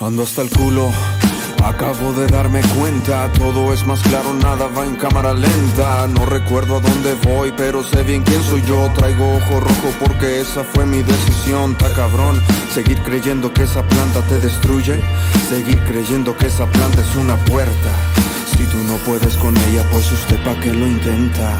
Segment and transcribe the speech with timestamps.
[0.00, 0.90] Ando hasta el culo.
[1.64, 6.06] Acabo de darme cuenta, todo es más claro, nada va en cámara lenta.
[6.06, 8.88] No recuerdo a dónde voy, pero sé bien quién soy yo.
[8.94, 11.76] Traigo ojo rojo porque esa fue mi decisión.
[11.76, 12.40] Ta cabrón,
[12.72, 15.00] seguir creyendo que esa planta te destruye.
[15.48, 18.15] Seguir creyendo que esa planta es una puerta.
[18.56, 21.52] Si tú no puedes con ella, pues usted pa' que lo intenta.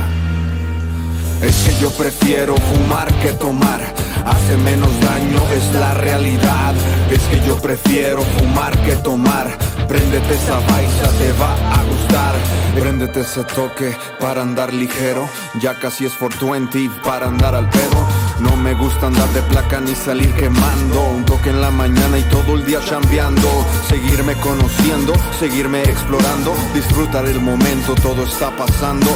[1.43, 3.81] Es que yo prefiero fumar que tomar.
[4.25, 6.75] Hace menos daño, es la realidad.
[7.11, 9.47] Es que yo prefiero fumar que tomar.
[9.87, 12.35] Préndete esa baisa, te va a gustar.
[12.81, 15.29] Préndete ese toque para andar ligero.
[15.61, 18.26] Ya casi es for 20 para andar al pedo.
[18.41, 21.03] No me gusta andar de placa ni salir quemando.
[21.17, 23.49] Un toque en la mañana y todo el día chambeando.
[23.89, 26.55] Seguirme conociendo, seguirme explorando.
[26.75, 29.07] Disfrutar el momento, todo está pasando.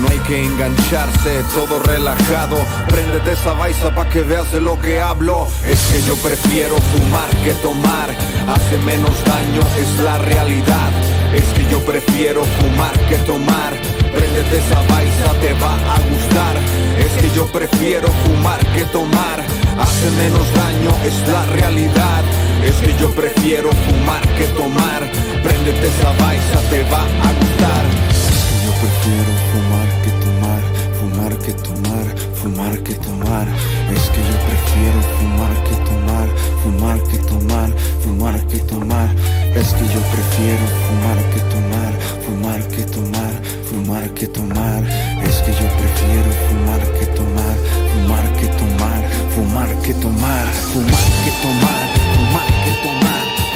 [0.00, 2.56] No hay que engancharse, todo relajado.
[2.88, 5.48] Préndete esa baisa pa' que veas de lo que hablo.
[5.66, 8.10] Es que yo prefiero fumar que tomar.
[8.48, 11.09] Hace menos daño, es la realidad.
[11.34, 13.72] Es que yo prefiero fumar que tomar.
[14.12, 16.56] Préndete esa baisa, te va a gustar.
[16.98, 19.38] Es que yo prefiero fumar que tomar.
[19.78, 22.22] Hace menos daño, es la realidad.
[22.64, 25.00] Es que yo prefiero fumar que tomar.
[25.42, 27.84] Préndete esa baisa, te va a gustar.
[28.10, 30.62] Es que yo prefiero fumar que tomar,
[30.98, 32.06] fumar que tomar,
[32.42, 33.46] fumar que tomar.
[33.94, 36.28] Es que yo prefiero fumar que tomar,
[36.62, 37.70] fumar que tomar,
[38.02, 39.08] fumar que tomar.
[39.54, 41.92] Es que yo prefiero fumar que tomar,
[42.24, 43.32] fumar que tomar,
[43.68, 44.82] fumar que tomar.
[45.22, 47.56] Es que yo prefiero fumar que tomar,
[47.92, 49.00] fumar que tomar,
[49.34, 53.49] fumar que tomar, fumar que tomar, fumar que tomar.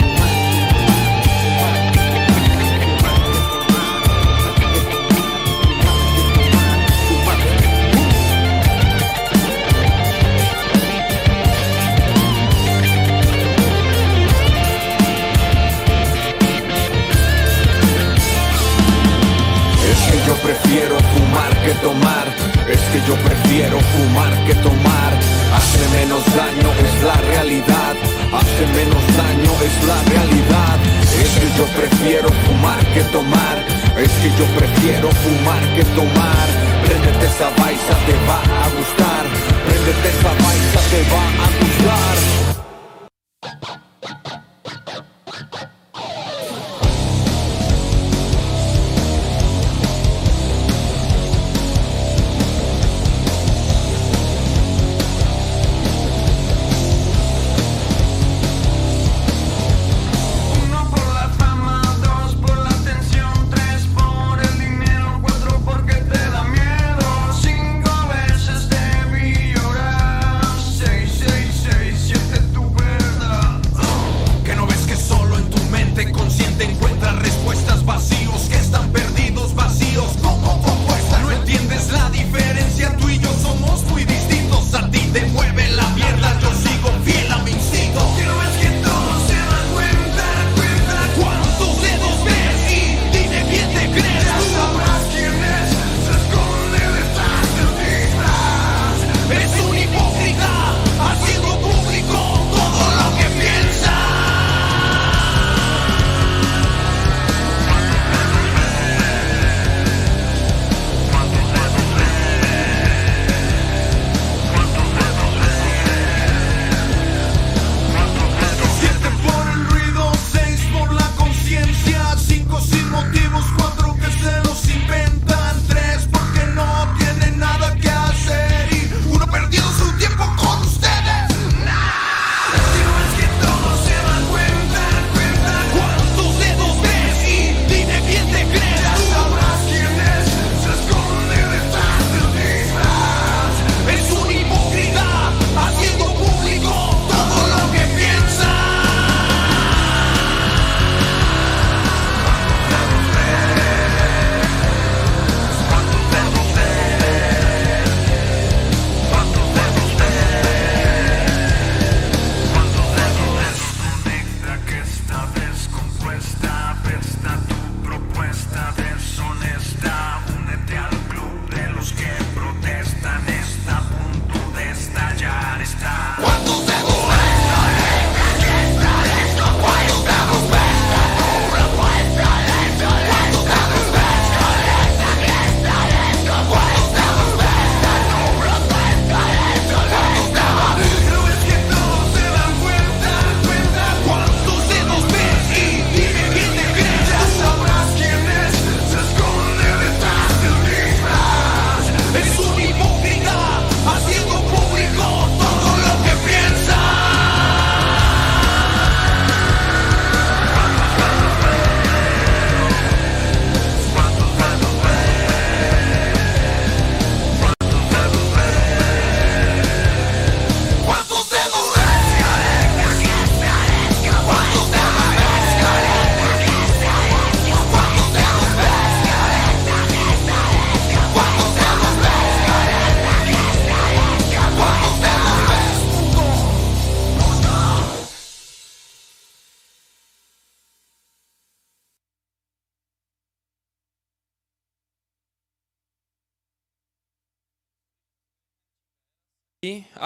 [22.68, 25.12] Es que yo prefiero fumar que tomar.
[25.54, 27.94] Hace menos daño, es la realidad.
[28.32, 30.78] Hace menos daño, es la realidad.
[31.22, 33.56] Es que yo prefiero fumar que tomar.
[33.96, 36.46] Es que yo prefiero fumar que tomar.
[36.84, 39.24] Préndete esa baisa, te va a gustar.
[39.64, 42.43] Préndete esa baisa, te va a gustar.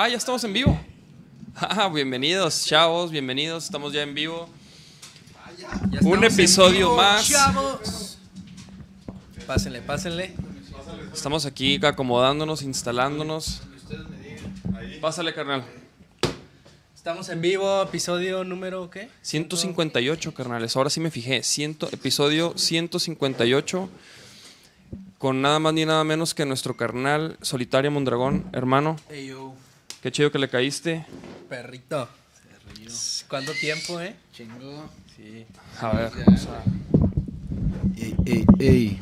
[0.09, 0.81] Ah, ya estamos en vivo.
[1.55, 3.65] Ah, bienvenidos, chavos, bienvenidos.
[3.65, 4.49] Estamos ya en vivo.
[6.01, 7.29] Un episodio más.
[7.29, 8.17] Chavos.
[9.47, 10.33] Pásenle, pásenle.
[11.13, 13.61] Estamos aquí acomodándonos, instalándonos.
[15.03, 15.63] Pásale, carnal.
[16.95, 19.11] Estamos en vivo, episodio número ¿qué?
[19.21, 20.75] 158, carnales.
[20.75, 21.43] Ahora sí me fijé.
[21.43, 23.91] Ciento, episodio 158.
[25.19, 28.49] Con nada más ni nada menos que nuestro carnal Solitario Mondragón.
[28.55, 29.53] Hermano, Ey, yo,
[30.03, 31.05] qué chido que le caíste.
[31.49, 32.09] perrito.
[33.29, 34.15] ¿Cuánto tiempo, eh?
[34.33, 34.89] Chingo.
[35.17, 35.45] Sí.
[35.81, 36.13] A ver.
[37.97, 39.01] Ey, ey, ey.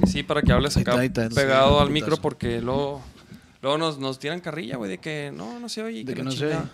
[0.00, 3.02] Que sí, para que hables Ahí acá está, ahí está, pegado al micro porque luego,
[3.60, 6.04] luego nos, nos tiran carrilla, güey, de que no, no se oye.
[6.04, 6.56] De que no se oye.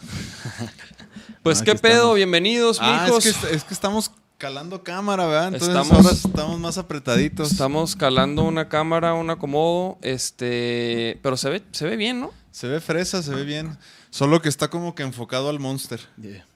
[1.42, 2.16] Pues Ah, qué pedo, estamos.
[2.16, 3.26] bienvenidos, Ah, mijos.
[3.26, 5.46] es que, es que estamos calando cámara, ¿verdad?
[5.54, 7.50] Entonces Estamos- ahora estamos más apretaditos.
[7.50, 12.30] Estamos calando una cámara, un acomodo, este, pero se ve, se ve bien, ¿no?
[12.52, 13.76] Se ve fresa, se ve bien.
[14.10, 16.00] Solo que está como que enfocado al monster.
[16.20, 16.46] Yeah.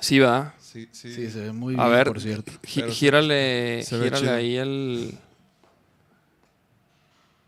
[0.00, 0.54] Sí, va.
[0.60, 1.14] Sí, sí.
[1.14, 2.52] Sí, se ve muy A bien, ver, por cierto.
[2.62, 5.18] gi- gírale, gírale ahí el.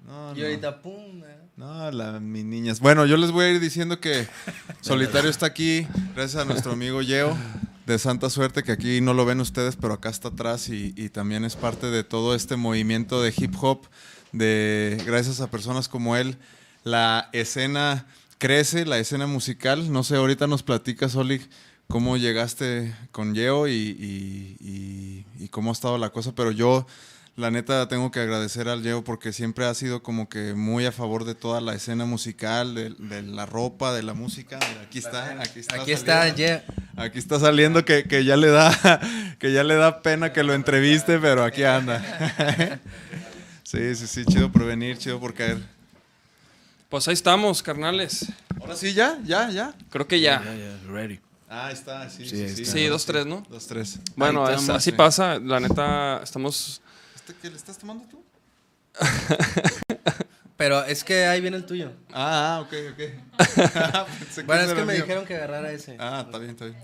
[0.07, 0.47] No, Y no.
[0.47, 1.23] ahorita, pum.
[1.25, 1.37] eh.
[1.57, 2.81] No, la, mis niñas.
[2.81, 4.27] Bueno, yo les voy a ir diciendo que
[4.81, 7.37] Solitario está aquí, gracias a nuestro amigo Yeo,
[7.87, 11.11] de Santa Suerte, que aquí no lo ven ustedes, pero acá está atrás y, y
[11.11, 13.87] también es parte de todo este movimiento de hip hop,
[14.33, 16.37] de gracias a personas como él,
[16.85, 18.07] la escena
[18.39, 19.91] crece, la escena musical.
[19.93, 21.41] No sé, ahorita nos platica, Soli,
[21.89, 26.87] cómo llegaste con Yeo y, y- y- y cómo ha estado la cosa, pero yo...
[27.37, 30.93] La neta tengo que agradecer al Yeo porque siempre ha sido como que muy a
[30.93, 34.57] favor de toda la escena musical, de, de la ropa, de la música.
[34.69, 35.75] Mira, aquí está, aquí está.
[35.83, 36.65] Aquí está, yeah.
[36.97, 39.01] Aquí está saliendo que, que ya le da
[39.41, 42.79] que ya le da pena que lo entreviste, pero aquí anda.
[43.65, 45.59] Sí, sí, sí, chido por venir, chido por caer.
[46.89, 48.27] Pues ahí estamos, carnales.
[48.61, 49.75] Ahora sí, ya, ya, ya.
[49.91, 50.43] Creo que ya.
[50.45, 51.21] Ya, ya, ready.
[51.49, 52.87] Ah, ahí está, sí, Sí, sí, sí.
[52.87, 53.43] dos, tres, ¿no?
[53.49, 53.99] Dos, tres.
[54.17, 54.97] Bueno, es- así sí.
[54.97, 55.39] pasa.
[55.39, 56.81] La neta, estamos.
[57.15, 58.23] ¿Este qué le estás tomando tú?
[60.57, 61.91] Pero es que ahí viene el tuyo.
[62.13, 64.07] Ah, ah, ok, ok.
[64.47, 65.03] Bueno, es que me mío.
[65.03, 65.97] dijeron que agarrara ese.
[65.99, 66.79] Ah, está bien, está bien.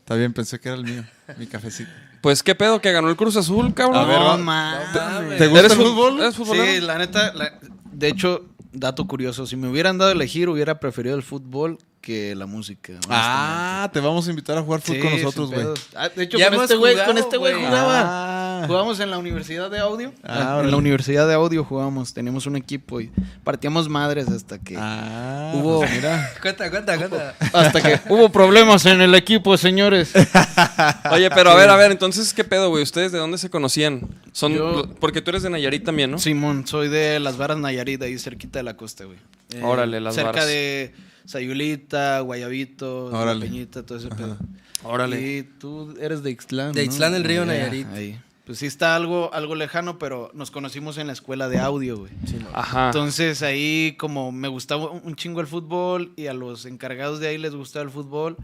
[0.00, 1.04] Está bien, pensé que era el mío,
[1.36, 1.90] mi cafecito.
[2.20, 3.98] Pues qué pedo que ganó el Cruz Azul, cabrón.
[3.98, 5.36] A ver, no.
[5.38, 6.20] ¿Te gusta ¿Eres el fútbol?
[6.20, 6.66] ¿Eres futbolero?
[6.72, 7.58] Sí, la neta, la-
[7.92, 12.34] de hecho, dato curioso, si me hubieran dado a elegir, hubiera preferido el fútbol que
[12.34, 12.94] la música.
[13.08, 15.66] Ah, te vamos a invitar a jugar fútbol con nosotros, güey.
[15.94, 17.64] Ah, de hecho, Ya con este güey, con este güey güey.
[17.66, 18.00] jugaba.
[18.04, 18.29] Ah.
[18.66, 20.12] Jugamos en la Universidad de Audio.
[20.22, 23.10] Ah, en la Universidad de Audio jugábamos, teníamos un equipo y
[23.44, 26.30] partíamos madres hasta que Ah, Hubo- pues mira.
[26.42, 27.34] Cuenta, cuenta, cuenta.
[27.52, 30.12] hasta que hubo problemas en el equipo, señores.
[31.10, 32.82] Oye, pero a ver, a ver, entonces, ¿qué pedo, güey?
[32.82, 34.02] ¿Ustedes de dónde se conocían?
[34.32, 36.18] Son, Yo- porque tú eres de Nayarit también, ¿no?
[36.18, 39.18] Simón, soy de Las Varas Nayarit, ahí cerquita de la costa, güey.
[39.52, 40.46] Eh, Órale, Las cerca Varas.
[40.46, 44.36] de Sayulita, Guayabito, Peñita, todo ese pedo.
[44.82, 45.20] Órale.
[45.20, 46.72] Y tú eres de Ixtlán.
[46.72, 46.84] De ¿no?
[46.86, 47.86] Ixtlán del Río, Ya, Nayarit.
[47.92, 48.20] Ahí.
[48.50, 52.10] Pues sí está algo, algo lejano, pero nos conocimos en la escuela de audio, güey.
[52.52, 52.86] Ajá.
[52.86, 57.38] Entonces ahí como me gustaba un chingo el fútbol y a los encargados de ahí
[57.38, 58.36] les gustaba el fútbol,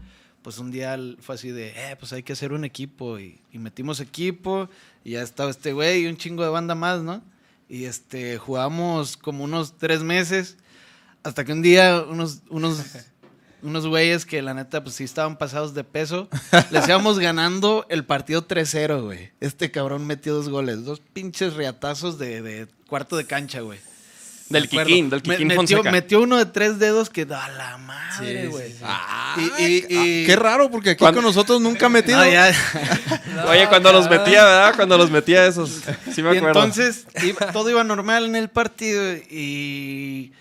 [0.43, 3.59] pues un día fue así de, eh, pues hay que hacer un equipo y, y
[3.59, 4.69] metimos equipo
[5.03, 7.21] y ya estaba este güey y un chingo de banda más, ¿no?
[7.67, 10.55] Y este, jugamos como unos tres meses
[11.23, 12.81] hasta que un día unos, unos,
[13.63, 16.29] unos güeyes que la neta pues sí estaban pasados de peso,
[16.71, 19.31] les íbamos ganando el partido 3-0, güey.
[19.39, 23.79] Este cabrón metió dos goles, dos pinches riatazos de, de cuarto de cancha, güey.
[24.49, 24.87] Del Me acuerdo.
[24.87, 25.91] Kikín, del Me- Kikín metió, Fonseca.
[25.91, 28.71] metió uno de tres dedos que da la madre, Sí, sí, güey.
[28.71, 29.51] sí.
[29.59, 31.17] Y- y- y- Qué raro, porque aquí ¿Cuándo?
[31.17, 32.17] con nosotros nunca ha metido.
[32.23, 32.49] No, ya.
[33.49, 34.73] Oye, cuando los metía, ¿verdad?
[34.77, 35.81] Cuando los metía esos.
[36.13, 36.63] Sí me Y acuerdo.
[36.63, 40.31] entonces iba- todo iba normal en el partido y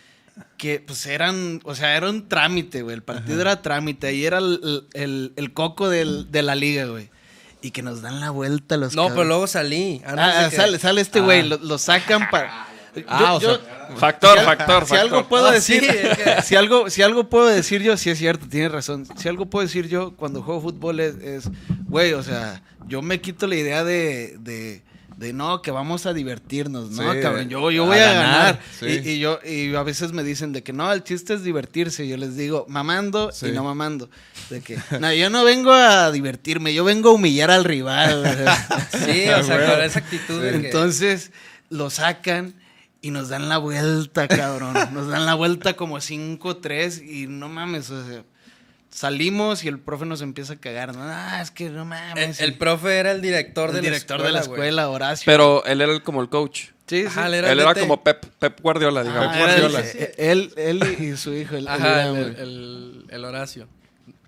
[0.57, 2.95] que pues eran, o sea, era un trámite, güey.
[2.97, 7.11] El partido era trámite y era el, el- el coco del- de la liga, güey.
[7.63, 10.01] Y que nos dan la vuelta los No, pero luego salí.
[10.07, 11.45] Ah, de que- sale, sale este güey, Ah.
[11.45, 12.67] lo, lo sacan para...
[13.09, 15.29] Ah, Yo- o yo- sea, Factor, si factor, Si algo factor.
[15.29, 18.19] puedo Ah, decir, sí, es que- si algo, si algo puedo decir yo, sí es
[18.19, 19.07] cierto, tienes razón.
[19.19, 21.51] Si algo puedo decir yo cuando juego fútbol es, es,
[21.87, 24.83] güey, o sea, yo me quito la idea de, de,
[25.17, 27.49] de no, que vamos a divertirnos, ¿no, Sí, cabrón?
[27.49, 28.61] Yo, yo voy a ganar, ganar.
[28.79, 28.87] sí.
[29.05, 32.07] Y, y yo, y a veces me dicen de que no, el chiste es divertirse.
[32.07, 33.47] Yo les digo, mamando Sí.
[33.47, 34.11] y no mamando.
[34.51, 38.25] De que, no, yo no vengo a divertirme, yo vengo a humillar al rival.
[38.93, 41.33] Sí, o sea, con esa actitud de que- Entonces
[41.71, 42.55] lo sacan
[43.01, 44.75] y nos dan la vuelta, cabrón.
[44.93, 48.23] Nos dan la vuelta como 5-3 y no mames, o sea,
[48.97, 50.95] salimos y el profe nos empieza a cagar.
[50.95, 51.03] ¿no?
[51.05, 52.41] Ah, es que no El, mames.
[52.41, 55.25] el profe era el director el de director la de la escuela, escuela, Horacio.
[55.27, 56.69] Pero él era el- como el coach.
[56.87, 57.07] Sí, sí.
[57.09, 59.35] Ajá, él Él era, como Pep, Pep Guardiola, digamos.
[59.35, 59.85] Ah, Guardiola.
[60.19, 62.43] él, él y su hijo, el, el Ajá, Iram, el, güey.
[62.43, 63.69] el- el Horacio.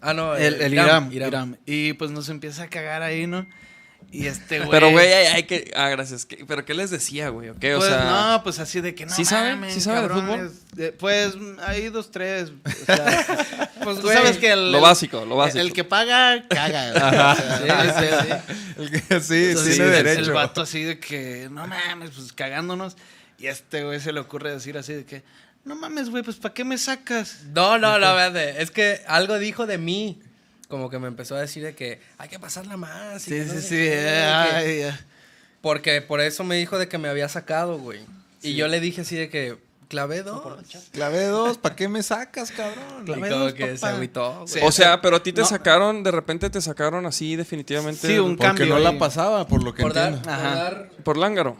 [0.00, 1.56] Ah, no, El, el Iram, Iram.
[1.66, 3.46] Y pues nos empieza a cagar ahí, ¿no?
[4.10, 4.70] Y este güey.
[4.72, 5.70] Pero, güey, hay, que.
[5.76, 6.24] Ah, gracias.
[6.24, 7.50] ¿Qué- ¿Pero qué les decía, güey?
[7.50, 7.74] ¿O qué?
[7.74, 8.04] O Pues, sea.
[8.36, 9.14] no, pues así de que no.
[9.14, 9.70] ¿Sí sabe?
[9.70, 10.86] ¿Sí sabe de.
[10.86, 11.34] Eh, Pues
[11.66, 12.50] hay dos, tres.
[12.64, 15.58] O sea, pues güey, sabes que el, lo básico, lo básico.
[15.60, 17.36] El que paga, caga.
[17.36, 17.42] Sí,
[17.98, 18.06] sí,
[18.80, 18.94] sí.
[19.10, 20.20] Entonces, el- derecho.
[20.22, 22.96] El vato así de que, no mames, pues cagándonos.
[23.38, 25.22] Y a este güey se le ocurre decir así de que,
[25.64, 27.42] no mames, güey, pues ¿para qué me sacas?
[27.54, 28.62] No, no, no, espérate.
[28.62, 30.20] Es que algo dijo de mí.
[30.68, 33.26] Como que me empezó a decir de que hay que pasarla más.
[33.26, 33.68] y Sí, no sí, sí.
[33.76, 35.00] qué, que- ay, ya.
[35.60, 38.00] Porque por eso me dijo de que me había sacado, güey.
[38.42, 39.56] Y yo le dije así de que
[39.88, 40.42] clavé dos.
[40.92, 43.02] Clave dos, ¿para qué me sacas, cabrón?
[43.02, 44.62] Y Clavé dos, que se agüitó, güey.
[44.64, 45.46] O sea, pero a ti te No.
[45.46, 48.06] sacaron, de repente te sacaron así definitivamente.
[48.06, 48.84] Sí, un Porque cambio no ahí.
[48.84, 50.28] la pasaba, por lo que por dar, entiendo.
[50.28, 50.54] por Ajá.
[50.54, 51.56] dar, Por lángaro.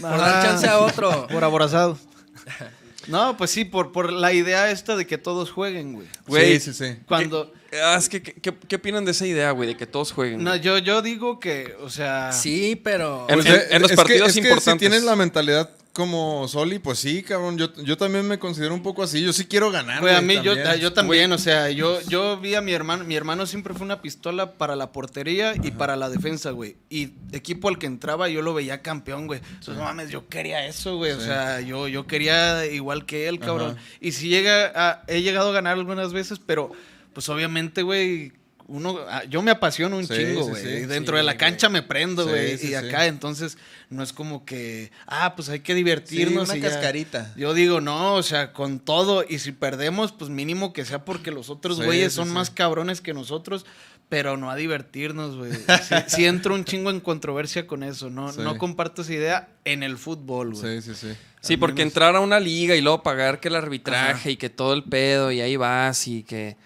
[0.00, 1.26] por dar chance a otro.
[1.30, 1.98] Por aborazado.
[3.08, 6.08] No, pues sí, por, por la idea esta de que todos jueguen, güey.
[6.26, 6.58] Güey.
[6.58, 6.98] Sí, sí, sí.
[7.06, 7.52] Cuando...
[7.82, 9.68] Ah, es que, ¿qué, qué, opinan de esa idea, güey?
[9.68, 10.42] De que todos jueguen.
[10.44, 12.32] No, yo, yo digo que, o sea...
[12.32, 13.26] Sí, pero.
[13.28, 14.72] En- Pues, eh, en los es que- partidos es que importantes.
[14.72, 17.56] Si tienes la mentalidad como Soli, pues sí, cabrón.
[17.56, 19.22] Yo, yo también me considero un poco así.
[19.22, 20.02] Yo sí quiero ganar.
[20.02, 20.76] Güey, a mí yo, también.
[20.78, 24.02] yo también, o sea, yo, yo vi a mi hermano, mi hermano siempre fue una
[24.02, 26.76] pistola para la portería y para la defensa, güey.
[26.90, 29.40] Y equipo al que entraba yo lo veía campeón, güey.
[29.42, 31.12] Entonces, no mames, yo quería eso, güey.
[31.12, 31.24] O Sí.
[31.28, 33.70] sea, yo, yo quería igual que él, cabrón.
[33.78, 33.80] Ajá.
[33.98, 36.72] Y si llega a, he llegado a ganar algunas veces, pero
[37.16, 38.30] pues obviamente, güey,
[38.68, 40.62] uno, ah, yo me apasiono un Sí, chingo, güey.
[40.62, 40.68] sí.
[40.86, 42.58] dentro Sí, de la cancha me prendo, güey.
[42.58, 42.74] sí, y sí.
[42.74, 43.56] acá, entonces,
[43.88, 46.50] no es como que, ah, pues hay que divertirnos.
[46.50, 46.74] Sí, y una ya.
[46.74, 47.32] cascarita.
[47.38, 49.24] Yo digo, no, o sea, con todo.
[49.26, 52.34] Y si perdemos, pues mínimo que sea porque los otros güeyes sí, son sí.
[52.34, 53.64] más cabrones que nosotros,
[54.10, 55.52] pero no a divertirnos, güey.
[55.54, 58.10] Sí, sí entro un chingo en controversia con eso.
[58.10, 58.40] No, Sí.
[58.42, 60.82] no comparto esa idea en el fútbol, güey.
[60.82, 61.16] Sí, sí, sí.
[61.40, 64.30] Sí, porque entrar a una liga y luego pagar que el arbitraje Ajá.
[64.30, 66.56] y que todo el pedo y ahí vas y que...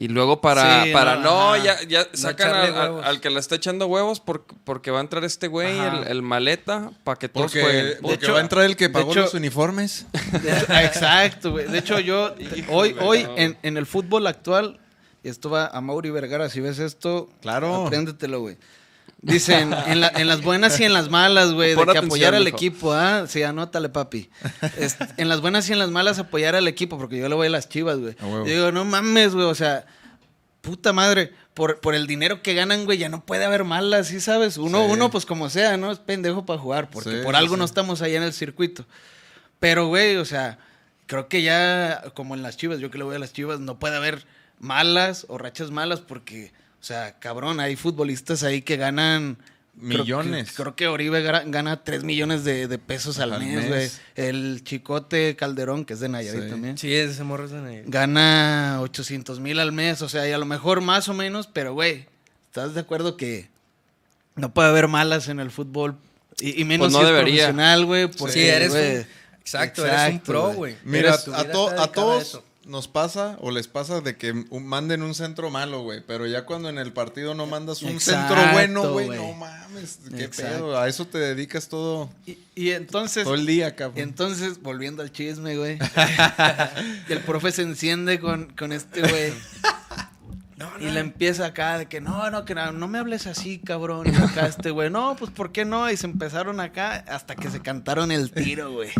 [0.00, 3.04] Y luego para, Sí, para no, ya, ya sacan al, al- huevos.
[3.06, 6.22] al que le está echando huevos por- porque va a entrar este güey, el, el
[6.22, 7.98] maleta, para que todos Porque, jueguen.
[8.00, 10.06] porque hecho- va a entrar el que de pagó hecho- los uniformes.
[10.68, 11.66] Exacto, güey.
[11.66, 12.34] De hecho, yo
[12.70, 14.80] hoy, hoy en, en el fútbol actual,
[15.22, 17.86] y esto va a Mauri Vergara, si ves esto, Claro.
[17.86, 18.56] apréndetelo, güey.
[19.22, 22.34] Dicen, en, la- en las buenas y en las malas, güey, de que atención, apoyar
[22.34, 23.26] al equipo, ¿ah?
[23.28, 24.30] Sí, anótale, papi.
[25.18, 27.50] En las buenas y en las malas apoyar al equipo, porque yo le voy a
[27.50, 28.16] las chivas, güey.
[28.20, 29.84] Yo Digo, no mames, güey, o sea,
[30.62, 34.20] puta madre, por, por el dinero que ganan, güey, ya no puede haber malas, ¿sí
[34.20, 34.56] sabes?
[34.56, 34.92] Uno, Sí.
[34.92, 35.90] uno pues como sea, ¿no?
[35.92, 38.86] Es pendejo para jugar, porque Sí, por sí, algo no estamos ahí en el circuito.
[39.58, 40.58] Pero, güey, o sea,
[41.06, 43.78] creo que ya, como en las chivas, yo que le voy a las chivas, no
[43.78, 44.24] puede haber
[44.58, 49.36] malas o rachas malas porque, o sea, cabrón, hay futbolistas ahí que ganan...
[49.36, 49.44] creo
[49.80, 50.52] que- Millones.
[50.56, 53.90] Creo que, Oribe gana 3 millones de, de pesos al, Al mes, güey.
[54.14, 56.48] El Chicote Calderón, que es de Nayarit Sí.
[56.50, 57.88] también, Sí, ese morro es de Nayarit.
[57.90, 60.02] gana 800 mil al mes.
[60.02, 62.06] O sea, y a lo mejor más o menos, pero, güey,
[62.46, 63.48] ¿estás de acuerdo que
[64.36, 65.96] no puede haber malas en el fútbol?
[66.40, 67.34] Y, y menos Pues no si es debería.
[67.48, 68.08] profesional, güey.
[68.30, 69.06] Sí, eres güey, un.
[69.40, 70.76] Exacto, eres un pro, güey.
[70.84, 72.40] Mira, a, to- a todos.
[72.70, 76.02] Nos pasa o les pasa de que un- manden un centro malo, güey.
[76.06, 79.98] Pero ya cuando en el partido no mandas un Exacto, centro bueno, güey, no mames.
[80.16, 80.52] Qué Exacto.
[80.66, 80.78] pedo.
[80.78, 84.00] A eso te dedicas todo, Y, y entonces, todo el día, cabrón.
[84.02, 85.78] entonces, volviendo al chisme, güey.
[87.08, 89.32] el profe se enciende con, con este güey.
[90.80, 94.06] Y le empieza acá de que no, no, que no, no me hables así, cabrón.
[94.06, 95.90] Y acá este güey, no, pues ¿por qué no?
[95.90, 98.90] Y se empezaron acá hasta que se cantaron el tiro, güey.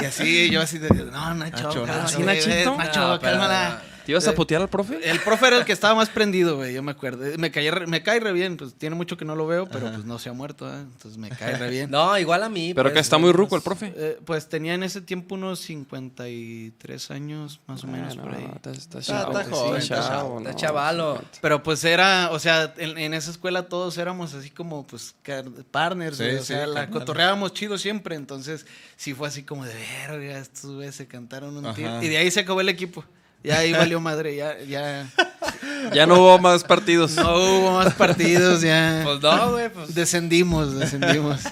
[0.00, 2.76] Y así, yo así de, no, Nacho, Nacho, cálmate, Nacho.
[2.76, 3.82] Nacho, cálmala.
[4.04, 4.98] ¿Te ibas a Eh, putear al profe?
[5.08, 7.24] El profe era el que estaba más prendido, güey, yo me acuerdo.
[7.38, 9.90] Me, caía re- me cae re bien, pues tiene mucho que no lo veo, pero
[9.92, 10.80] pues no se ha muerto, ¿eh?
[10.80, 11.90] entonces me cae re bien.
[11.90, 12.72] No, igual a mí.
[12.74, 13.92] Pero pues, que está muy ruco pues, el profe.
[13.96, 18.48] Eh, pues tenía en ese tiempo unos 53 años, más o menos, Ah, por ahí.
[18.56, 21.22] está- está Está- chavo, está sí, joven, está está chavo, Está no, chavalo.
[21.40, 25.14] Pero pues era, o sea, en, en esa escuela todos éramos así como, pues,
[25.70, 28.66] partners, Sí, güey, o sí, sea, la cotorreábamos chido siempre, entonces
[28.96, 29.74] sí fue así como de
[30.08, 31.74] verga, estos güeyes se cantaron un Ajá.
[31.74, 32.02] tiro.
[32.02, 33.04] Y de ahí se acabó el equipo.
[33.44, 35.10] Ya ahí valió madre, ya, ya
[35.94, 37.14] Ya no hubo más partidos.
[37.16, 41.42] no hubo más partidos, ya Pues no, güey, pues descendimos, descendimos.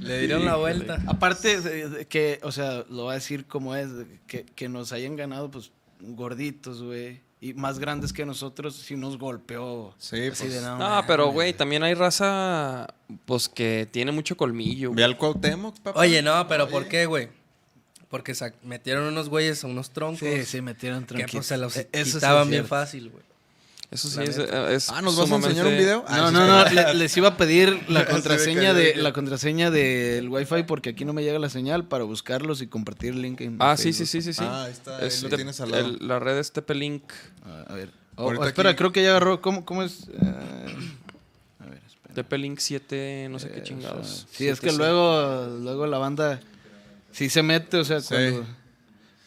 [0.00, 0.98] le dieron la vuelta.
[1.06, 3.88] Aparte que, o sea, lo voy a decir como es,
[4.26, 9.18] que, que nos hayan ganado, pues, gorditos, güey, y más grandes que nosotros, sí nos
[9.18, 9.94] golpeó.
[9.98, 10.54] Sí, así pues.
[10.54, 12.86] de, no, No, pero güey, también hay raza
[13.24, 14.92] pues que tiene mucho colmillo.
[14.92, 15.98] Ve al Cuauhtémoc, papá.
[15.98, 17.28] Oye, no, pero ¿por qué, güey?
[18.12, 20.18] Porque metieron unos güeyes a unos troncos.
[20.20, 21.32] Sí, sí, metieron Que tranquilos.
[21.32, 23.24] pues se los E- sí bien fácil, güey.
[23.90, 26.04] Eso sí es, es Ah, ¿nos vas a enseñar un video?
[26.06, 29.70] Ah, No, no, no, le- les iba a pedir la contraseña que- de la contraseña
[29.70, 33.40] del Wi-Fi porque aquí no me llega la señal para buscarlos y compartir el link
[33.40, 34.44] en Ah, sí, sí, sí, sí, sí.
[34.46, 35.86] Ah, ahí está, ahí lo Tep- tienes al lado.
[35.86, 37.02] el- la red es Tepelink.
[37.46, 37.90] Ah, A ver.
[38.16, 39.40] Oh, Ahorita espera, aquí- creo que ya agarró.
[39.40, 40.00] ¿Cómo, cómo es?
[40.08, 40.16] Eh,
[41.60, 42.14] a ver, espera.
[42.14, 43.64] Tepelink 7, no sé qué Eso.
[43.64, 44.26] chingados.
[44.30, 44.76] Sí, es que 7C.
[44.76, 46.38] luego, luego la banda
[47.12, 48.08] sí se mete, o sea, Sí.
[48.08, 48.46] cuando...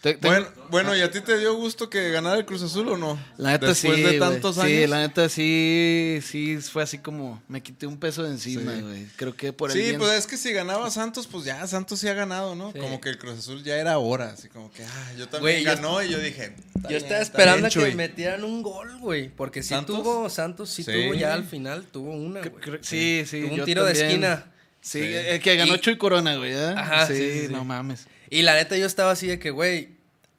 [0.02, 2.96] Te- Bueno, bueno, ¿y a ti te dio gusto que ganara el Cruz Azul o
[2.96, 3.18] no?
[3.38, 4.04] La neta Después sí.
[4.04, 4.70] de tantos años.
[4.82, 8.82] Sí, la neta sí, sí, fue así como me quité un peso de encima, Sí.
[8.82, 9.06] güey.
[9.16, 12.00] Creo que por el Sí, bien- pues es que si ganaba Santos, pues ya Santos
[12.02, 12.72] sí ha ganado, ¿no?
[12.72, 12.78] Sí.
[12.78, 15.64] Como que el Cruz Azul ya era hora, así como que, ah, yo también Güey,
[15.66, 19.30] yo- ganó y yo dije, Yo bien, estaba esperando a que metieran un gol, güey.
[19.30, 20.04] Porque si ¿Santos?
[20.04, 20.92] tuvo, Santos sí, Sí.
[20.92, 22.78] tuvo ya al final, tuvo una, güey.
[22.82, 23.42] sí, sí.
[23.42, 24.52] Tuvo un yo tiro de esquina.
[24.86, 25.14] Sí, Sí.
[25.16, 26.52] el que ganó Y- Chuy Corona, güey.
[26.54, 26.76] ¿eh?
[26.78, 27.54] Ajá, sí, sí, sí, sí.
[27.54, 28.06] no mames.
[28.30, 29.90] Y la neta yo estaba así de que, güey,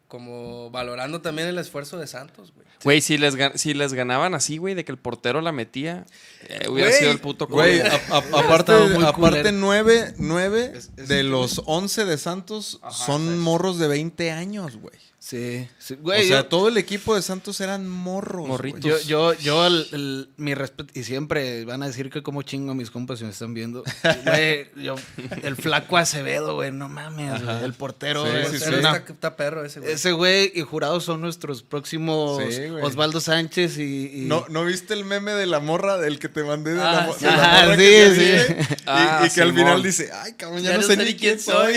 [0.06, 2.64] como valorando también el esfuerzo de Santos, güey.
[2.84, 6.04] Güey, si les, si les ganaban así, güey, de que el portero la metía,
[6.48, 8.72] eh, hubiera sido el puto Güey, aparte,
[9.04, 14.76] aparte nueve, nueve Es- es de los once de Santos son morros de 20 años,
[14.76, 14.94] güey.
[15.28, 15.94] Sí, sí.
[15.94, 18.46] O Güey, sea, yo, todo el equipo de Santos eran morros.
[18.46, 18.80] Morritos.
[18.82, 19.04] güey.
[19.06, 22.70] yo, yo, yo el- el- mi respeto, y siempre van a decir que como chingo
[22.70, 23.82] a mis compas si me están viendo.
[24.24, 24.94] Güey, yo,
[25.42, 28.24] el flaco Acevedo, güey, no mames, güey, el portero.
[28.24, 28.66] Sí, güey, sí, es sí.
[28.70, 29.92] Pero una- está, está perro ese, güey.
[29.92, 32.84] Ese güey y jurados son nuestros próximos Sí, güey.
[32.84, 33.82] Osvaldo Sánchez y...
[34.22, 36.98] y- ¿No, ¿No viste el meme de la morra del que te mandé de la,
[37.00, 37.24] Ah, sí.
[37.24, 38.20] de la Ajá, morra sí, que te sí.
[38.20, 38.66] vive?
[38.76, 41.74] Y, Ah, y que al final dice, ay, cabrón, ya, no sé ni quién soy.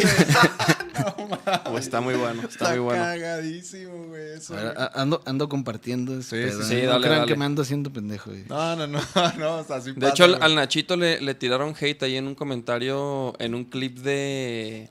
[1.65, 3.03] Güey, está muy bueno, está, Está muy bueno.
[3.41, 4.33] Cagadísimo, güey.
[4.33, 4.77] eso, A ver, güey.
[4.87, 6.83] a- ando, ando compartiendo ese Sí, sí, pedo, sí, ¿eh?
[6.83, 7.31] No dale, crean dale.
[7.33, 8.43] que me ando haciendo pendejo, güey.
[8.47, 8.99] No, no, no,
[9.39, 12.27] no, o sea, sí De pasa, hecho, al, Nachito le, le tiraron hate ahí en
[12.27, 14.89] un comentario, en un clip de...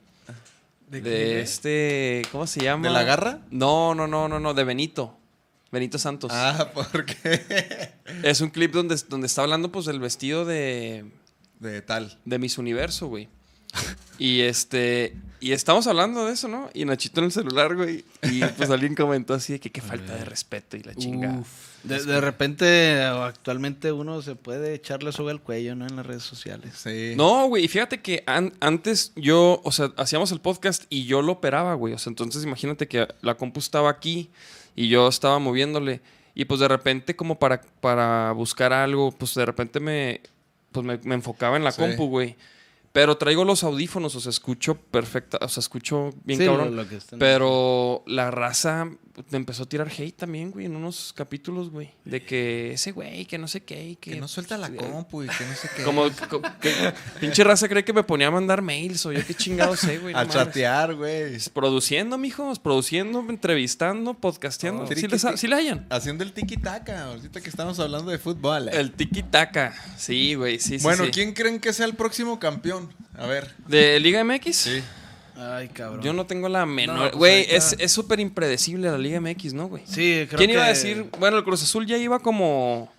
[0.91, 2.23] De, este...
[2.33, 2.89] ¿Cómo se llama?
[2.89, 3.41] ¿De la garra?
[3.51, 5.15] No, no, no, no, no, de Benito.
[5.71, 6.31] Benito Santos.
[6.33, 7.93] Ah, ¿por qué?
[8.23, 11.05] Es un clip donde, donde está hablando pues del vestido de,
[11.61, 12.19] De tal.
[12.25, 13.29] de Miss Universo, güey.
[14.19, 15.15] Y este...
[15.41, 16.69] Y estamos hablando de eso, ¿no?
[16.75, 18.05] Y Nachito en el celular, güey.
[18.23, 21.45] Y pues alguien comentó así de que qué falta de respeto y la chingada.
[21.85, 25.87] De, de repente, o actualmente uno se puede echarle soga al cuello, ¿no?
[25.87, 26.73] En las redes sociales.
[26.83, 27.13] Sí.
[27.17, 31.23] No, güey, y fíjate que an- antes yo, o sea, hacíamos el podcast y yo
[31.23, 31.95] lo operaba, güey.
[31.95, 34.31] O sea, entonces imagínate que la compu estaba aquí
[34.75, 36.01] y yo estaba moviéndole.
[36.35, 40.21] Y pues de repente, como para, para buscar algo, pues de repente me,
[40.73, 41.81] pues me, me enfocaba en la Sí.
[41.81, 42.35] compu, güey.
[42.99, 46.75] Pero traigo los audífonos, o sea, escucho perfecta, o sea, escucho bien Sí, cabrón.
[46.75, 48.91] lo- que Pero la raza
[49.31, 51.91] me empezó a tirar hate también, güey, en unos capítulos, güey.
[52.05, 54.13] De que ese güey, que no sé qué, y que...
[54.13, 55.83] Que no suelta la compu y que no sé qué.
[55.83, 56.73] Como, co- que
[57.21, 60.13] pinche raza cree que me ponía a mandar mails o yo qué chingado sé, güey.
[60.15, 60.35] no a mames.
[60.35, 61.39] chatear, güey.
[61.53, 64.85] Produciendo, mijos, produciendo, entrevistando, podcasteando.
[64.85, 64.87] Oh.
[64.95, 65.87] sí, les, ha- sí le hayan.
[65.91, 68.69] Haciendo el tiki-taka, ahorita que estamos hablando de fútbol.
[68.69, 68.73] eh.
[68.75, 69.75] El tiki-taka.
[69.97, 70.83] Sí, güey, sí, sí.
[70.85, 71.11] bueno, sí.
[71.13, 72.93] ¿quién creen que sea el próximo campeón?
[73.17, 73.53] A ver.
[73.67, 74.57] ¿De Liga MX?
[74.57, 74.83] Sí.
[75.39, 76.03] Ay, cabrón.
[76.03, 77.11] Yo no tengo la menor.
[77.11, 79.83] pues Güey, ahorita- es es súper impredecible la Liga MX, ¿no, güey?
[79.87, 81.07] Sí, creo ¿Quién iba a decir?
[81.19, 82.91] Bueno, el Cruz Azul ya iba como.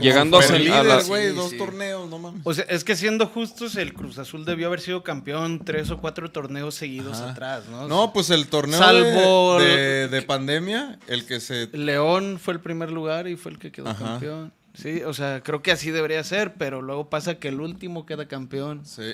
[0.00, 1.58] llegando a, ser- a líder, güey, sí, dos sí.
[1.58, 2.40] torneos, no mames.
[2.44, 5.98] O sea, es que siendo justos, el Cruz Azul debió haber sido campeón tres o
[5.98, 7.32] cuatro torneos seguidos Ajá.
[7.32, 7.86] atrás, ¿no?
[7.88, 11.68] No, pues el torneo Salvo- de, de- de pandemia, el que se...
[11.76, 14.02] León fue el primer lugar y fue el que quedó Ajá.
[14.04, 14.52] campeón.
[14.74, 18.26] Sí, o sea, creo que así debería ser, pero luego pasa que el último queda
[18.26, 18.86] campeón.
[18.86, 19.12] Sí.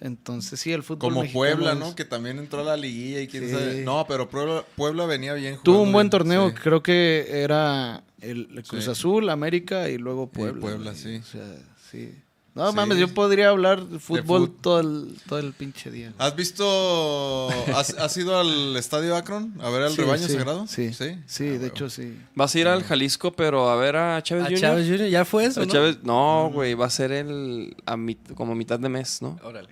[0.00, 1.94] Entonces, sí, el fútbol Como mexicano Puebla, es- ¿no?
[1.94, 3.50] Que también entró a la liguilla y quién Sí.
[3.52, 3.82] sabe.
[3.84, 5.58] No, pero Puebla, Puebla venía bien.
[5.62, 6.54] Tuvo un buen torneo, sí.
[6.54, 8.90] creo que era el, Cruz Sí.
[8.90, 10.60] Azul, América y luego Y Puebla.
[10.60, 11.16] Puebla, sí.
[11.16, 11.56] O sea,
[11.90, 12.14] sí.
[12.54, 12.76] No Sí.
[12.76, 16.12] mames, yo podría hablar de fútbol fut- todo, el, todo el pinche día.
[16.18, 17.48] ¿Has visto...
[17.74, 20.66] Has, has ido al Estadio Akron a ver al Sí, rebaño sí, sagrado?
[20.66, 21.16] Sí, Sí.
[21.26, 22.18] sí, Ah, de hecho sí.
[22.34, 24.60] Vas a ir al Jalisco, pero a ver a Chávez A Jr.
[24.60, 25.08] Chávez Jr.
[25.08, 25.72] ya fue eso, A ¿no?
[25.72, 29.38] Chávez- no, güey, va a ser el a mit- como mitad de mes, ¿no?
[29.42, 29.70] Órale.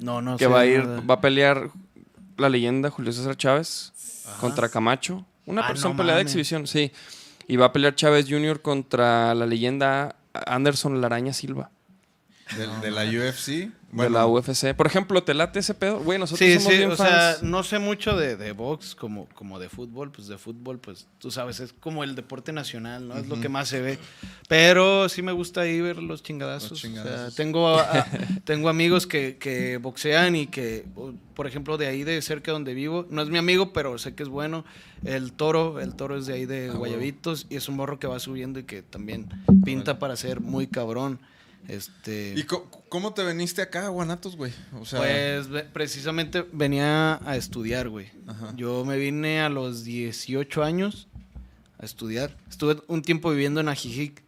[0.00, 1.00] No, no que va a ir, nada.
[1.08, 1.70] va a pelear
[2.38, 3.92] la leyenda Julio César Chávez
[4.40, 5.24] contra Camacho.
[5.46, 6.90] Una Ah, persona no pelea de exhibición, sí.
[7.46, 8.60] Y va a pelear Chávez Jr.
[8.62, 11.70] contra la leyenda Anderson Laraña Silva
[12.54, 13.46] De la UFC.
[13.48, 14.72] de Bueno, la UFC.
[14.74, 15.98] Por ejemplo, ¿te late ese pedo?
[15.98, 17.10] Güey, nosotros Sí, somos sí, bien o fans.
[17.10, 21.08] sea, no sé mucho de, de box como, como de fútbol, pues de fútbol, pues
[21.18, 23.16] tú sabes, es como el deporte nacional, ¿no?
[23.18, 23.98] Es lo que más se ve.
[24.48, 26.70] Pero sí me gusta ahí ver los chingadazos.
[26.70, 27.34] Los O sea, chingadazos.
[27.34, 28.06] tengo, a-
[28.44, 30.84] tengo amigos que, que boxean y que,
[31.34, 34.22] por ejemplo, de ahí de cerca donde vivo, no es mi amigo, pero sé que
[34.22, 34.64] es bueno.
[35.04, 38.06] El toro, el toro es de ahí de Ah, Guayabitos y es un morro que
[38.06, 39.28] va subiendo y que también
[39.64, 41.18] pinta para ser muy cabrón.
[41.68, 44.52] Este, ¿Y cómo te veniste acá a Guanatos, güey?
[44.80, 48.10] O sea, pues precisamente venía a estudiar, güey.
[48.26, 48.52] Ajá.
[48.56, 51.08] Yo me vine a los 18 años
[51.78, 52.36] a estudiar.
[52.48, 54.22] Estuve un tiempo viviendo en Ajijic,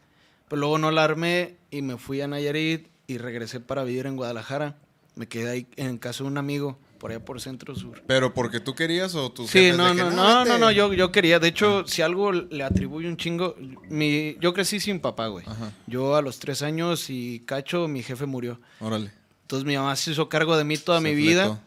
[0.48, 4.16] pero luego no la armé y me fui a Nayarit y regresé para vivir en
[4.16, 4.76] Guadalajara.
[5.14, 8.02] Me quedé ahí en casa de un amigo, por allá por Centro Sur.
[8.06, 11.38] ¿Pero porque tú querías o tú Sí, no, no, no, no, no, yo, yo quería.
[11.38, 13.54] De hecho, si algo le atribuyo un chingo,
[13.88, 15.44] mi, yo crecí sin papá, güey.
[15.46, 15.72] Ajá.
[15.86, 18.60] Yo a los tres años y cacho, mi jefe murió.
[18.80, 19.10] Órale.
[19.42, 21.60] Entonces mi mamá se hizo cargo de mí toda mi vida.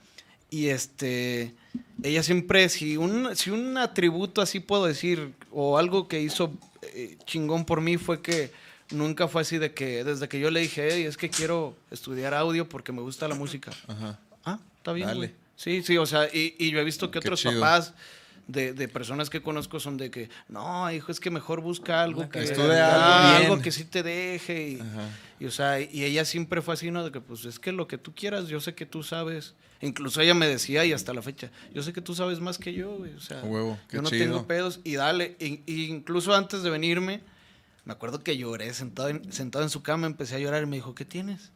[0.49, 1.53] Y este,
[2.03, 6.51] ella siempre, si un, si un atributo así puedo decir, o algo que hizo
[6.93, 8.51] eh, chingón por mí fue que
[8.91, 12.33] nunca fue así de que, desde que yo le dije, "Ey, es que quiero estudiar
[12.33, 13.71] audio porque me gusta la música.
[13.87, 14.19] Ajá.
[14.81, 15.17] Está bien, Dale.
[15.17, 15.31] güey.
[15.55, 17.59] Sí, sí, o sea, y, y yo he visto que Qué otros chido.
[17.61, 17.93] papás
[18.47, 22.27] de, de personas que conozco son de que, no, hijo, es que mejor busca algo
[22.29, 24.79] que, ah, algo algo que sí te deje.
[25.39, 27.03] Y, o sea, y ella siempre fue así, ¿no?
[27.03, 29.53] De que, pues, es que lo que tú quieras, yo sé que tú sabes.
[29.81, 32.73] Incluso ella me decía, y hasta la fecha, yo sé que tú sabes más que
[32.73, 33.13] yo, güey.
[33.13, 34.23] O sea, A huevo, qué yo no chido.
[34.25, 34.79] tengo pedos.
[34.83, 37.21] Y dale, y- y incluso antes de venirme,
[37.85, 40.75] me acuerdo que lloré sentado en, sentado en su cama, empecé a llorar y me
[40.77, 41.51] dijo, ¿qué tienes?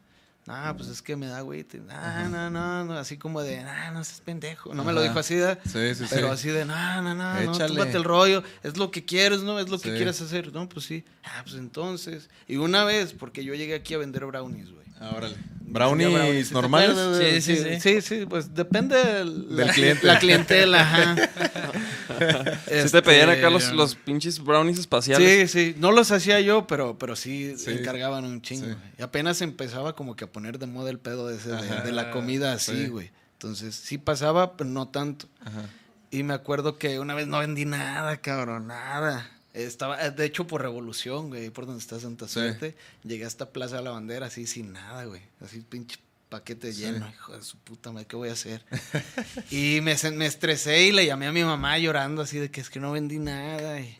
[0.47, 1.65] Ah, pues es que me da güey.
[1.89, 4.75] Ah, no, no, no, así como de, ah, no seas pendejo.
[4.75, 5.57] No me lo dijo así, ¿verdad?
[5.65, 6.33] Sí, sí, Pero sí.
[6.33, 7.67] así de, no, no, no, no, Échale.
[7.67, 8.43] túmbate el rollo.
[8.61, 9.59] Es lo que quieres, ¿no?
[9.59, 10.53] Es lo que quieres hacer.
[10.53, 11.03] No, pues sí.
[11.23, 12.29] Ah, pues entonces.
[12.47, 14.84] Y una vez, porque yo llegué aquí a vender brownies, güey.
[14.99, 15.35] Ah, órale.
[15.67, 17.41] Brownies ¿sí te normales.
[17.43, 18.25] Sí, sí, sí, sí.
[18.29, 20.07] pues depende del, Del la, cliente.
[20.07, 21.15] La clientela, ajá.
[22.85, 25.51] Si te pedían Este, acá los, los pinches brownies espaciales.
[25.51, 27.71] Sí, sí, no los hacía yo, pero, pero sí, Sí.
[27.71, 28.67] encargaban un chingo.
[28.97, 31.91] Y apenas empezaba como que a poner de moda el pedo de, ese, de, de
[31.91, 32.87] la comida así, sí.
[32.87, 33.11] güey.
[33.33, 35.27] Entonces sí pasaba, pero no tanto.
[35.41, 35.63] Ajá.
[36.11, 39.29] Y me acuerdo que una vez no vendí nada, cabrón, nada.
[39.55, 42.33] Estaba, eh, de hecho, por Revolución, güey, por donde está Santa Sí.
[42.33, 45.21] Suerte, llegué a esta Plaza de la Bandera así sin nada, güey.
[45.39, 45.97] Así pinche
[46.29, 46.81] paquete Sí.
[46.81, 48.65] lleno, hijo de su puta madre, ¿qué voy a hacer?
[49.51, 52.69] y me, me estresé y le llamé a mi mamá llorando así de que es
[52.69, 53.79] que no vendí nada.
[53.79, 53.97] Y,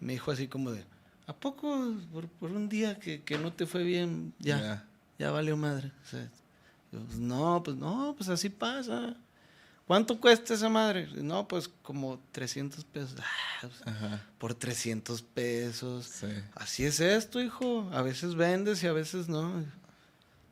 [0.00, 0.84] y me dijo así como de,
[1.26, 4.84] ¿a poco por, por un día que, que no te fue bien, ya, Ya.
[5.18, 5.92] ya valió madre?
[6.04, 6.28] O sea,
[6.92, 9.16] yo, pues, no, pues no, pues así pasa.
[9.90, 11.08] ¿Cuánto cuesta esa madre?
[11.16, 13.16] No, pues como 300 pesos.
[13.18, 14.22] Ah, pues, Ajá.
[14.38, 16.06] por 300 pesos.
[16.06, 16.28] Sí.
[16.54, 17.90] Así es esto, hijo.
[17.92, 19.64] A veces vendes y a veces no.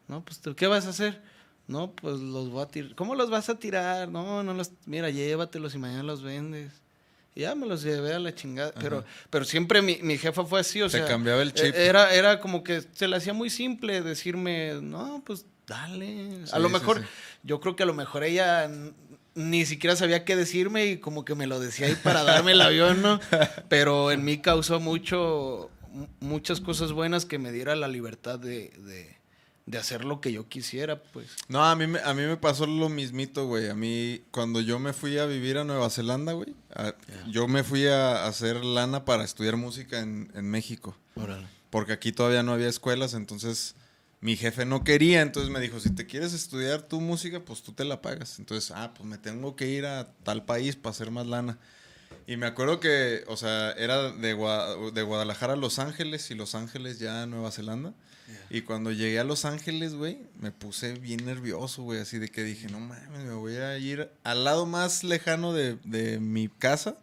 [0.09, 1.23] No, pues ¿tú ¿qué vas a hacer?
[1.69, 2.97] No, pues los voy a tirar.
[2.97, 4.09] ¿Cómo los vas a tirar?
[4.09, 4.73] No, no los.
[4.87, 6.73] Mira, llévatelos y mañana los vendes.
[7.37, 8.73] Y ya me los llevé a la chingada.
[8.81, 11.07] Pero, pero siempre mi, mi jefa fue así, o Te sea.
[11.07, 11.77] cambiaba el chip.
[11.77, 16.43] eh, Era, era como que se le hacía muy simple decirme, no, pues dale.
[16.51, 17.07] a lo mejor, sí.
[17.45, 18.69] yo creo que a lo mejor ella
[19.39, 22.61] ni siquiera sabía qué decirme y como que me lo decía ahí para darme el
[22.61, 23.21] avión, ¿no?
[23.69, 28.71] Pero en mí causó mucho, mu- muchas cosas buenas que me diera la libertad de,
[28.79, 29.17] de,
[29.67, 31.29] de hacer lo que yo quisiera, pues.
[31.49, 33.69] No, a mí, me, a mí me pasó lo mismito, güey.
[33.69, 36.95] A mí, cuando yo me fui a vivir a Nueva Zelanda, güey, a-
[37.31, 40.97] yo me fui a hacer lana para estudiar música en, en México.
[41.71, 43.75] Porque aquí todavía no había escuelas, entonces
[44.21, 47.73] mi jefe no quería, entonces me dijo, si te quieres estudiar tu música, pues tú
[47.73, 48.39] te la pagas.
[48.39, 51.59] Entonces, ah, pues me tengo que ir a tal país para hacer más lana.
[52.27, 56.35] Y me acuerdo que, o sea, era de, Gua- de Guadalajara a Los Ángeles y
[56.35, 57.95] Los Ángeles ya a Nueva Zelanda.
[58.51, 62.43] Y cuando llegué a Los Ángeles, güey, me puse bien nervioso, güey, así de que
[62.45, 66.97] dije, no mames, me voy a ir al lado más lejano de, de mi casa.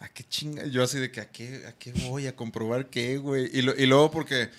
[0.00, 0.66] ¿A qué chinga?
[0.66, 2.26] Yo así de que, ¿a qué, a qué voy?
[2.26, 3.48] ¿A comprobar qué, güey?
[3.56, 4.50] Y, lo- y luego porque,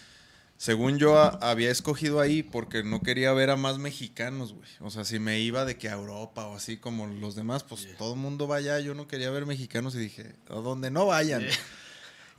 [0.57, 4.69] según yo, a- había escogido ahí porque no quería ver a más mexicanos, güey.
[4.81, 7.87] O sea, si me iba de que a Europa o así como los demás, pues
[7.97, 8.79] todo el mundo vaya.
[8.79, 11.45] Yo no quería ver mexicanos y dije, a donde no vayan.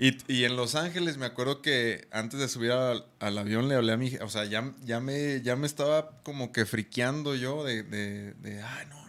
[0.01, 3.75] Y, y en Los Ángeles me acuerdo que antes de subir al, al avión le
[3.75, 4.15] hablé a mi...
[4.19, 8.63] O sea, ya, ya, me, ya me estaba como que friqueando yo de, de, de,
[8.63, 9.08] ay, no.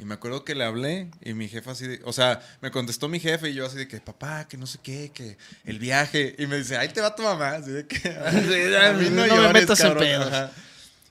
[0.00, 2.00] Y me acuerdo que le hablé y mi jefa así de...
[2.04, 4.78] O sea, me contestó mi jefe y yo así de que, papá, que no sé
[4.82, 6.34] qué, que el viaje.
[6.38, 7.50] Y me dice, ahí te va tu mamá.
[7.50, 10.02] Así de que, a mí no me llores, metas en cabrón".
[10.04, 10.26] pedos.
[10.28, 10.52] Ajá.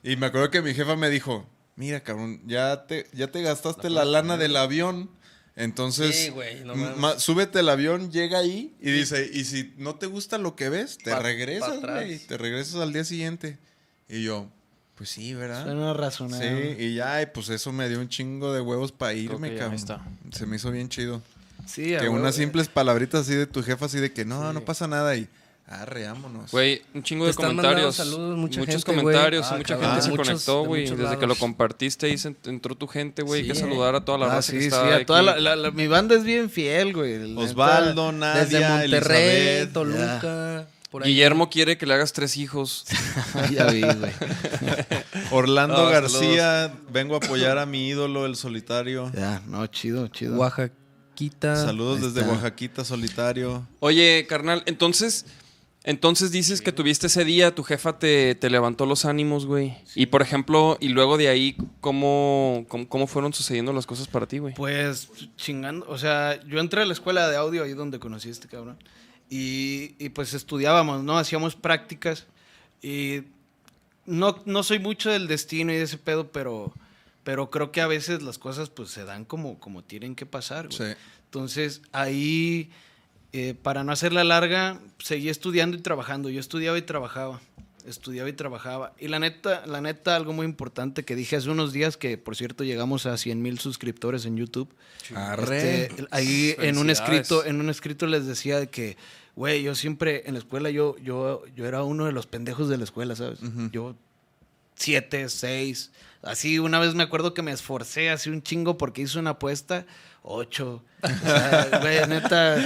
[0.02, 3.90] Y me acuerdo que mi jefa me dijo, mira, cabrón, ya te, ya te gastaste
[3.90, 5.08] la lana del avión.
[5.56, 10.06] Entonces, Sí, güey, no súbete al avión, llega ahí y dice, y si no te
[10.06, 13.58] gusta lo que ves, te Pa- regresas, güey, te regresas al día siguiente.
[14.08, 14.50] Y yo,
[15.00, 15.64] pues sí, ¿verdad?
[15.64, 16.76] Suena Sí, razonable.
[16.78, 19.72] y ya, y pues eso me dio un chingo de huevos para irme, cabrón.
[19.72, 20.02] está.
[20.30, 21.22] Se me hizo bien chido.
[21.64, 22.16] Sí, a que huevo.
[22.20, 25.26] unas simples palabritas así de tu jefa, así de que no, no pasa nada y
[25.66, 26.50] arre, vámonos.
[26.50, 27.96] Güey, un chingo de comentarios.
[27.96, 30.90] saludos, mucha muchos gente, comentarios, Ah, mucha cabrón, gente se muchos- conectó, güey.
[30.90, 33.40] Desde que lo compartiste ahí se- entró tu gente, güey.
[33.40, 33.60] Hay que Sí.
[33.62, 35.40] saludar a toda la Ah, raza que sí, sí, está a toda la, aquí.
[35.42, 37.34] la- la- mi banda es bien fiel, güey.
[37.38, 38.12] Osvaldo.
[38.12, 41.10] Nadia, Desde Monterrey, Elizabeth, Toluca, por ahí.
[41.10, 42.84] Guillermo quiere que le hagas tres hijos.
[43.52, 44.12] ya vi, güey.
[45.30, 49.10] Orlando García, vengo a apoyar a mi ídolo, el solitario.
[49.14, 50.36] Ya, no, chido, chido.
[50.36, 51.56] Oaxaquita.
[51.56, 52.32] Saludos Ahí desde está.
[52.32, 53.66] Oaxaquita, solitario.
[53.78, 55.26] Oye, carnal, entonces,
[55.84, 59.76] entonces dices que tuviste ese día, tu jefa te, te levantó los ánimos, güey.
[59.94, 64.26] Y por ejemplo, y luego de ahí, ¿cómo, cómo, cómo fueron sucediendo las cosas para
[64.26, 64.54] ti, güey?
[64.54, 68.32] Pues chingando, o sea, yo entré a la escuela de audio ahí donde conocí a
[68.32, 68.76] este cabrón.
[69.30, 71.16] Y, y, pues estudiábamos, ¿no?
[71.16, 72.26] Hacíamos prácticas.
[72.82, 73.22] Y
[74.04, 76.74] no, no soy mucho del destino y de ese pedo, pero,
[77.22, 80.66] pero creo que a veces las cosas pues se dan como, como tienen que pasar,
[80.66, 80.78] güey.
[80.78, 80.98] Sí.
[81.26, 82.70] Entonces ahí,
[83.32, 86.28] eh, para no hacerla larga, seguí estudiando y trabajando.
[86.28, 87.40] Yo estudiaba y trabajaba.
[87.86, 88.92] Estudiaba y trabajaba.
[88.98, 92.36] Y la neta, la neta, algo muy importante que dije hace unos días, que por
[92.36, 94.74] cierto llegamos a 100 mil suscriptores en YouTube.
[95.14, 95.84] Arre.
[95.84, 98.96] Este, ahí en un escrito, en un escrito les decía de que,
[99.36, 102.78] güey, yo siempre en la escuela yo, yo, yo era uno de los pendejos de
[102.78, 103.40] la escuela, ¿sabes?
[103.72, 103.96] Yo
[104.74, 105.90] siete, seis.
[106.22, 109.86] Así una vez me acuerdo que me esforcé así un chingo porque hice una apuesta,
[110.22, 110.82] ocho.
[111.02, 112.56] O sea, güey, neta.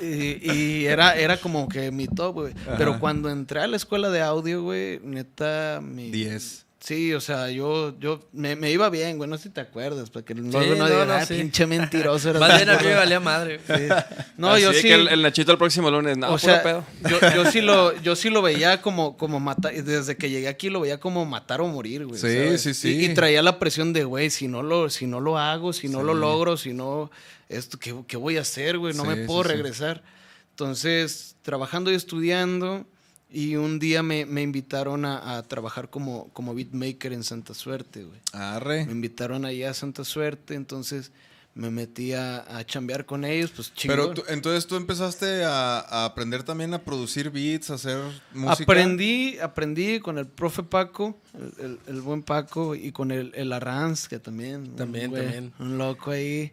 [0.00, 2.54] Y, y era, era como que mi top, güey.
[2.78, 6.10] Pero cuando entré a la escuela de audio, güey, neta, mi.
[6.10, 6.66] 10.
[6.82, 10.08] Sí, o sea, yo, yo me, me iba bien, güey, no sé si te acuerdas,
[10.08, 11.34] para que luego no, no, digan, no, "Ah, sí.
[11.34, 12.32] pinche mentiroso.
[12.40, 13.60] Más bien a mí me valía madre.
[14.38, 14.82] No, Así yo sí.
[14.88, 16.82] que el, el Nachito el próximo lunes, no, o puro sea, pedo.
[17.06, 20.70] yo, yo sí lo, yo sí lo veía como, como matar, desde que llegué aquí
[20.70, 22.18] lo veía como matar o morir, güey.
[22.18, 22.62] Sí, ¿sabes?
[22.62, 22.96] sí, sí.
[22.96, 25.86] Y, y traía la presión de, güey, si no lo, si no lo hago, si
[25.90, 27.10] no lo logro, si no,
[27.50, 28.94] esto, ¿qué, qué voy a hacer, güey?
[28.94, 29.48] No Sí, me puedo sí.
[29.50, 30.02] regresar.
[30.50, 32.86] Entonces, trabajando y estudiando,
[33.30, 38.04] y un día me, me invitaron a, a trabajar como, como beatmaker en Santa Suerte,
[38.04, 38.18] güey.
[38.32, 38.84] Arre.
[38.86, 41.12] Me invitaron allá a Santa Suerte, entonces
[41.54, 43.96] me metí a, a chambear con ellos, pues chingón.
[43.96, 47.98] Pero tú- entonces tú empezaste a, a aprender también a producir beats, a hacer
[48.32, 48.62] música.
[48.64, 53.52] Aprendí, aprendí con el profe Paco, el, el- el buen Paco, y con el, el
[53.52, 54.60] Arranz, que también.
[54.62, 55.52] un También, güey, también.
[55.58, 56.52] Un loco ahí,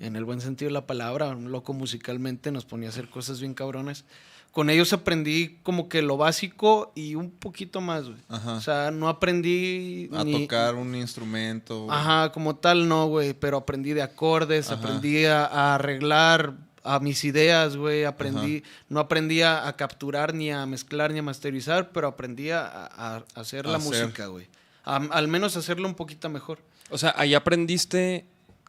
[0.00, 3.40] en el buen sentido de la palabra, un loco musicalmente, nos ponía a hacer cosas
[3.40, 4.04] bien cabronas.
[4.52, 8.16] Con ellos aprendí como que lo básico y un poquito más, güey.
[8.28, 11.86] O sea, no aprendí A ni- tocar un instrumento.
[11.90, 14.80] Ajá, como tal no, güey, pero aprendí de acordes, Ajá.
[14.80, 16.54] aprendí a, a arreglar
[16.84, 21.22] a mis ideas, güey, aprendí, no aprendí a, a capturar ni a mezclar ni a
[21.22, 24.04] masterizar, pero aprendí a, a- a hacer la Hacer.
[24.04, 24.46] música, güey.
[24.84, 26.60] A- al menos hacerlo un poquito mejor.
[26.90, 28.24] O sea, ahí aprendiste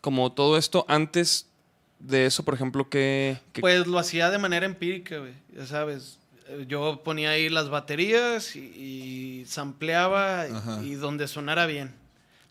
[0.07, 1.47] como todo esto antes
[1.99, 3.37] de eso, por ejemplo, que...
[3.51, 6.17] que- Pues lo hacía de manera empírica, güey, ya sabes.
[6.65, 8.59] Yo ponía ahí las baterías y,
[9.41, 10.81] y sampleaba y- Ajá.
[10.81, 11.91] y donde sonara bien.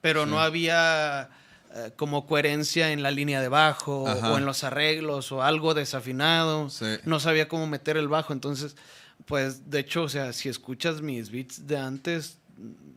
[0.03, 1.31] Pero no había
[1.75, 4.35] eh, como coherencia en la línea de bajo Ajá.
[4.35, 6.69] o en los arreglos o algo desafinado.
[6.69, 6.85] Sí.
[7.07, 8.35] No sabía cómo meter el bajo.
[8.35, 8.77] Entonces,
[9.25, 12.37] pues de hecho, o sea, si escuchas mis beats de antes,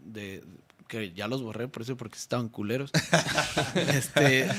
[0.03, 0.43] de
[0.89, 2.91] que ya los borré por eso porque estaban culeros.
[3.75, 4.49] este,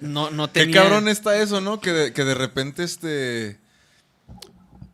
[0.00, 0.82] no, no Qué tenía...
[0.82, 1.80] cabrón está eso, ¿no?
[1.80, 3.58] Que de, que de repente, este.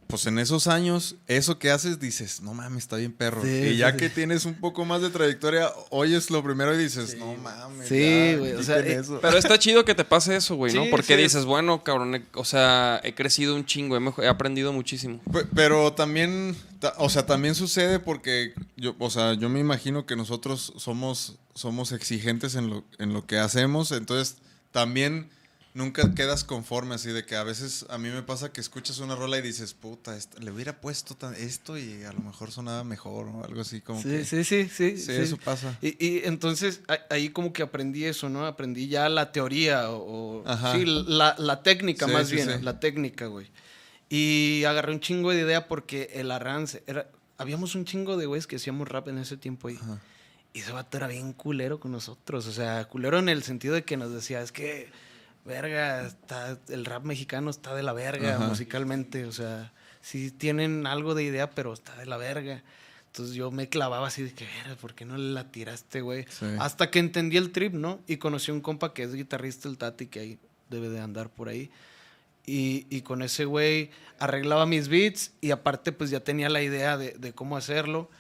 [0.07, 3.43] Pues en esos años, eso que haces, dices, no mames, está bien perro.
[3.43, 3.97] Sí, y ya sí.
[3.97, 7.89] que tienes un poco más de trayectoria, oyes lo primero y dices, no mames.
[7.89, 9.19] Sí, güey, o sea, eh, eso.
[9.23, 10.85] Pero está chido que te pase eso, güey, ¿no?
[10.91, 11.23] Porque sí.
[11.23, 15.21] dices, bueno, cabrón, he- o sea, he crecido un chingo, he, aprendido muchísimo.
[15.33, 20.05] Pe- Pero también, ta- o sea, también sucede porque yo, o sea, yo me imagino
[20.07, 24.37] que nosotros somos, somos exigentes en lo, en lo que hacemos, entonces
[24.71, 25.31] también
[25.75, 29.17] nunca quedas conforme así de que a veces a mí me pasa que escuchas una
[29.17, 32.85] rola y dices, puta, esta- le hubiera puesto tan- esto y a lo mejor sonaba
[32.85, 34.25] mejor o algo así como Sí, que...
[34.25, 35.13] sí, sí, sí, Sí, sí.
[35.13, 35.77] eso pasa.
[35.83, 38.47] Y, y entonces ahí como que aprendí eso, ¿no?
[38.47, 40.73] Aprendí ya la teoría o, Ajá.
[40.75, 43.51] sí, la, la técnica Sí, más sí, bien, la técnica, güey.
[44.09, 48.47] Y agarré un chingo de idea porque el arrance era habíamos un chingo de güeyes
[48.47, 49.77] que hacíamos rap en ese tiempo ahí.
[49.83, 50.01] Ajá.
[50.53, 53.83] Y ese vato era bien culero con nosotros, o sea, culero en el sentido de
[53.83, 54.89] que nos decía, es que
[55.45, 58.47] verga, está, el rap mexicano está de la verga Ajá.
[58.49, 62.63] musicalmente, o sea, sí tienen algo de idea, pero está de la verga.
[63.07, 66.27] Entonces yo me clavaba así de que, "Verga, ¿por qué no la tiraste, güey?
[66.31, 66.47] Sí.
[66.59, 68.01] Hasta que entendí el trip, ¿no?
[68.09, 70.39] Y conocí a un compa que es guitarrista, el Tati, que ahí
[70.71, 71.71] debe de andar por ahí.
[72.47, 76.97] Y, y con ese güey arreglaba mis beats y aparte pues ya tenía la idea
[76.99, 78.11] de, de cómo hacerlo.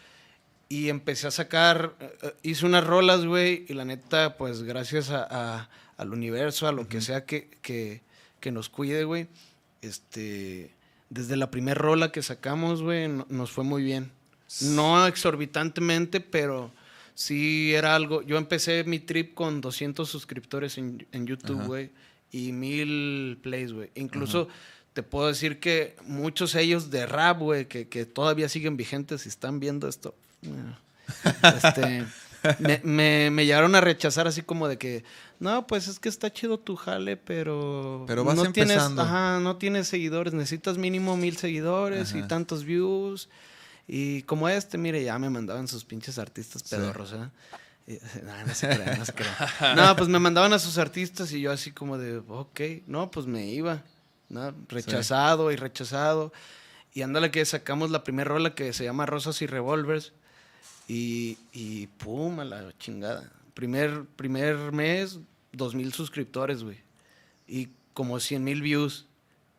[0.68, 5.10] Y empecé a sacar, eh, eh, hice unas rolas, güey, y la neta, pues gracias
[5.10, 8.02] a, a- al universo, a lo que sea que, que,
[8.40, 9.28] que nos cuide, güey,
[9.82, 10.70] este,
[11.10, 14.10] desde la primera rola que sacamos, güey, no- nos fue muy bien.
[14.62, 16.70] No exorbitantemente, pero
[17.14, 18.22] sí era algo.
[18.22, 21.90] Yo empecé mi trip con 200 suscriptores en, en YouTube, güey,
[22.30, 23.90] y mil plays, güey.
[23.94, 24.48] Incluso
[24.92, 29.28] te puedo decir que muchos ellos de rap, güey, que, que todavía siguen vigentes y
[29.28, 30.14] están viendo esto.
[30.42, 30.76] bueno,
[31.64, 32.04] este,
[32.60, 35.04] me, me- me llegaron a rechazar así como de que,
[35.40, 38.04] no, pues es que está chido tu jale, pero...
[38.06, 39.02] Pero vas no tienes, empezando".
[39.02, 43.28] ajá, no tienes seguidores, necesitas mínimo mil seguidores y tantos views.
[43.86, 46.74] Y como este, mire, ya me mandaban sus pinches artistas Sí.
[46.76, 47.28] pedorros, ¿eh?
[47.86, 49.76] Y- No, no se crean, no se crean.
[49.76, 53.26] No, pues me mandaban a sus artistas y yo así como de, ok, no, pues
[53.26, 53.82] me iba.
[54.30, 54.54] ¿no?
[54.68, 56.32] Rechazado y rechazado.
[56.94, 60.12] Y ándale que sacamos la primera rola que se llama Rosas y Revolvers.
[60.88, 63.30] Y, y pum, a la chingada.
[63.54, 65.20] Primer, primer mes,
[65.52, 66.78] dos mil suscriptores, güey.
[67.46, 69.06] Y como 100 mil views.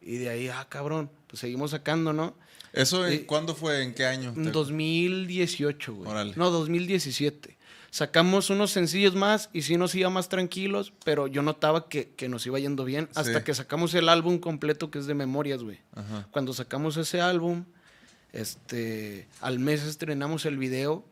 [0.01, 2.36] Y de ahí, ah, cabrón, pues seguimos sacando, ¿no?
[2.73, 3.81] ¿Eso en- Eh, cuándo fue?
[3.84, 4.34] ¿En qué año?
[4.36, 6.12] En Te- 2018, güey.
[6.12, 6.34] Órale.
[6.36, 7.58] No, 2017.
[7.89, 12.27] Sacamos unos sencillos más y sí nos iba más tranquilos, pero yo notaba que, que
[12.27, 13.43] nos iba yendo bien hasta Sí.
[13.45, 15.79] que sacamos el álbum completo que es de Memorias, güey.
[16.31, 17.63] Cuando sacamos ese álbum,
[18.34, 21.05] este, al mes estrenamos el video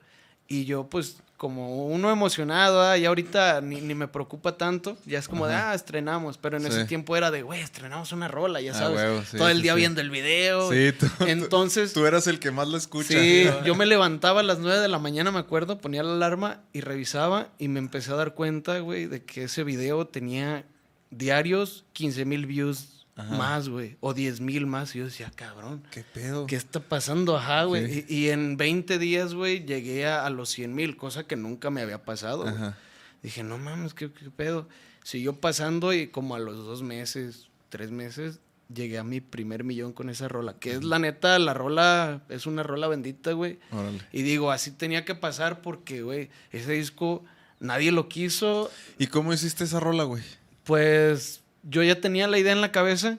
[0.49, 5.19] y yo pues como uno emocionado, ah, y ahorita ni, ni me preocupa tanto, ya
[5.19, 8.61] es como de, ah, estrenamos, pero en ese tiempo era de, güey, estrenamos una rola,
[8.61, 9.79] ya Ah, sabes, huevo, sí, todo el día sí.
[9.79, 10.71] viendo el video.
[10.71, 13.19] Sí, tú, tú- Entonces, tú eras el que más lo escucha.
[13.19, 16.61] Sí, yo me levantaba a las 9 de la mañana, me acuerdo, ponía la alarma
[16.71, 20.63] y revisaba y me empecé a dar cuenta, güey, de que ese video tenía
[21.11, 23.35] diarios 15 mil views Ajá.
[23.37, 24.95] más, güey, o 10 mil más.
[24.95, 26.45] Y yo decía, cabrón, ¿Qué pedo?
[26.47, 27.37] ¿qué está pasando?
[27.37, 27.91] Ajá, güey.
[27.91, 28.05] Sí.
[28.07, 31.69] Y, y en 20 días, güey, llegué a, a los 100 mil, cosa que nunca
[31.69, 32.47] me había pasado.
[32.47, 32.77] Ajá.
[33.21, 34.67] Dije, no mames, ¿qué, qué pedo?
[35.03, 38.39] Siguió pasando y como a los dos meses, tres meses,
[38.73, 40.55] llegué a mi primer millón con esa rola.
[40.59, 43.59] Que es la neta, la rola es una rola bendita, güey.
[44.11, 47.23] Y digo, así tenía que pasar porque, güey, ese disco
[47.59, 48.71] nadie lo quiso.
[48.97, 50.23] ¿Y cómo hiciste esa rola, güey?
[50.63, 53.17] Pues yo ya tenía la idea en la cabeza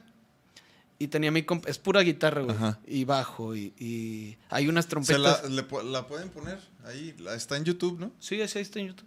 [0.99, 1.45] y tenía mi...
[1.67, 2.55] Es pura guitarra, güey.
[2.57, 2.79] Ajá.
[2.87, 5.43] Y bajo y, y hay unas ¿Se trompetas.
[5.43, 6.59] la, le pu- la pueden poner?
[6.85, 8.13] Ahí, la- está en YouTube, ¿no?
[8.19, 9.07] Sí, así está en YouTube.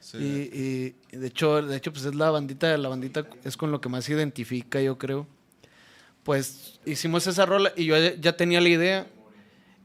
[0.00, 0.18] Sí.
[0.18, 3.88] Y, de hecho, de hecho, pues es la bandita, la bandita es con lo que
[3.88, 5.26] más se identifica, yo creo.
[6.22, 9.06] Pues hicimos esa rola y yo ya, tenía la idea.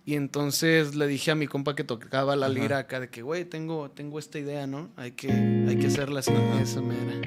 [0.06, 3.46] Y entonces le dije a mi compa que tocaba la lira acá de que, güey,
[3.46, 4.90] tengo, tengo esta idea, ¿no?
[4.96, 6.32] Hay que, hay que hacerla así,
[6.62, 7.22] esa mera.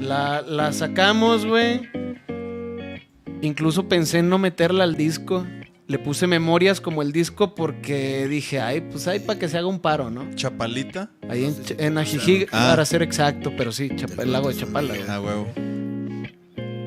[0.00, 1.82] La, la sacamos, güey.
[3.42, 5.46] Incluso pensé en no meterla al disco.
[5.86, 9.66] Le puse memorias como el disco porque dije, ay, pues ahí para que se haga
[9.66, 10.32] un paro, ¿no?
[10.34, 11.10] ¿Chapalita?
[11.28, 12.68] Ahí en, en Ajijic, Ah.
[12.70, 14.88] para ser exacto, pero sí, Chapa- el lago de Chapala.
[14.94, 15.02] güey.
[15.06, 15.46] Ah, huevo.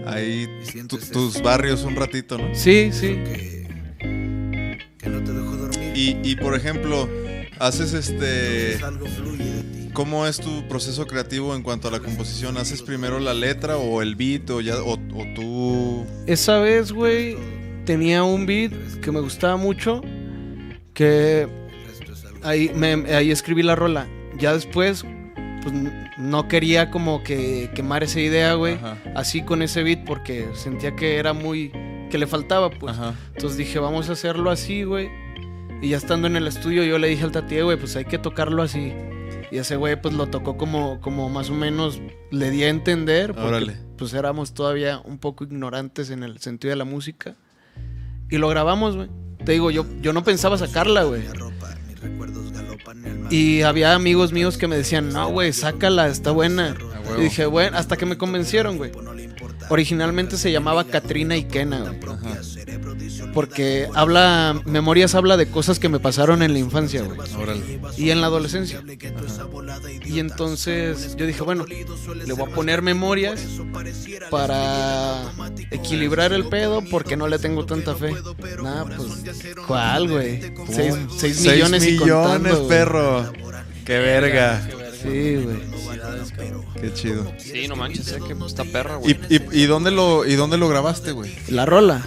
[0.08, 0.48] Ahí
[0.88, 2.56] tu- tus barrios un ratito, ¿no?
[2.56, 3.08] Sí, sí.
[3.24, 3.68] que,
[4.98, 5.92] que no te dejó dormir.
[5.96, 7.08] Y, y, por ejemplo,
[7.60, 8.74] haces este...
[8.74, 9.87] Entonces algo fluye de ti.
[9.98, 12.56] ¿Cómo es tu proceso creativo en cuanto a la composición?
[12.58, 16.06] ¿Haces primero la letra o el beat o, ya, o, o tú...?
[16.28, 17.36] Esa vez, güey,
[17.84, 20.02] tenía un beat que me gustaba mucho,
[20.94, 21.48] que
[22.44, 24.08] ahí, me- ahí escribí la rola.
[24.38, 25.04] Ya después,
[25.64, 25.74] pues
[26.20, 28.78] no quería como que quemar esa idea, güey,
[29.16, 31.72] así con ese beat, porque sentía que era muy...
[32.12, 32.94] que le faltaba, pues.
[32.96, 33.16] Ajá.
[33.34, 35.10] Entonces dije, vamos a hacerlo así, güey.
[35.82, 38.06] Y ya estando en el estudio, yo le dije al tati, "Eh, güey, pues hay
[38.06, 38.94] que tocarlo así.
[39.52, 43.34] Y ese güey, pues lo tocó como, como más o menos le di a entender.
[43.34, 43.78] Porque, Órale.
[43.98, 47.36] pues éramos todavía un poco ignorantes en el sentido de la música.
[48.30, 49.10] Y lo grabamos, güey.
[49.46, 51.24] Te digo, yo, yo no pensaba sacarla, güey.
[53.30, 56.76] Y había amigos míos que me decían, no, güey, sácala, está buena.
[57.18, 58.92] Y dije, bueno, hasta que me convencieron, güey.
[59.70, 62.00] Originalmente se llamaba Katrina y Kena, güey.
[63.34, 67.18] Porque habla, Memorias habla de cosas que me pasaron en la infancia, güey.
[67.36, 67.80] Órale.
[67.98, 68.84] Y en la adolescencia.
[70.06, 73.46] Y entonces yo dije, bueno, le voy a poner memorias
[74.30, 75.24] para
[75.72, 78.14] equilibrar el pedo porque no le tengo tanta fe.
[78.62, 80.42] Nada, pues, ¿cuál, güey?
[80.70, 82.68] Seis, millones y contando, millones, güey.
[82.68, 83.34] perro.
[83.86, 84.68] Qué verga.
[85.12, 85.58] Sí, güey.
[86.82, 87.32] Qué chido.
[87.38, 89.18] Sí, no manches, que está perra, güey.
[89.30, 91.34] ¿Y, y, y dónde lo, ¿Y dónde lo grabaste, güey?
[91.50, 92.06] La rola.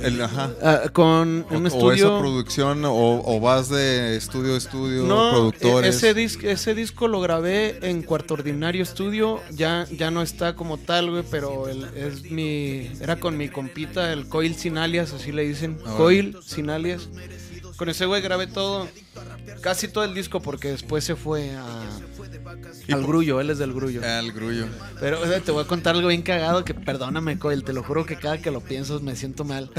[0.00, 0.50] El, ajá.
[0.62, 2.18] Ah, con O, un o esa estudio...
[2.18, 5.96] producción, o, o vas de estudio a estudio, No, e- productores.
[5.96, 9.40] ese, disco, ese disco lo grabé en Cuarto Ordinario Estudio.
[9.50, 14.12] Ya, ya no está como tal, güey, pero el- es mi, era con mi compita,
[14.12, 15.76] el Coil Sin Alias, así le dicen.
[15.84, 15.96] Ahora.
[15.96, 17.08] Coil Sin Alias.
[17.76, 18.88] Con ese güey grabé todo,
[19.60, 21.82] casi todo el disco, porque después se fue a,
[22.90, 24.02] al grullo, él es del grullo.
[24.04, 24.66] El grullo.
[25.00, 27.82] Pero o sea, te voy a contar algo bien cagado que perdóname, Coil, te lo
[27.82, 29.70] juro que cada que lo pienso me siento mal.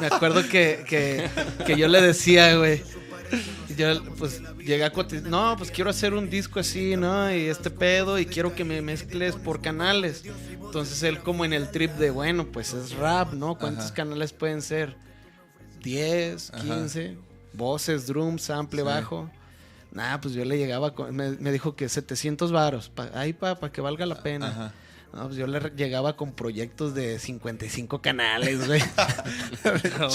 [0.00, 1.28] Me acuerdo que, que,
[1.66, 2.82] que yo le decía, güey.
[3.76, 7.32] Yo pues llegué a cotizar, no, pues quiero hacer un disco así, ¿no?
[7.34, 10.24] Y este pedo y quiero que me mezcles por canales.
[10.52, 13.56] Entonces él como en el trip de, bueno, pues es rap, ¿no?
[13.58, 13.94] ¿Cuántos Ajá.
[13.94, 14.96] canales pueden ser?
[15.82, 16.64] 10, Ajá.
[17.58, 18.84] 15, voces, drums, sample, Sí.
[18.84, 19.30] bajo.
[19.92, 23.56] Nah, pues yo le llegaba, con- me, me dijo que 700 varos, pa- ahí para
[23.72, 24.48] que valga la pena.
[24.48, 24.72] Ajá.
[25.14, 28.82] No, pues yo le llegaba con proyectos de 55 canales, güey.
[29.98, 30.08] No,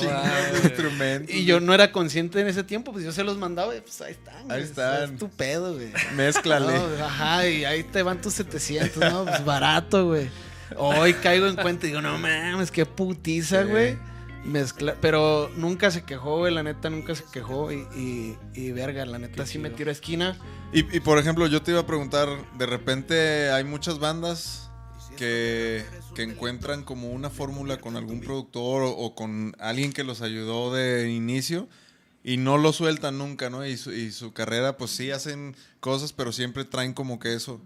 [0.64, 1.34] instrumentos.
[1.36, 4.00] y yo no era consciente en ese tiempo, pues yo se los mandaba y pues
[4.02, 4.52] ahí están.
[4.52, 5.14] Ahí están.
[5.14, 5.92] Es tu pedo, güey.
[6.16, 6.74] Mézclale.
[6.78, 9.26] No, ajá, y ahí te van tus 700, ¿no?
[9.26, 10.30] Pues barato, güey.
[10.78, 13.70] Hoy caigo en cuenta y digo, no mames, qué putiza, Sí.
[13.70, 13.98] güey.
[14.46, 19.06] Mezcla, pero nunca se quejó, güey, la neta nunca se quejó y, y, y verga,
[19.06, 20.38] la neta sí me tiró a esquina.
[20.74, 22.28] Y, y, por ejemplo, yo te iba a preguntar,
[22.58, 24.70] de repente hay muchas bandas
[25.18, 25.86] que,
[26.16, 30.74] que encuentran como una fórmula con algún productor o, o con alguien que los ayudó
[30.74, 31.70] de inicio
[32.24, 33.66] y no lo sueltan nunca, ¿no?
[33.66, 37.62] Y su, y su carrera, pues sí hacen cosas, pero siempre traen como que eso.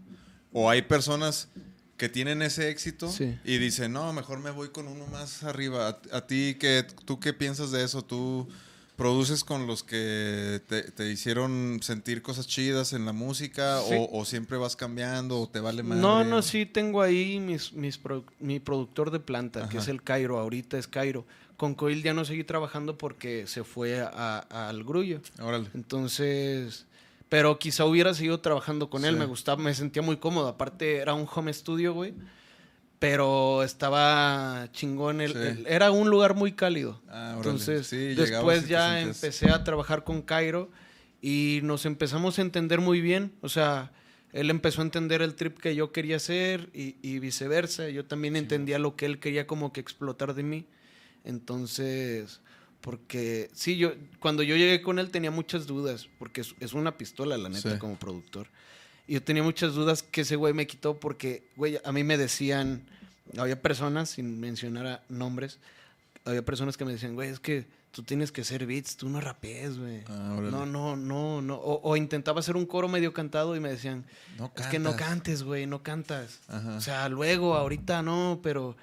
[0.52, 1.50] O hay personas
[1.98, 3.38] que tienen ese éxito Sí.
[3.44, 5.88] y dicen, no, mejor me voy con uno más arriba.
[6.12, 8.04] A, a ti, ¿qué, ¿tú qué piensas de eso?
[8.04, 8.48] ¿Tú
[8.96, 13.94] produces con los que te, te hicieron sentir cosas chidas en la música Sí.
[13.96, 15.98] o, o siempre vas cambiando o te vale más?
[15.98, 18.00] No, no, sí tengo ahí mis, mis
[18.40, 21.26] mi productor de planta, que es el Cairo, ahorita es Cairo.
[21.58, 25.22] Con Coil ya no seguí trabajando porque se fue a- a- al grullo.
[25.40, 25.70] Órale.
[25.74, 26.86] Entonces,
[27.30, 29.20] pero quizá hubiera seguido trabajando con él, Sí.
[29.20, 30.48] me gustaba, me sentía muy cómodo.
[30.48, 32.14] Aparte, era un home studio, güey.
[33.00, 35.22] Pero estaba chingón.
[35.22, 35.38] El, Sí.
[35.40, 37.00] el- era un lugar muy cálido.
[37.10, 37.34] Ah.
[37.38, 40.72] Entonces, Sí, después ya empecé a trabajar con Cairo
[41.22, 43.34] y nos empezamos a entender muy bien.
[43.42, 43.92] O sea,
[44.34, 47.88] él empezó a entender el trip que yo quería hacer y, y viceversa.
[47.90, 50.66] Yo también entendía lo que él quería como que explotar de mí.
[51.24, 52.40] Entonces,
[52.88, 56.98] porque sí, yo cuando yo llegué con él tenía muchas dudas, porque es, es una
[56.98, 57.78] pistola, la neta, Sí.
[57.80, 58.48] como productor.
[59.08, 62.18] Y yo tenía muchas dudas que ese güey me quitó porque, güey, a mí me
[62.18, 62.84] decían,
[63.38, 65.60] había personas, sin mencionar a nombres,
[66.24, 69.20] había personas que me decían, güey, es que tú tienes que hacer beats, tú no
[69.20, 70.04] rapees, güey.
[70.08, 71.56] Ah, no, no, no, no.
[71.56, 74.06] O, o intentaba hacer un coro medio cantado y me decían,
[74.38, 76.40] No es que no cantes, güey, no cantas.
[76.48, 76.78] Ajá.
[76.78, 78.78] O sea, luego, ahorita no, pero,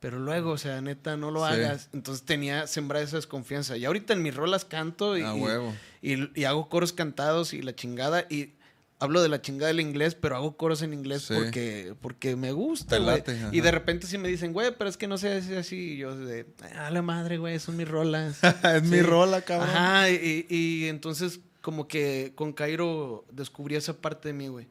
[0.00, 1.52] pero luego, o sea, neta, no lo Sí.
[1.52, 1.88] hagas.
[1.92, 3.76] Entonces tenía sembrada esa desconfianza.
[3.76, 5.74] Y ahorita en mis rolas canto y, A y- huevo.
[6.02, 8.24] y, y hago coros cantados y la chingada.
[8.30, 8.54] Y
[8.98, 11.34] hablo de la chingada del inglés, pero hago coros en inglés Sí.
[11.34, 13.38] porque, porque me gusta, late.
[13.52, 15.92] Y de repente sí me dicen, güey, pero es que no sé decir así.
[15.92, 16.46] Y yo de,
[16.76, 18.38] a la madre, güey, son mis rolas.
[18.74, 19.68] es mi rola, cabrón.
[19.70, 24.66] Ajá, y, y entonces como que con Cairo descubrí esa parte de mí, güey.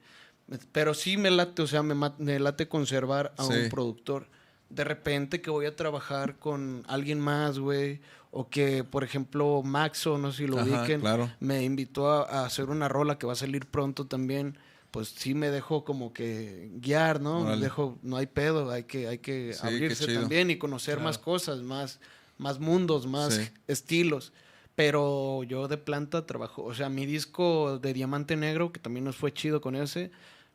[0.71, 4.27] Pero sí me late, o sea, me, me late conservar a un productor.
[4.69, 8.01] De repente que voy a trabajar con alguien más, güey.
[8.31, 11.31] O que, por ejemplo, Maxo, no sé si lo Ajá, ubiquen, claro.
[11.39, 14.57] me invitó a, a hacer una rola que va a salir pronto también.
[14.91, 17.57] Pues sí me dejo como que guiar, ¿no?
[17.57, 21.61] Dejo, no hay pedo, hay que, hay que Sí, abrirse también y conocer más cosas,
[21.61, 21.99] más,
[22.37, 23.49] más mundos, más Sí.
[23.67, 24.31] estilos.
[24.75, 29.15] Pero yo de planta trabajo, o sea, mi disco de Diamante Negro, que también nos
[29.17, 30.09] fue chido con ese,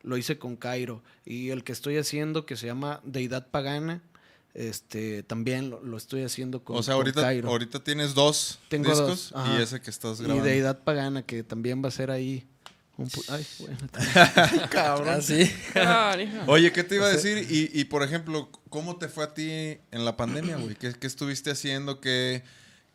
[0.05, 1.03] lo hice con Cairo.
[1.25, 4.01] Y el que estoy haciendo, que se llama Deidad Pagana,
[4.53, 7.49] este, también lo, lo estoy haciendo con, o sea, con ahorita, Cairo.
[7.49, 10.45] ahorita tienes dos Tengo discos dos, y ese que estás y grabando.
[10.45, 12.47] Deidad Pagana, que también va a ser ahí.
[12.95, 13.77] un Ay, bueno,
[14.69, 15.09] Cabrón.
[15.09, 15.51] Ah, sí.
[15.75, 16.15] Ah.
[16.47, 17.45] Oye, ¿qué te iba a decir?
[17.49, 20.75] Y, y, por ejemplo, ¿cómo te fue a ti en la pandemia, güey?
[20.75, 21.99] ¿Qué, qué estuviste haciendo?
[21.99, 22.43] ¿Qué,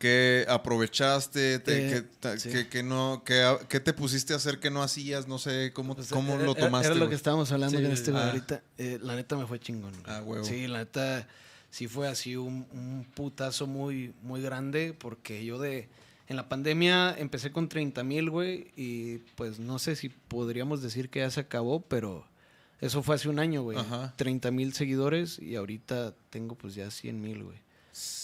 [0.01, 1.59] qué aprovechaste?
[1.59, 2.49] Te- Eh, qué, ta- sí.
[2.49, 5.27] qué- qué no, qué, qué te pusiste a hacer que no hacías?
[5.27, 6.87] No sé, ¿cómo, Pues, cómo era- lo tomaste?
[6.87, 8.27] Era lo que estábamos hablando Sí, con este ah.
[8.27, 8.63] ahorita.
[8.77, 9.91] Eh, la neta me fue chingón.
[9.91, 10.03] güey.
[10.07, 10.43] Ah, huevo.
[10.43, 11.27] Sí, la neta
[11.69, 15.87] sí fue así un, un putazo muy, muy grande porque yo de...
[16.27, 21.09] En la pandemia empecé con 30 mil, güey, y pues no sé si podríamos decir
[21.09, 22.25] que ya se acabó, pero
[22.79, 23.77] eso fue hace un año, güey.
[23.77, 24.13] Ajá.
[24.15, 27.57] 30 mil seguidores y ahorita tengo pues ya 100 mil, güey.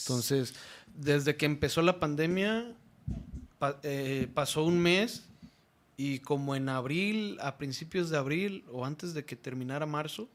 [0.03, 0.53] Entonces,
[0.97, 2.73] desde que empezó la pandemia,
[3.59, 5.23] pa- eh, pasó un mes
[5.95, 10.27] y como en abril, a principios de abril o antes de que terminara marzo,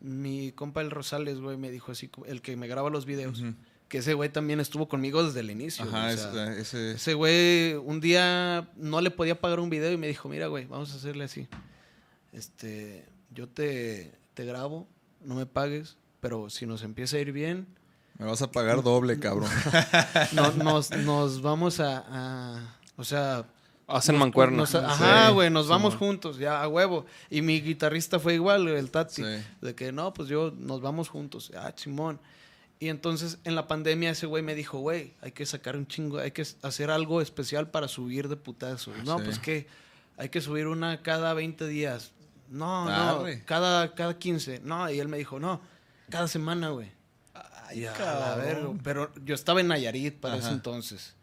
[0.00, 3.42] mi compa el Rosales, güey, me dijo así, el que me graba los videos,
[3.88, 5.84] que ese güey también estuvo conmigo desde el inicio.
[5.84, 6.92] Ajá, o sea, ese...
[6.92, 10.66] ese güey un día no le podía pagar un video y me dijo, mira, güey,
[10.66, 11.46] vamos a hacerle así.
[12.32, 14.88] Este, yo te, te grabo,
[15.24, 17.66] no me pagues, pero si nos empieza a ir bien,
[18.18, 19.50] Me vas a pagar doble, cabrón.
[20.32, 23.44] no- nos, nos vamos a, a- o sea,
[23.88, 24.74] Hacen mancuernas.
[24.74, 27.04] ajá, Sí, güey, nos vamos juntos, ya a huevo.
[27.28, 29.44] Y mi guitarrista fue igual, el Tati, Sí.
[29.60, 32.18] de que no, pues yo nos vamos juntos, ah, Simón.
[32.78, 36.18] Y entonces en la pandemia ese güey me dijo, güey, hay que sacar un chingo,
[36.18, 38.92] hay que hacer algo especial para subir de putazo.
[39.04, 39.24] No, Sí.
[39.24, 39.66] pues que
[40.16, 42.12] hay que subir una cada 20 días.
[42.48, 44.60] No, no, cada, cada 15.
[44.64, 45.60] No, y él me dijo, no,
[46.10, 46.90] cada semana, güey.
[47.74, 51.14] Verga, Pero yo estaba en Nayarit para ese entonces.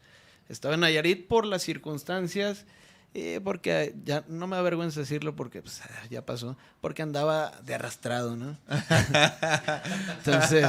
[0.47, 2.65] Estaba en Nayarit por las circunstancias
[3.11, 5.81] Y porque ya no me avergüenza decirlo porque pues,
[6.11, 6.55] ya pasó.
[6.79, 8.55] Porque andaba de arrastrado, ¿no?
[10.19, 10.67] entonces.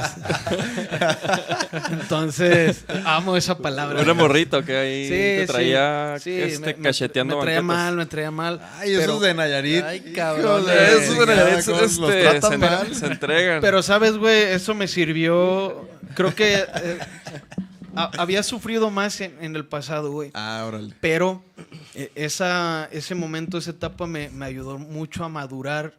[1.91, 4.01] entonces, amo esa palabra.
[4.01, 7.77] Un morrito que ahí Sí, te traía Sí, este, me- cacheteando Me traía banquetas.
[7.85, 8.61] mal, me traía mal.
[8.79, 9.83] Ay, esos de Nayarit.
[9.83, 10.65] Ay, cabrón.
[10.69, 12.95] Esos chingada, Nayarit, los este, tratan se, mal.
[12.95, 13.61] se entregan.
[13.61, 14.41] Pero, ¿sabes, güey?
[14.43, 15.87] Eso me sirvió.
[16.15, 16.99] Creo que eh,
[17.95, 20.31] había sufrido más en, en el pasado, güey.
[20.33, 20.93] Ah, órale.
[21.01, 21.43] Pero
[21.95, 25.93] eh, esa, ese momento, esa etapa me, me ayudó mucho a madurar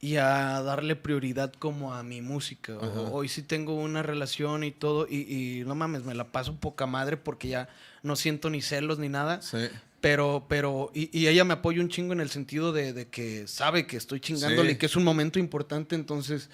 [0.00, 2.76] y a darle prioridad como a mi música.
[2.78, 5.16] O- hoy sí tengo una relación y todo y,
[5.60, 7.68] y no mames, me la paso poca madre porque ya
[8.02, 9.42] no siento ni celos ni nada.
[9.42, 9.58] Sí.
[10.00, 13.48] Pero, pero, y, y ella me apoya un chingo en el sentido de, de que
[13.48, 14.74] sabe que estoy chingándole Sí.
[14.76, 16.48] y que es un momento importante, entonces,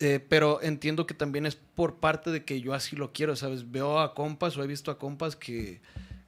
[0.00, 3.70] eh, pero entiendo que también es por parte de que yo así lo quiero, ¿sabes?
[3.70, 5.80] Veo a compas o he visto a compas que,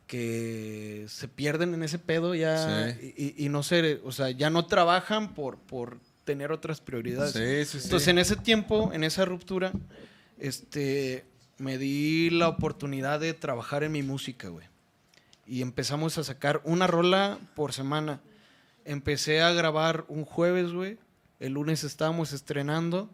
[0.06, 3.14] que se pierden en ese pedo ya Sí.
[3.16, 7.32] y, y- no sé, o sea, ya no trabajan por, por tener otras prioridades.
[7.32, 7.84] Sí, sí, sí.
[7.86, 9.72] Entonces, en ese tiempo, en esa ruptura,
[10.38, 11.24] este,
[11.58, 14.66] me di la oportunidad de trabajar en mi música, güey.
[15.46, 18.20] Y empezamos a sacar una rola por semana.
[18.84, 20.98] Empecé a grabar un jueves, güey.
[21.40, 23.10] El lunes estábamos estrenando.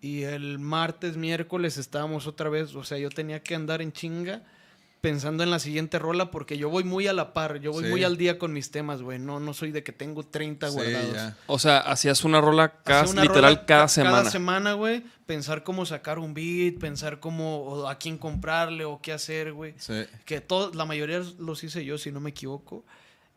[0.00, 2.74] Y el martes, miércoles estábamos otra vez.
[2.74, 4.42] O sea, yo tenía que andar en chinga
[5.02, 7.58] pensando en la siguiente rola porque yo voy muy a la par.
[7.60, 7.90] Yo voy Sí.
[7.90, 9.18] muy al día con mis temas, güey.
[9.18, 11.14] No, no soy de que tengo 30 Sí, guardados.
[11.14, 11.36] ya.
[11.46, 14.16] O sea, hacías una rola cada, una literal rola cada ca- semana.
[14.18, 15.02] Cada semana, güey.
[15.26, 19.74] Pensar cómo sacar un beat, pensar cómo, o a quién comprarle o qué hacer, güey.
[19.78, 20.02] Sí.
[20.26, 22.84] Que todo, la mayoría los hice yo, si no me equivoco.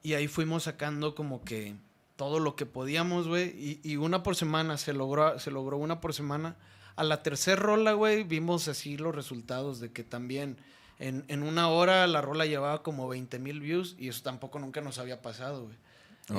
[0.01, 1.75] Y ahí fuimos sacando como que
[2.23, 3.49] todo lo que podíamos, güey.
[3.49, 6.55] Y, y una por semana, se logró, se logró una por semana.
[6.95, 10.57] A la tercera rola, güey, vimos así los resultados de que también
[10.99, 14.79] en, en una hora la rola llevaba como 20 mil views y eso tampoco nunca
[14.79, 15.75] nos había pasado, güey.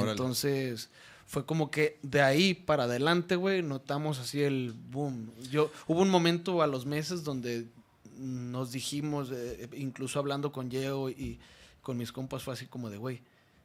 [0.08, 0.88] Entonces,
[1.26, 5.30] fue como que de ahí para adelante, güey, notamos así el boom.
[5.50, 7.66] Yo, hubo un momento a los meses donde
[8.16, 11.38] nos dijimos, eh, incluso hablando con Yeo y
[11.82, 13.20] con mis compas, fue así como de, güey,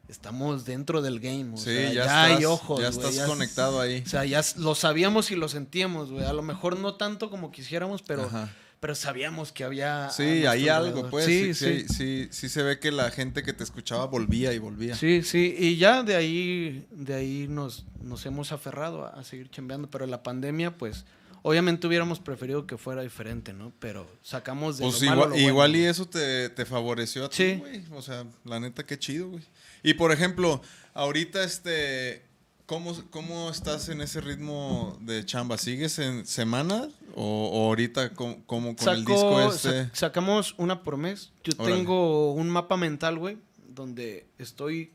[0.09, 1.53] estamos dentro del game.
[1.53, 2.81] O Sí, sea, ya, ya, estás, hay ojos.
[2.81, 4.03] ya estás ya- conectado ahí.
[4.05, 6.25] O sea, ya lo sabíamos y lo sentíamos, güey.
[6.25, 8.49] A lo mejor no tanto como quisiéramos, pero, Ajá.
[8.79, 10.09] pero sabíamos que había.
[10.09, 11.25] Sí, hay algo, pues.
[11.25, 12.27] Sí, Sí sí.
[12.31, 14.95] sí, se ve que la gente que te escuchaba volvía y volvía.
[14.95, 19.49] Sí, sí, y ya de ahí, de ahí nos, nos hemos aferrado a, a seguir
[19.51, 21.05] chambeando, pero la pandemia, pues,
[21.41, 23.71] obviamente hubiéramos preferido que fuera diferente, ¿no?
[23.79, 27.25] Pero sacamos de Pues lo malo igual, lo bueno, igual y eso te, te favoreció
[27.25, 27.83] a ti, güey.
[27.91, 29.43] O sea, la neta, qué chido, güey.
[29.83, 30.61] Y por ejemplo,
[30.93, 32.23] ahorita, este,
[32.65, 35.57] ¿cómo, ¿cómo estás en ese ritmo de chamba?
[35.57, 36.89] ¿Sigues en semana?
[37.15, 39.95] ¿O, o ahorita cómo, cómo con el disco sa- este?
[39.97, 41.31] sacamos una por mes.
[41.43, 41.75] Yo Órale.
[41.77, 44.91] tengo un mapa mental, güey, donde estoy,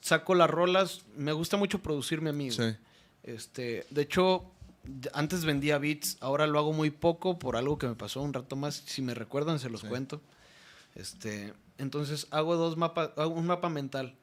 [0.00, 1.00] saco las rolas.
[1.16, 2.50] Me gusta mucho producirme a mí.
[2.50, 2.74] Sí.
[3.24, 4.44] Este, de hecho,
[5.12, 8.56] antes vendía beats, ahora lo hago muy poco por algo que me pasó un rato
[8.56, 8.82] más.
[8.86, 9.88] Si me recuerdan, se los Sí.
[9.88, 10.20] cuento.
[10.94, 14.14] Este, entonces hago dos mapas, hago un mapa mental.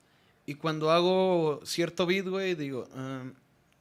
[0.45, 3.33] Y cuando hago cierto beat, güey, digo, "Um,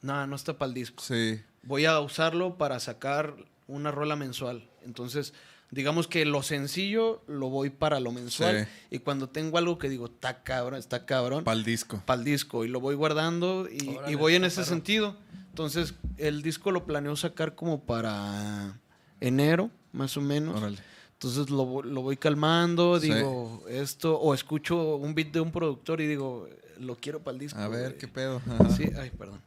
[0.02, 1.02] no, no está para el disco.
[1.02, 1.40] Sí.
[1.62, 3.36] Voy a usarlo para sacar
[3.68, 4.68] una rola mensual.
[4.84, 5.32] Entonces,
[5.70, 8.64] digamos que lo sencillo lo voy para lo mensual.
[8.90, 8.96] Sí.
[8.96, 12.02] Y cuando tengo algo que digo, está cabrón, está cabrón, Para el disco.
[12.06, 15.16] para el disco y lo voy guardando y, Órale, y voy en ese sentido.
[15.50, 18.78] Entonces, el disco lo planeo sacar como para
[19.20, 20.56] enero, más o menos.
[20.56, 20.78] Órale.
[21.18, 23.12] Entonces lo, lo voy calmando, Sí.
[23.12, 26.46] digo esto, o escucho un beat de un productor y digo,
[26.78, 27.58] lo quiero para el disco.
[27.58, 27.98] A ver, güey.
[27.98, 28.42] qué pedo.
[28.46, 28.68] Ajá.
[28.76, 29.40] Sí, ay, perdón.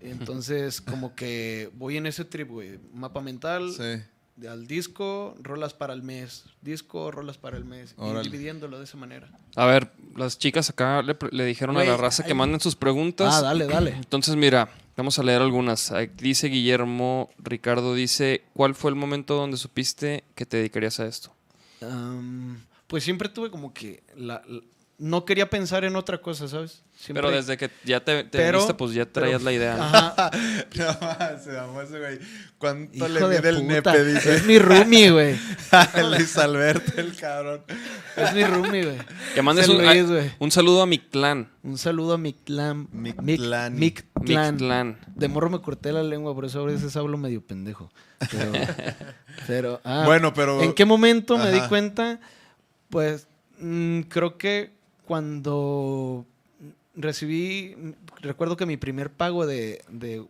[0.00, 2.78] Entonces, como que voy en ese trip, güey.
[2.94, 4.02] Mapa mental, Sí.
[4.36, 6.44] de al disco, rolas para el mes.
[6.62, 7.96] Disco, rolas para el mes.
[7.98, 9.28] Y dividiéndolo de esa manera.
[9.56, 13.34] A ver, las chicas acá le, dijeron Güey, a la raza que manden sus preguntas.
[13.34, 13.90] Ah, dale, dale.
[13.96, 15.92] Entonces, mira, vamos a leer algunas.
[16.16, 21.32] Dice Guillermo, Ricardo dice, ¿cuál fue el momento donde supiste que te dedicarías a esto?
[22.86, 24.42] Pues siempre tuve como que la-
[24.98, 26.82] no quería pensar en otra cosa, ¿sabes?
[26.96, 29.76] Siempre- Pero desde que ya te, te Pero- viniste, pues ya traías pero- la idea.
[29.76, 29.82] ¿no?
[29.84, 30.30] Ajá.
[30.76, 32.18] No, se ese güey.
[32.58, 33.92] ¿Cuánto Hijo le de mide el puta.
[33.92, 34.04] nepe?
[34.04, 34.34] Dice.
[34.36, 35.36] Es mi roomie, güey.
[35.94, 37.62] el Luis Alberto, el cabrón.
[38.16, 38.98] Es mi roomie, güey.
[39.34, 41.50] Que mandes un, Luis, un saludo a mi clan.
[41.62, 42.88] Un saludo a mi clan.
[42.92, 43.78] Mictlani.
[43.78, 44.54] Mic- Mictlán.
[44.54, 44.98] Mictlán.
[45.14, 47.90] De morro me corté la lengua, por eso a veces hablo medio pendejo.
[48.30, 48.52] Pero,
[49.46, 52.18] pero, ah, Bueno, pero- ¿En qué momento me di cuenta?
[52.88, 53.28] Pues
[53.58, 54.75] mm, creo que
[55.06, 56.26] cuando
[56.94, 57.74] recibí,
[58.20, 60.24] recuerdo que mi primer pago de, de,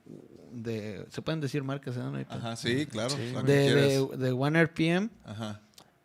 [0.53, 1.97] de- ¿se pueden decir marcas?
[1.97, 2.01] eh?
[2.01, 2.19] No.
[2.29, 3.15] Ajá, sí, claro.
[3.45, 5.61] de, de, de One RPM, Ajá.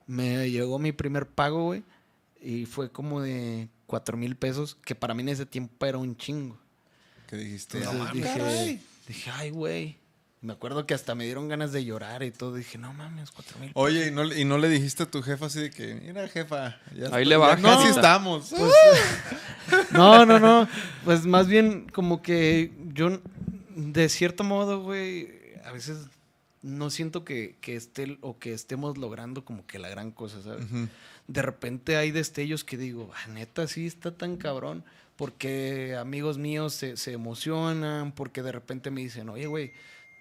[0.08, 1.84] me llegó mi primer pago, güey.
[2.44, 6.16] Y fue como de cuatro mil pesos, que para mí en ese tiempo era un
[6.18, 6.58] chingo.
[7.28, 7.78] ¿Qué dijiste?
[7.78, 8.82] Entonces No, dije, caray.
[9.08, 9.98] dije, ay, güey.
[10.42, 12.56] Me acuerdo que hasta me dieron ganas de llorar y todo.
[12.56, 15.22] Dije, no mames, cuatro mil Oye, ¿y no, le- ¿y no le dijiste a tu
[15.22, 17.96] jefa así de que, mira, jefa, ya, Ahí está- le va, ya casi jefa".
[18.00, 18.52] estamos?
[19.92, 20.68] No, no, no.
[21.06, 23.22] Pues más bien como que yo,
[23.76, 25.30] de cierto modo, güey,
[25.64, 26.08] a veces
[26.62, 30.66] no siento que, que esté o que estemos logrando como que la gran cosa, ¿sabes?
[30.66, 30.88] Ujú.
[31.28, 34.84] De repente hay destellos que digo, ah, neta, sí está tan cabrón.
[35.16, 39.72] Porque amigos míos se, se emocionan, porque de repente me dicen, oye, güey,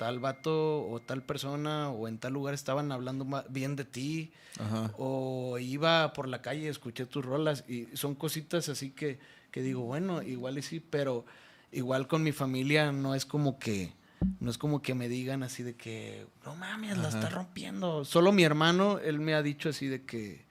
[0.00, 4.32] tal vato o tal persona o en tal lugar estaban hablando bien de ti.
[4.58, 4.94] Ajá.
[4.96, 9.18] O iba por la calle, escuché tus rolas y son cositas así que,
[9.50, 11.26] que digo, bueno, igual y sí, pero
[11.70, 13.92] igual con mi familia no es como que
[14.40, 18.06] no es como que me digan así de que no mames, la está rompiendo.
[18.06, 20.46] Solo mi hermano, él me ha dicho así de que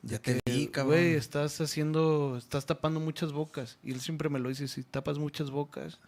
[0.00, 0.96] Ya de te que, vi, cabrón.
[0.96, 3.78] Güey, estás haciendo, estás tapando muchas bocas.
[3.82, 5.98] Y él siempre me lo dice, si tapas muchas bocas,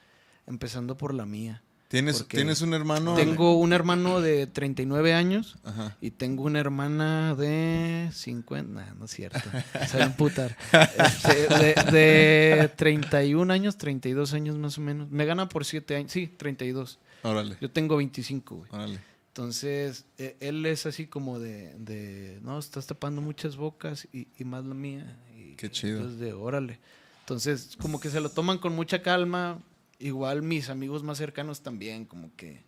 [0.47, 1.63] empezando por la mía.
[1.93, 3.15] ¿Tienes, ¿Tienes un hermano?
[3.17, 5.95] Tengo un hermano de 39 años Ajá.
[6.01, 8.73] y tengo una hermana de 50.
[8.73, 9.39] Nah, no es cierto.
[9.91, 10.57] Se va a emputar.
[10.97, 11.49] Este,
[11.93, 15.11] de, de 31 años, 32 años más o menos.
[15.11, 16.11] Me gana por 7 años.
[16.13, 16.99] Sí, 32.
[17.25, 18.71] Órale, Yo tengo 25, güey.
[18.73, 18.99] órale.
[19.29, 24.45] Entonces, eh, él es así como de, de, no, estás tapando muchas bocas y, y
[24.45, 25.19] más la mía.
[25.37, 25.99] Y, Qué chido.
[25.99, 26.81] Entonces, de órale.
[27.21, 29.59] Entonces, como que se lo toman con mucha calma.
[30.03, 32.63] Igual mis amigos más cercanos también, como que,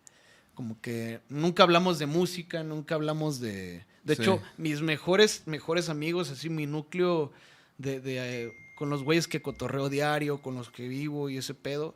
[0.53, 3.85] como que nunca hablamos de música, nunca hablamos de...
[4.03, 4.21] De Sí.
[4.21, 7.31] hecho, mis mejores, mejores amigos, así mi núcleo
[7.79, 11.55] de, de, eh, con los güeyes que cotorreo diario, con los que vivo y ese
[11.55, 11.95] pedo,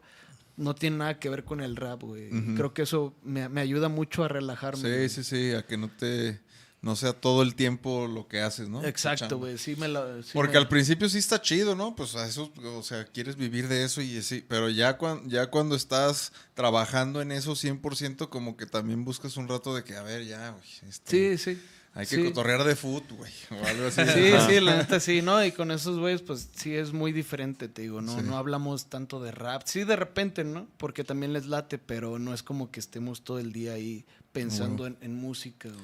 [0.57, 2.29] no tiene nada que ver con el rap, güey.
[2.55, 5.07] Creo que eso me, me ayuda mucho a relajarme.
[5.07, 6.41] Sí, sí, sí, a que no te,
[6.81, 8.83] no sea todo el tiempo lo que haces, ¿no?
[8.85, 9.57] Exacto, güey.
[9.57, 9.87] Sí me
[10.23, 11.95] sí Porque me- al principio sí está chido, ¿no?
[11.95, 15.47] Pues a eso, o sea, quieres vivir de eso y sí, pero ya, cuan- ya
[15.47, 20.03] cuando estás trabajando en eso 100%, como que también buscas un rato de que, a
[20.03, 21.61] ver, ya, güey, Sí, este, sí.
[21.93, 22.23] hay que sí.
[22.23, 24.01] cotorrear de foot, güey, o algo así.
[24.13, 24.47] Sí, Ajá.
[24.47, 25.43] sí, la neta sí, ¿no?
[25.43, 28.25] Y con esos güeyes, pues sí es muy diferente, te digo, no, Sí.
[28.25, 29.63] no hablamos tanto de rap.
[29.65, 30.67] Sí, de repente, ¿no?
[30.77, 34.85] Porque también les late, pero no es como que estemos todo el día ahí pensando
[34.87, 35.81] en, en música, güey.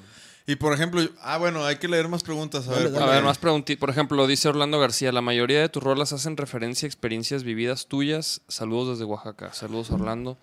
[0.48, 2.68] Y por ejemplo, ah, bueno, hay que leer más preguntas.
[2.68, 2.98] A Dale, ver, dale.
[2.98, 3.80] A porque- ver, más preguntitas.
[3.80, 7.86] Por ejemplo, dice Orlando García, la mayoría de tus rolas hacen referencia a experiencias vividas
[7.88, 8.42] tuyas.
[8.46, 9.52] Saludos desde Oaxaca.
[9.52, 10.38] Saludos, Orlando.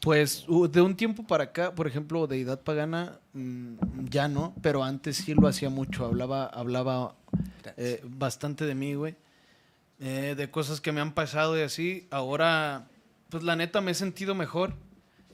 [0.00, 5.16] Pues de un tiempo para acá, por ejemplo, Deidad Pagana, mm, ya no, pero antes
[5.18, 6.04] sí lo hacía mucho.
[6.04, 7.14] Hablaba, hablaba
[7.76, 9.14] eh, bastante de mí, güey.
[10.00, 12.06] Eh, de cosas que me han pasado y así.
[12.10, 12.88] Ahora,
[13.28, 14.74] pues la neta me he sentido mejor.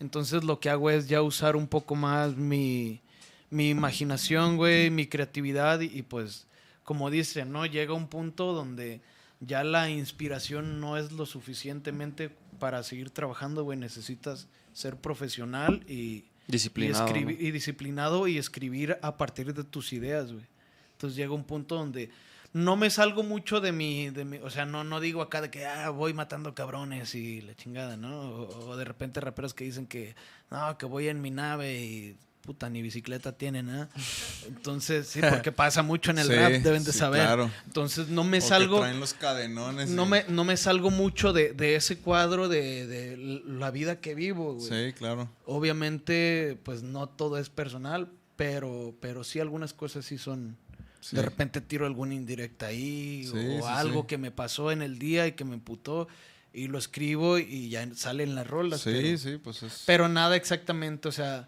[0.05, 3.01] Entonces lo que hago es ya usar un poco más mi,
[3.49, 6.47] mi imaginación, güey, mi creatividad y, y, pues,
[6.83, 7.65] como dice, ¿no?
[7.65, 9.01] Llega un punto donde
[9.41, 12.29] ya la inspiración no es lo suficientemente
[12.59, 13.79] para seguir trabajando, güey.
[13.79, 17.17] Necesitas ser profesional y, Disciplinado.
[17.17, 20.45] y, y disciplinado y escribir a partir de tus ideas, güey.
[20.93, 22.11] Entonces llega un punto donde
[22.55, 25.51] no me salgo mucho de mi, de mi o sea, no, no digo acá de
[25.51, 28.21] que ah, voy matando cabrones y la chingada, ¿no?
[28.31, 30.15] O, o de repente raperos que dicen que
[30.51, 33.89] no, que voy en mi nave y puta, ni bicicleta tienen, ¿ah?
[34.47, 37.23] Entonces, sí, porque pasa mucho en el Sí, rap, deben de sí, saber.
[37.23, 37.51] claro.
[37.67, 39.89] Entonces no me salgo traen los cadenones.
[39.91, 44.01] no y- me, no me salgo mucho de, de ese cuadro de, de la vida
[44.01, 44.69] que vivo, güey.
[44.89, 45.29] Sí, claro.
[45.47, 50.57] Obviamente, pues no todo es personal, pero, pero sí algunas cosas sí son.
[51.05, 51.17] Sí.
[51.17, 54.07] De repente tiro alguna indirecta ahí, Sí, o sí, algo sí.
[54.07, 56.09] que me pasó en el día y que me emputó,
[56.55, 58.81] y lo escribo y ya salen las rolas.
[58.81, 59.83] Sí, pero, sí, pues es.
[59.87, 61.47] pero nada exactamente, o sea,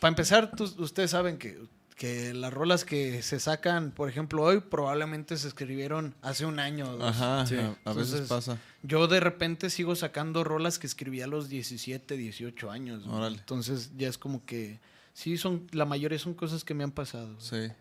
[0.00, 1.56] para empezar, tú- ustedes saben que,
[1.96, 6.90] que las rolas que se sacan, por ejemplo, hoy probablemente se escribieron hace un año.
[6.90, 7.08] o dos.
[7.16, 7.54] Ajá, Sí.
[7.56, 8.58] a, a veces Entonces, pasa.
[8.82, 13.06] Yo de repente sigo sacando rolas que escribí a los 17, 18 años.
[13.06, 13.38] Órale.
[13.38, 14.78] Entonces ya es como que
[15.16, 17.34] sí son la mayoría son cosas que me han pasado.
[17.34, 17.68] güey.
[17.68, 17.72] Sí.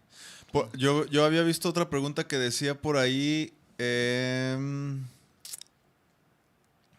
[0.78, 3.52] Yo, yo había visto otra pregunta que decía por ahí.
[3.78, 5.04] em,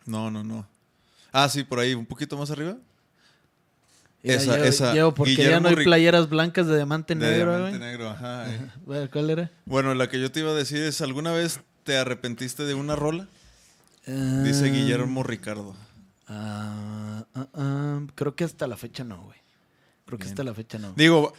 [0.05, 0.67] no, no, no.
[1.33, 2.77] Ah, sí, por ahí, un poquito más arriba.
[4.23, 4.93] Ya, Esa, esa.
[5.15, 7.91] porque ya Guillermo no hay playeras blancas de diamante de negro, diamante güey.
[7.91, 8.53] negro, ajá.
[8.53, 8.71] eh.
[8.85, 9.51] Bueno, ¿Cuál era?
[9.65, 12.95] Bueno, la que yo te iba a decir es, ¿alguna vez te arrepentiste de una
[12.97, 13.27] rola?
[14.07, 15.75] Dice Ah, Guillermo Ricardo.
[16.29, 17.25] ah,
[17.55, 19.39] ah, creo que hasta la fecha no, güey.
[20.07, 20.33] Creo que Bien.
[20.33, 20.93] hasta la fecha no.
[20.95, 21.33] Digo,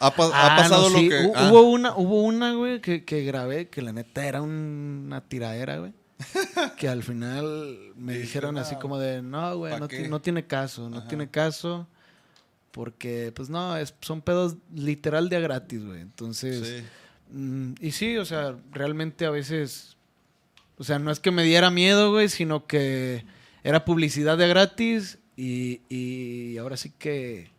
[0.00, 1.32] ha, pa- ha Ah, pasado no, sí, lo que...
[1.34, 5.20] ah, Hubo una, hubo una, güey, que, que grabé, que la neta era un- una
[5.22, 5.92] tiradera, güey.
[6.76, 10.08] que al final me dijeron así "No, como de, no, güey, ¿pa' no, ti- qué?"
[10.08, 11.08] no tiene caso, no Ajá.
[11.08, 11.88] tiene caso.
[12.72, 16.00] Porque, pues no, es, son pedos literal de a gratis, güey.
[16.02, 16.84] Entonces, sí.
[17.36, 19.96] Mm, y sí, o sea, realmente a veces,
[20.78, 23.24] o sea, no es que me diera miedo, güey, sino que
[23.64, 27.50] era publicidad de gratis y, y ahora sí que,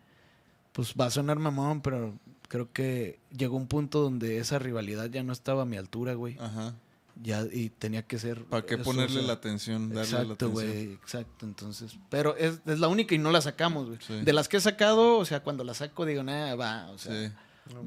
[0.82, 2.18] pues va a sonar mamón, pero
[2.48, 6.38] creo que llegó un punto donde esa rivalidad ya no estaba a mi altura, güey.
[6.40, 6.74] Ajá.
[7.22, 8.44] Ya, y tenía que ser...
[8.46, 9.90] ¿Para qué eso, ponerle o sea, la atención?
[9.90, 10.52] Darle la Exacto, atención.
[10.72, 11.46] güey, exacto.
[11.46, 14.00] Entonces, pero es, es la única y no la sacamos, güey.
[14.06, 14.22] Sí.
[14.22, 17.14] De las que he sacado, o sea, cuando la saco digo, nah, va, o sea,
[17.30, 17.34] Sí.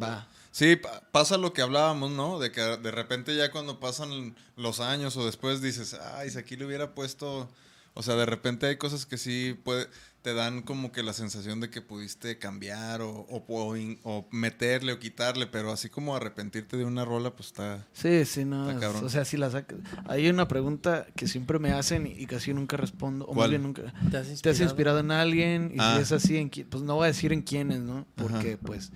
[0.01, 0.28] va.
[0.53, 2.38] Sí, pa- pasa lo que hablábamos, ¿no?
[2.38, 6.55] De que de repente ya cuando pasan los años o después dices, ay, si aquí
[6.57, 7.51] le hubiera puesto...
[7.97, 9.88] O sea, de repente hay cosas que sí puede,
[10.25, 14.27] te dan como que la sensación de que pudiste cambiar o, o, o in- o
[14.31, 17.87] meterle o quitarle, pero así como arrepentirte de una rola, pues está...
[17.93, 18.70] Sí, sí, no.
[18.70, 19.05] Está cabrón.
[19.05, 19.81] o sea, si la sacas.
[20.09, 23.27] Hay una pregunta que siempre me hacen y, casi nunca respondo.
[23.27, 23.93] O más bien nunca.
[24.11, 25.72] ¿Te has ¿Te has inspirado en alguien?
[25.75, 25.97] Y Ah.
[25.97, 28.07] si es así, ¿en pues no voy a decir en quiénes, ¿no?
[28.14, 28.93] Porque, pues,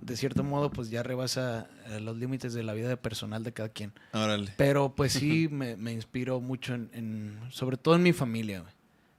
[0.00, 3.68] de cierto modo, pues ya rebasa eh, los límites de la vida personal de cada
[3.68, 3.92] quien.
[4.14, 4.54] Órale.
[4.56, 8.72] Pero pues sí me, me inspiro mucho en, en- sobre todo en mi familia, güey.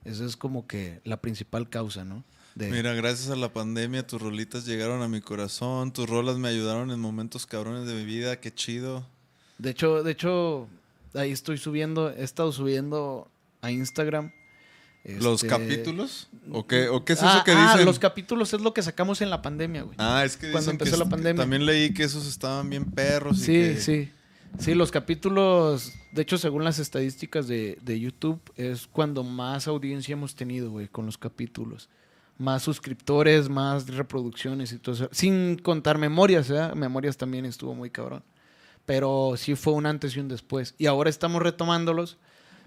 [0.06, 2.24] Eso es como que la principal causa, ¿no?
[2.56, 6.50] De, Mira, gracias a la pandemia tus rolitas llegaron a mi corazón, tus rolas me
[6.50, 9.08] ayudaron en momentos cabrones de mi vida, qué chido.
[9.58, 10.68] De hecho, de hecho,
[11.16, 13.28] ahí estoy subiendo, he estado subiendo
[13.62, 14.32] a Instagram.
[15.04, 16.30] ¿Los este, capítulos?
[16.52, 17.86] ¿O qué, ¿O qué es ah, eso que ah, dicen?
[17.86, 19.96] los capítulos es lo que sacamos en la pandemia, güey.
[20.00, 21.42] Ah, es que Cuando dicen que empezó la pandemia.
[21.42, 23.40] También leí que esos estaban bien perros.
[23.40, 24.12] y sí, que- sí.
[24.60, 30.14] Sí, los capítulos, de hecho, según las estadísticas de, de YouTube, es cuando más audiencia
[30.14, 31.90] hemos tenido, güey, con los capítulos.
[32.38, 35.10] Más suscriptores, más reproducciones y todo eso.
[35.12, 36.72] Sin contar memorias, ¿eh?
[36.76, 38.24] Memorias también estuvo muy cabrón.
[38.86, 40.76] Pero sí fue un antes y un después.
[40.78, 42.18] Y ahora estamos retomándolos.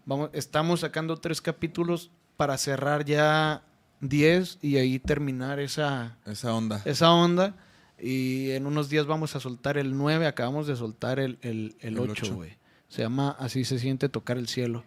[0.04, 3.62] Vamos, estamos sacando tres capítulos para cerrar ya
[4.00, 6.82] 10 y ahí terminar esa, Esa onda.
[6.84, 7.54] esa onda.
[8.00, 11.94] Y en unos días vamos a soltar el 9, acabamos de soltar el, el, el
[11.94, 12.34] El 8, ocho.
[12.34, 12.56] güey.
[12.88, 14.84] Se llama Así se siente tocar el cielo.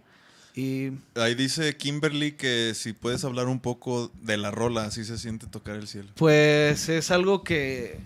[0.56, 5.18] Y Ahí dice Kimberly que si puedes hablar un poco de la rola, así se
[5.18, 6.10] siente tocar el cielo.
[6.16, 8.00] pues es algo que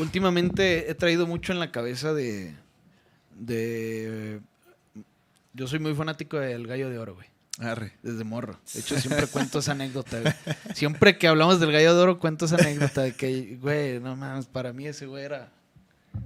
[0.00, 2.54] últimamente he traído mucho en la cabeza de...
[3.38, 4.40] de
[5.54, 7.28] yo soy muy fanático del gallo de oro, güey.
[7.60, 7.92] Arre.
[8.02, 8.58] Desde morro.
[8.74, 10.34] De hecho, siempre cuento esa anécdota, güey.
[10.74, 14.46] Siempre que hablamos del gallo de oro, cuento esa anécdota de que, güey, no mames,
[14.46, 15.50] para mí ese güey era.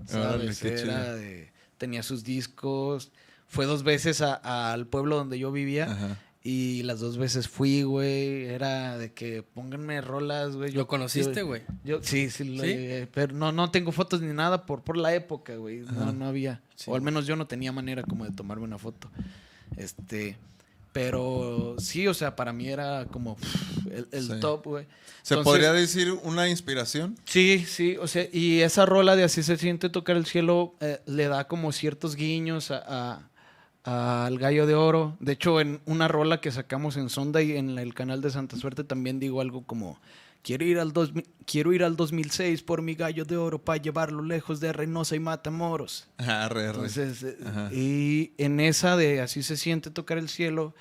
[0.06, 0.60] ¿Sabes?
[0.60, 3.10] qué Era de- tenía sus discos.
[3.46, 5.84] Fue dos veces a- al pueblo donde yo vivía.
[5.90, 6.18] Ajá.
[6.42, 8.46] Y las dos veces fui, güey.
[8.46, 10.72] Era de que pónganme rolas, güey.
[10.72, 11.62] ¿Lo conociste, güey?
[11.84, 12.68] Yo, sí, sí, lo ¿Sí?
[12.68, 15.80] llegué, pero no, no tengo fotos ni nada por, por la época, güey.
[15.80, 16.62] No, no había.
[16.76, 16.90] Sí.
[16.90, 19.10] O al menos yo no tenía manera como de tomarme una foto.
[19.76, 20.36] Este,
[20.92, 24.40] pero sí, o sea, para mí era como pff, el, el Sí.
[24.40, 24.86] top, güey.
[25.22, 27.16] ¿Se Entonces- podría decir una inspiración?
[27.26, 31.00] Sí, sí, o sea, y esa rola de Así se siente tocar el cielo eh,
[31.06, 33.20] le da como ciertos guiños a,
[33.84, 35.16] a- al gallo de oro.
[35.20, 38.56] De hecho, en una rola que sacamos en Sonda y en el canal de Santa
[38.56, 39.98] Suerte también digo algo como
[40.48, 41.12] quiero ir al, dos,
[41.44, 45.20] quiero ir al 2006 por mi gallo de oro para llevarlo lejos de Reynosa y
[45.20, 46.08] Matamoros.
[46.16, 46.86] Arre, arre.
[46.86, 47.70] Entonces, eh, Ajá.
[47.70, 50.74] y en esa de Así se siente tocar el cielo,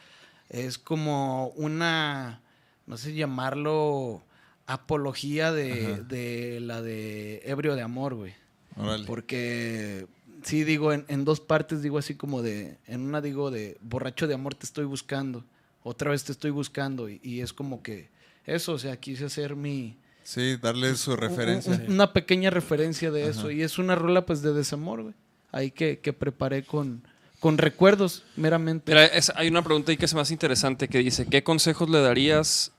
[0.48, 2.40] es como una,
[2.86, 4.24] no sé llamarlo,
[4.68, 8.36] apología de, de la de Ebrio de Amor, güey.
[8.78, 9.06] Órale.
[9.06, 10.08] Porque,
[10.44, 14.28] sí, digo, en, en dos partes digo así como de, en una digo de, borracho
[14.28, 15.44] de amor te estoy buscando,
[15.84, 18.16] otra vez te estoy buscando, y, y es como que
[18.48, 19.96] eso, o sea, quise hacer mi...
[20.24, 21.74] Sí, darle su referencia.
[21.74, 23.42] un- un- una pequeña referencia de eso.
[23.42, 23.52] Ajá.
[23.54, 25.14] Y es una rola pues de desamor, güey.
[25.52, 27.04] Ahí que, que preparé con,
[27.40, 28.92] con recuerdos, meramente.
[28.92, 32.02] Mira, es- hay una pregunta ahí que es más interesante que dice, ¿qué consejos le
[32.02, 32.72] darías?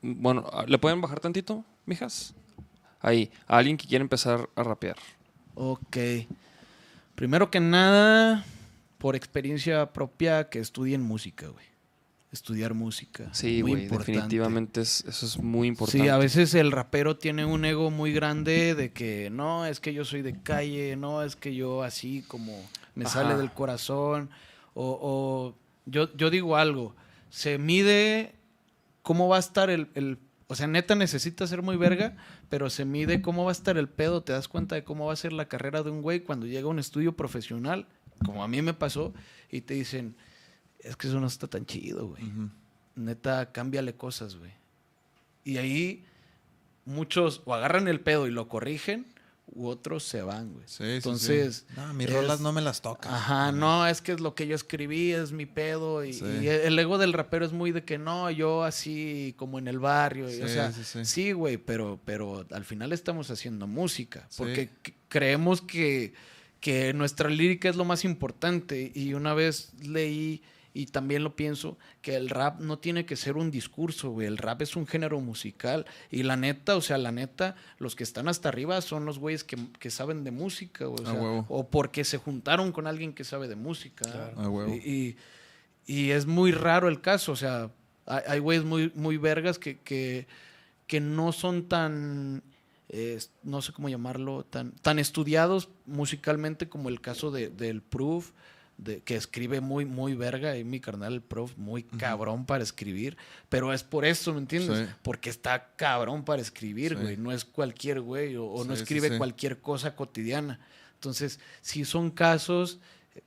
[0.00, 2.32] Bueno, ¿le pueden bajar tantito, mijas?
[3.00, 4.96] Ahí, a alguien que quiere empezar a rapear.
[5.54, 5.96] Ok.
[7.14, 8.44] Primero que nada,
[8.98, 11.64] por experiencia propia, que estudien música, güey.
[12.34, 13.28] Estudiar música.
[13.32, 14.12] Sí, Muy güey, importante.
[14.12, 16.02] definitivamente es- eso es muy importante.
[16.04, 19.94] Sí, a veces el rapero tiene un ego muy grande de que no, es que
[19.94, 22.60] yo soy de calle, no, es que yo así como
[22.96, 23.22] me Ajá.
[23.22, 24.30] sale del corazón.
[24.74, 25.54] O, o
[25.86, 26.96] yo, yo digo algo,
[27.30, 28.34] se mide
[29.02, 30.18] cómo va a estar el, el-
[30.48, 32.16] O sea, neta necesita ser muy verga,
[32.50, 35.12] pero se mide cómo va a estar el pedo, te das cuenta de cómo va
[35.12, 37.86] a ser la carrera de un güey cuando llega a un estudio profesional,
[38.26, 39.14] como a mí me pasó,
[39.50, 40.16] y te dicen,
[40.84, 42.22] es que eso no está tan chido, güey
[42.96, 44.52] neta, cámbiale cosas, güey.
[45.42, 46.04] Y ahí
[46.84, 49.06] muchos o agarran el pedo y lo corrigen,
[49.46, 50.64] u otros se van, güey.
[50.68, 50.92] Sí, sí, sí.
[50.94, 53.12] Entonces, No, mis es- rolas no me las tocan.
[53.12, 56.04] Ajá, no, es que es lo que yo escribí, es mi pedo.
[56.04, 59.66] Y, y el ego del rapero es muy de que no, yo así como en
[59.68, 60.30] el barrio.
[60.32, 61.04] y, o sea, sí, sí.
[61.04, 64.28] sí, güey, pero, pero al final estamos haciendo música.
[64.36, 64.70] Porque
[65.08, 66.14] creemos que,
[66.60, 68.92] que nuestra lírica es lo más importante.
[68.94, 70.42] Y una vez leí,
[70.74, 74.26] y también lo pienso, que el rap no tiene que ser un discurso, güey.
[74.26, 75.86] El rap es un género musical.
[76.10, 79.44] Y la neta, o sea, la neta, los que están hasta arriba son los güeyes
[79.44, 81.00] que, que saben de música, güey.
[81.04, 81.14] O, sea,
[81.48, 84.32] o porque se juntaron con alguien que sabe de música.
[84.36, 84.74] A huevo.
[84.74, 85.16] Y, y-
[85.86, 87.30] y es muy raro el caso.
[87.32, 87.70] O sea,
[88.06, 90.26] hay, hay güeyes muy, muy vergas que, que,
[90.88, 92.42] que no son tan,
[92.88, 98.32] eh, no sé cómo llamarlo, tan, tan estudiados musicalmente como el caso de, del Proof,
[98.76, 100.56] de, que escribe muy, muy verga.
[100.56, 103.16] Y mi carnal, el Proof, muy cabrón para escribir.
[103.48, 104.78] Pero es por eso, ¿me entiendes?
[104.88, 104.94] Sí.
[105.02, 107.02] Porque está cabrón para escribir, Sí.
[107.02, 107.16] güey.
[107.16, 110.60] No es cualquier güey o, o no escribe cualquier cosa cotidiana.
[110.94, 112.78] Entonces, si son casos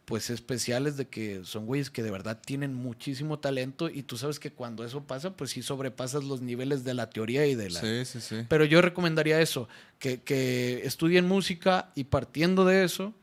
[0.03, 4.37] pues especiales de que son güeyes que de verdad tienen muchísimo talento y tú sabes
[4.37, 7.79] que cuando eso pasa, pues sí sobrepasas los niveles de la teoría y de la...
[7.79, 8.35] Sí, sí, sí.
[8.49, 13.13] Pero yo recomendaría eso, que, que estudien música y partiendo de eso,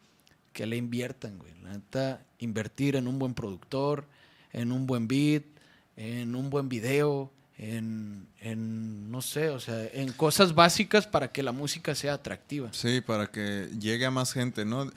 [0.55, 1.53] que le inviertan, güey.
[1.63, 4.07] La neta, invertir en un buen productor,
[4.55, 5.43] en un buen beat,
[5.97, 11.43] en un buen video, en, en, no sé, o sea, en cosas básicas para que
[11.43, 12.71] la música sea atractiva.
[12.73, 14.91] Sí, para que llegue a más gente, ¿no?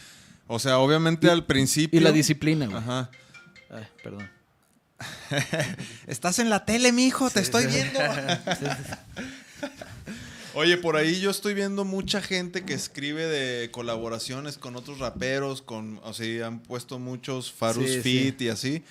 [0.47, 1.99] O sea, obviamente al principio.
[1.99, 2.77] Y la disciplina, güey.
[2.77, 3.09] Ajá.
[3.69, 4.29] Ay, perdón.
[6.07, 7.99] Estás en la tele, mijo, te estoy viendo.
[10.59, 15.61] Oye, por ahí yo estoy viendo mucha gente que escribe de colaboraciones con otros raperos,
[15.61, 18.83] con, o sea, han puesto muchos Farus Sí, Fit y así.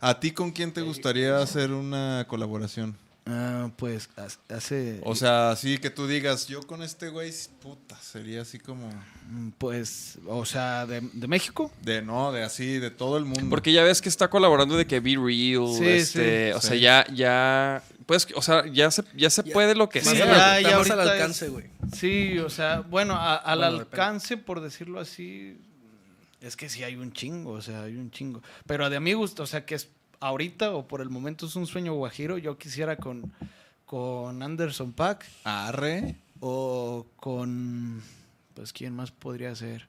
[0.00, 2.96] ¿A ti con quién te gustaría hacer una colaboración?
[3.26, 4.08] Ah, pues
[4.48, 5.00] hace.
[5.04, 8.88] O sea, así que tú digas, yo con este güey, puta, sería así como
[9.30, 11.70] mm, Pues, o sea, de, de México.
[11.82, 13.48] de no, de así, de todo el mundo.
[13.48, 16.66] Porque ya ves que está colaborando de que Be Real, Sí, este, sí, o sí.
[16.68, 20.60] sea, ya, ya, pues, o sea, ya se, ya se puede lo que Más, sea.
[20.60, 21.66] ya- ya más al alcance, güey.
[21.96, 23.90] Sí, o sea, bueno, a- al Bueno, depende.
[24.02, 25.58] alcance, por decirlo así,
[26.40, 28.42] es que sí hay un chingo, o sea, hay un chingo.
[28.66, 29.88] Pero de mi gusto, o sea, que es
[30.20, 33.32] ahorita o por el momento es un sueño guajiro, yo quisiera con,
[33.86, 36.16] con Anderson Pack Arre.
[36.40, 38.02] o con,
[38.54, 39.88] pues, ¿quién más podría ser?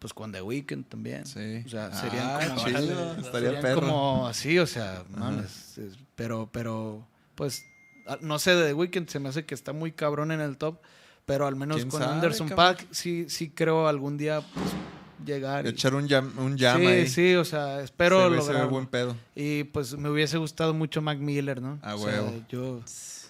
[0.00, 1.24] Pues con The Weeknd también.
[1.24, 1.62] Sí.
[1.64, 2.64] O sea, serían Ah, como...
[2.66, 3.80] chido, estaría serían perro.
[3.80, 7.64] como así, o sea, mames, es- pero, pero, pues,
[8.20, 10.78] no sé, de The Weeknd se me hace que está muy cabrón en el top,
[11.26, 12.76] pero al menos ¿Quién con sabe, Anderson cabrón?
[12.76, 14.66] Pack sí, sí creo algún día pues,
[15.24, 15.64] llegar.
[15.64, 17.08] y- Echar un jam, un jam sí, ahí.
[17.08, 18.70] sí, o sea, espero Ese güey se ve lograrlo.
[18.70, 19.16] buen pedo.
[19.34, 21.78] Y pues me hubiese gustado mucho Mac Miller, ¿no?
[21.82, 22.44] A O sea, huevo.
[22.50, 22.82] yo,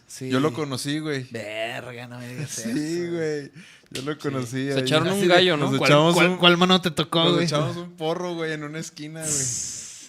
[0.06, 0.28] sí.
[0.28, 1.28] Yo lo conocí, güey.
[1.30, 2.70] Verga, no me digas Sí,
[3.02, 3.12] eso.
[3.12, 3.50] güey.
[3.90, 4.72] Yo lo conocí.
[4.72, 5.66] Se echaron un gallo, ¿no?
[5.70, 7.44] Nos ¿Cuál, echamos cuál- un- cuál mano te tocó, Nos güey?
[7.44, 9.44] echamos un porro, güey, en una esquina, güey.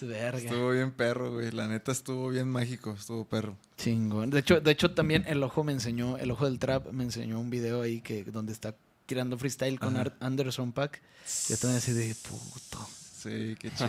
[0.12, 0.38] Verga.
[0.38, 1.52] Estuvo bien perro, güey.
[1.52, 2.96] La neta estuvo bien mágico.
[2.98, 3.56] Estuvo perro.
[3.76, 4.30] Chingón.
[4.30, 7.38] De hecho, de hecho también el ojo me enseñó, el ojo del trap me enseñó
[7.40, 8.74] un video ahí que donde está
[9.06, 11.00] tirando freestyle con Ar- Anderson Pack.
[11.48, 12.88] Yo también así de puto.
[13.18, 13.88] Sí, qué chido.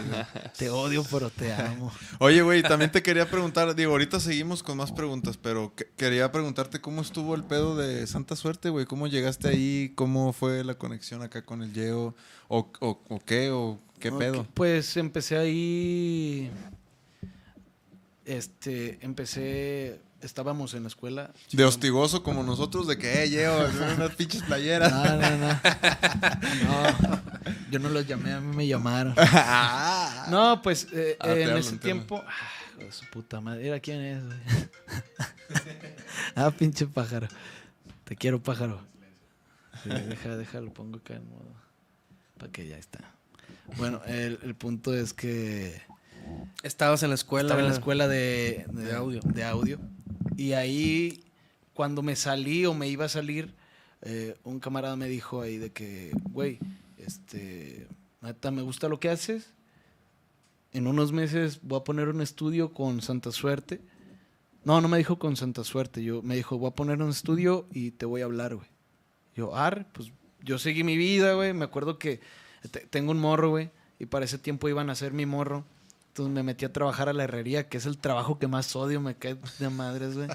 [0.57, 1.91] Te odio, pero te amo.
[2.19, 6.31] Oye, güey, también te quería preguntar, digo, ahorita seguimos con más preguntas, pero que- quería
[6.31, 8.85] preguntarte cómo estuvo el pedo de Santa Suerte, güey.
[8.87, 9.91] ¿Cómo llegaste ahí?
[9.95, 12.15] ¿Cómo fue la conexión acá con el Yeo?
[12.47, 13.51] ¿O, o, o qué?
[13.51, 14.47] ¿O qué pedo?
[14.55, 16.49] Pues empecé ahí.
[18.27, 20.01] Este, empecé.
[20.21, 21.31] Estábamos en la escuela.
[21.51, 24.91] De hostigoso como nosotros, de que, eh, Yeo, unas pinches playeras.
[24.91, 25.59] No, no, no.
[26.67, 27.21] No,
[27.71, 29.15] yo no los llamé, a mí me llamaron.
[30.29, 32.21] No, pues eh, Ah, en ese tiempo.
[32.27, 33.63] Ah, su puta madre.
[33.63, 34.23] Mira quién es,
[36.35, 37.27] ah, pinche pájaro.
[38.03, 38.81] Te quiero, pájaro.
[39.83, 41.53] Sí, deja, déjalo, pongo acá en modo.
[42.37, 42.99] Para que ya está.
[43.77, 45.81] Bueno, el, el punto es que
[46.63, 47.47] Estabas en la escuela.
[47.47, 49.19] estaba en la escuela de, de audio.
[49.21, 49.79] de audio.
[50.35, 51.23] Y ahí,
[51.73, 53.53] cuando me salí o me iba a salir,
[54.01, 56.59] eh, un camarada me dijo ahí de que, güey,
[56.97, 57.87] este,
[58.21, 59.51] neta, me gusta lo que haces.
[60.73, 63.81] En unos meses voy a poner un estudio con Santa Suerte.
[64.63, 66.03] No, no me dijo con Santa Suerte.
[66.03, 68.67] Yo me dijo, voy a poner un estudio y te voy a hablar, güey.
[69.35, 70.11] Yo, ar, pues
[70.43, 71.53] yo seguí mi vida, güey.
[71.53, 72.19] Me acuerdo que
[72.71, 73.69] te- tengo un morro, güey.
[73.99, 75.65] Y para ese tiempo iban a hacer mi morro.
[76.17, 78.99] Entonces me metí a trabajar a la herrería, que es el trabajo que más odio,
[78.99, 80.27] me cae de madres, güey.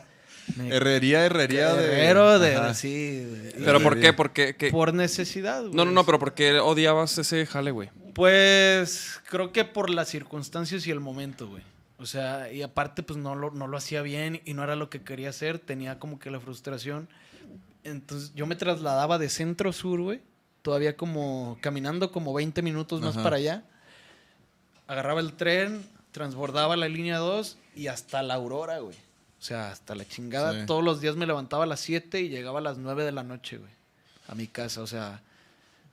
[0.57, 1.85] Me- Herrería, herrería de.
[1.87, 2.75] Herrero de, Ajá.
[2.75, 3.27] sí.
[3.65, 4.13] ¿Pero por qué?
[4.13, 5.75] Porque, que- Por necesidad, güey.
[5.75, 7.91] No, no, no, pero ¿por qué odiabas ese jale, güey?
[8.15, 11.65] Pues creo que por las circunstancias y el momento, güey.
[11.99, 14.89] O sea, y aparte pues no lo, no lo hacía bien y no era lo
[14.89, 17.09] que quería hacer, tenía como que la frustración.
[17.83, 20.21] Entonces yo me trasladaba de centro sur, güey,
[20.63, 23.25] todavía como caminando como 20 minutos más Ajá.
[23.25, 23.65] para allá.
[24.87, 28.97] Agarraba el tren, transbordaba la línea 2 y hasta la aurora, güey.
[29.41, 30.53] O sea, hasta la chingada.
[30.61, 30.67] Sí.
[30.67, 33.25] Todos los días me levantaba a las 7 y llegaba a las 9 de la
[33.25, 33.73] noche, güey.
[34.29, 35.21] A mi casa, o sea.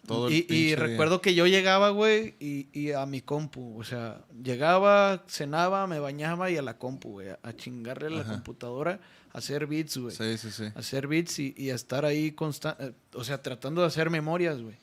[0.05, 3.79] Todo el y, y recuerdo que yo llegaba, güey, y, y a mi compu.
[3.79, 7.29] O sea, llegaba, cenaba, me bañaba y a la compu, güey.
[7.41, 8.31] A chingarle a la Ajá.
[8.33, 8.99] computadora,
[9.33, 10.15] a hacer beats, güey.
[10.15, 10.65] Sí, sí, sí.
[10.75, 14.77] hacer beats y, y a estar ahí constante, o sea, tratando de hacer memorias, güey.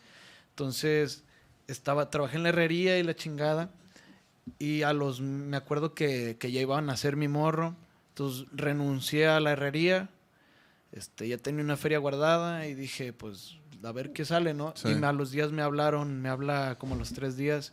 [0.50, 1.24] Entonces,
[1.66, 3.70] estaba, trabajé en la herrería y la chingada.
[4.58, 7.74] Y a los, me acuerdo que, que ya iban a hacer mi morro.
[8.10, 10.08] Entonces, renuncié a la herrería.
[10.92, 14.72] Este, ya tenía una feria guardada y dije, pues, a ver qué sale, ¿no?
[14.76, 14.88] Sí.
[14.88, 17.72] Y a los días me hablaron, me habla como a los tres días,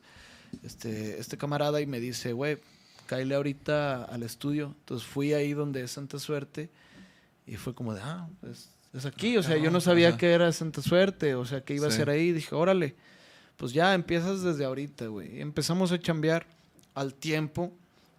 [0.64, 2.58] este, este camarada y me dice, güey,
[3.06, 4.76] cáele ahorita al estudio.
[4.80, 6.70] Entonces fui ahí donde es Santa Suerte
[7.46, 9.38] y fue como de, ah, es, es aquí.
[9.38, 11.94] O sea, yo no sabía que era Santa Suerte, o sea, que iba Sí.
[11.94, 12.32] a ser ahí.
[12.34, 12.96] Dije, órale,
[13.56, 15.40] pues ya empiezas desde ahorita, güey.
[15.40, 16.46] Empezamos a chambear
[16.96, 17.72] al tiempo.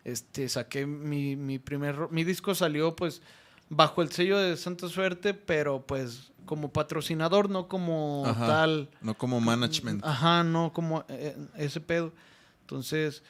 [0.05, 3.23] Este, saqué mi, mi primer, mi disco salió pues
[3.71, 8.47] bajo el sello de Santa Suerte, pero pues como patrocinador, no como Ajá.
[8.47, 8.91] tal.
[9.01, 10.05] No como management.
[10.05, 12.13] Ajá, no como eh, ese pedo.
[12.61, 13.23] Entonces,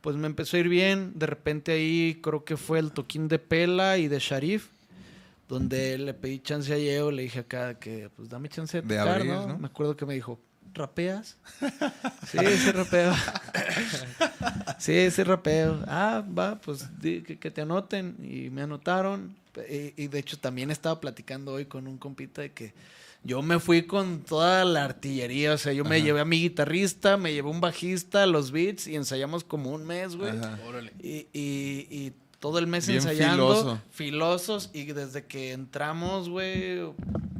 [0.00, 1.12] pues me empezó a ir bien.
[1.14, 4.68] De repente ahí creo que fue el toquín de Pela y de Sharif,
[5.48, 8.96] donde le pedí chance a Yeo, le dije acá que pues dame chance de De
[8.98, 9.46] tocar, abrir, ¿no?
[9.48, 9.58] ¿no?
[9.58, 10.40] Me acuerdo que me dijo,
[10.74, 11.36] ¿rapeas?
[12.30, 13.12] sí, sí rapeo.
[14.78, 15.82] sí, sí rapeo.
[15.86, 18.16] Ah, va, pues di que, que te anoten.
[18.22, 19.36] Y me anotaron.
[19.68, 22.72] Y, y de hecho también estaba platicando hoy con un compita de que
[23.24, 25.52] yo me fui con toda la artillería.
[25.52, 28.96] O sea, yo me llevé a mi guitarrista, me llevé un bajista, los beats y
[28.96, 30.32] ensayamos como un mes, güey.
[31.00, 32.12] Y, y- y
[32.42, 33.54] todo el mes Bien ensayando.
[33.54, 33.80] filoso.
[33.90, 34.70] Filosos.
[34.72, 36.80] Y desde que entramos, güey,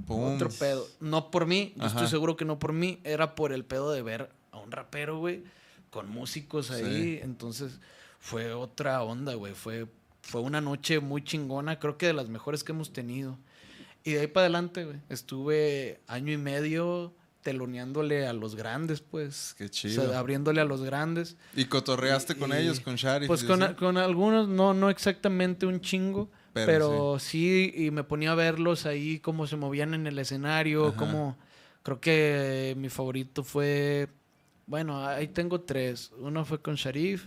[0.06, 0.86] otro pedo.
[1.00, 3.00] No por mí, yo estoy seguro que no por mí.
[3.02, 5.42] Era por el pedo de ver a un rapero, güey,
[5.90, 6.84] con músicos ahí.
[6.84, 7.20] Sí.
[7.20, 7.80] Entonces
[8.20, 9.54] fue otra onda, güey.
[9.54, 9.88] Fue,
[10.20, 11.80] fue una noche muy chingona.
[11.80, 13.36] Creo que de las mejores que hemos tenido.
[14.04, 14.98] Y de ahí para adelante, güey.
[15.08, 17.12] Estuve año y medio
[17.42, 19.54] teloneándole a los grandes, pues.
[19.58, 20.08] Qué O chido.
[20.10, 21.36] sea, abriéndole a los grandes.
[21.54, 23.26] ¿Y cotorreaste con Y- ellos, con Sharif?
[23.28, 23.74] Pues con, así?
[23.74, 27.72] con algunos, no, no exactamente un chingo, Pero pero, sí.
[27.74, 30.96] y me ponía a verlos ahí, cómo se movían en el escenario, Ajá.
[30.96, 31.36] cómo...
[31.82, 34.08] Creo que mi favorito fue...
[34.66, 36.12] Bueno, ahí tengo tres.
[36.18, 37.24] Uno fue con Sharif,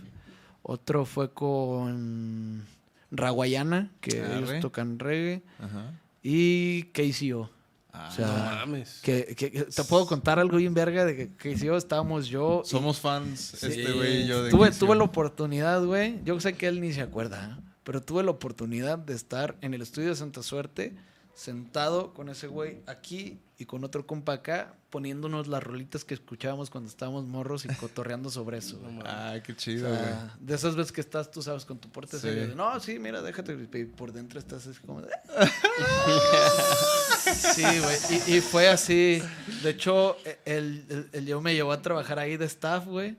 [0.62, 2.64] otro fue con
[3.10, 5.92] Raguayana, que ellos tocan reggae, Ajá.
[6.22, 7.50] y KCO.
[7.98, 8.32] Ah, o sea, No
[8.66, 9.00] mames.
[9.02, 12.62] que, que- que- te puedo contar algo bien verga de que KCO estábamos yo...
[12.64, 16.20] y- Somos fans, este güey y yo de tuve, tuve la oportunidad, güey.
[16.24, 17.62] Yo sé que él ni se acuerda, ¿eh?
[17.84, 20.94] pero tuve la oportunidad de estar en el estudio de Santa Suerte,
[21.34, 26.68] sentado con ese güey aquí y con otro compa acá, poniéndonos las rolitas que escuchábamos
[26.70, 28.78] cuando estábamos morros y cotorreando sobre eso.
[28.78, 28.98] güey.
[29.04, 30.00] Ah, qué O chido, güey.
[30.00, 32.22] sea, de esas veces que estás, tú sabes, con tu porte Sí.
[32.22, 32.54] serio.
[32.56, 33.52] no, sí, mira, déjate.
[33.74, 35.08] Y por dentro estás así como de...
[37.34, 37.96] Sí, güey.
[38.26, 39.22] Y, y fue así.
[39.62, 43.16] De hecho, el, el, el yo me llevó a trabajar ahí de staff, güey.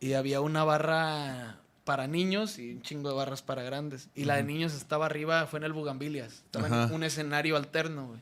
[0.00, 4.08] Y había una barra para niños y un chingo de barras para grandes.
[4.14, 6.32] Y la de niños estaba arriba, fue en el Bugambilias.
[6.32, 6.84] Estaba Ajá.
[6.84, 8.20] en un escenario alterno, güey.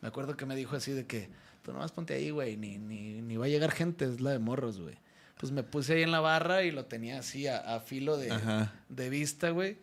[0.00, 1.28] Me acuerdo que me dijo así de que,
[1.62, 4.38] tú nomás ponte ahí, güey, ni, ni, ni va a llegar gente, es la de
[4.38, 4.96] morros, güey.
[5.38, 8.32] Pues me puse ahí en la barra y lo tenía así a, a filo de,
[8.88, 9.78] de vista, güey.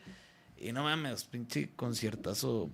[0.58, 2.72] Y no mames, pinche conciertazo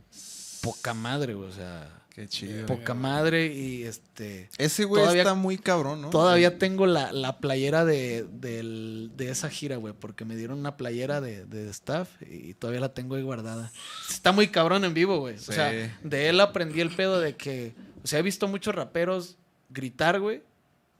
[0.61, 1.49] poca madre, güey.
[1.49, 2.65] O sea, Qué chido.
[2.65, 4.49] poca madre y este...
[4.57, 6.09] Ese güey Todavía- está muy cabrón, ¿no?
[6.09, 11.21] Todavía tengo la, la playera de, de esa gira, güey, porque me dieron una playera
[11.21, 13.71] de, de staff y todavía la tengo ahí guardada.
[14.09, 15.37] Está muy cabrón en vivo, güey.
[15.37, 15.51] Sí.
[15.51, 15.71] O sea,
[16.03, 19.37] de él aprendí el pedo de que, o sea, he visto muchos raperos
[19.69, 20.43] gritar, güey,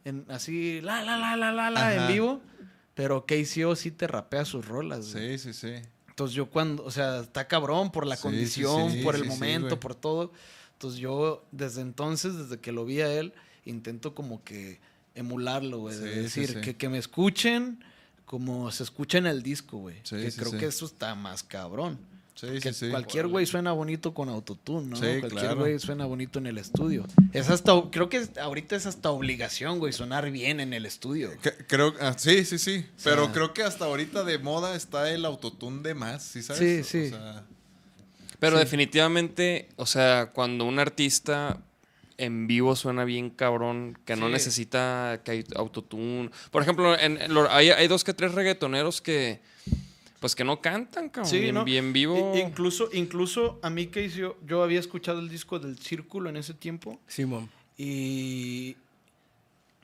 [0.05, 2.41] en, así, la, la, la, la, la, la, en vivo,
[2.93, 5.37] pero KCO sí te rapea sus rolas, güey.
[5.37, 5.81] Sí, sí, sí.
[6.21, 9.25] Entonces yo cuando, o sea, está cabrón por la Sí, condición, sí, sí, por el
[9.25, 10.31] momento, por todo.
[10.73, 13.33] Entonces yo desde entonces, desde que lo vi a él,
[13.65, 14.79] intento como que
[15.15, 15.97] emularlo, güey.
[15.97, 16.61] de decir.
[16.61, 17.83] Que, que me escuchen
[18.25, 20.03] como se escucha en el disco, güey.
[20.03, 21.97] Que creo que eso está más cabrón.
[22.41, 22.89] Sí, que sí, sí.
[22.89, 24.95] cualquier güey suena bonito con autotune, ¿no?
[24.95, 25.59] Sí, cualquier claro.
[25.59, 27.05] güey suena bonito en el estudio.
[27.33, 31.29] Es hasta, creo que ahorita es hasta obligación, güey, sonar bien en el estudio.
[31.41, 32.83] Que- Creo, ah, sí, sí, sí.
[32.97, 36.87] sea- Pero creo que hasta ahorita de moda está el autotune de más, ¿sí sabes?
[36.87, 37.09] Sí, O sí.
[37.11, 37.43] sea,
[38.39, 41.59] Pero definitivamente, o sea, cuando un artista
[42.17, 46.31] en vivo suena bien cabrón, que no necesita que hay autotune.
[46.49, 47.19] Por ejemplo, en,
[47.51, 49.41] hay, hay dos que tres reggaetoneros que,
[50.21, 51.31] pues que no cantan, cabrón.
[51.33, 51.65] bien, ¿no?
[51.65, 52.33] bien vivo.
[52.33, 56.37] I- incluso, incluso a mí que hizo, yo había escuchado el disco del Círculo en
[56.37, 57.49] ese tiempo Simón.
[57.77, 58.77] y,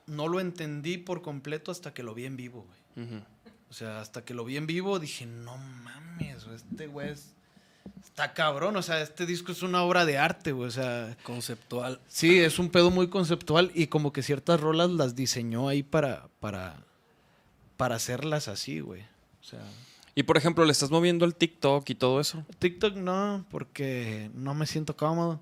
[0.05, 2.65] no lo entendí por completo hasta que lo vi en vivo,
[2.95, 3.09] güey.
[3.69, 7.33] O sea, hasta que lo vi en vivo dije, no mames, este güey es-
[8.05, 8.77] está cabrón.
[8.77, 10.69] O sea, este disco es una obra de arte, güey.
[10.69, 11.99] O sea, Conceptual.
[12.07, 16.27] sí, es un pedo muy conceptual y como que ciertas rolas las diseñó ahí para,
[16.39, 16.77] para,
[17.75, 19.01] para hacerlas así, güey.
[19.41, 19.59] O sea,
[20.17, 22.43] Y por ejemplo, le estás moviendo el TikTok y todo eso.
[22.57, 25.39] TikTok no, porque no me siento cómodo.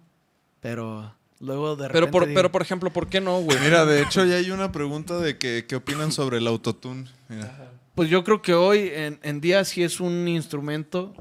[0.59, 1.93] Pero luego de repente.
[1.93, 3.57] Pero por, digo, pero por ejemplo, ¿por qué no, güey?
[3.61, 7.05] Mira, de hecho ya hay una pregunta de que qué opinan sobre el autotune.
[7.29, 7.71] Mira.
[7.95, 11.13] Pues yo creo que hoy en, en día sí es un instrumento,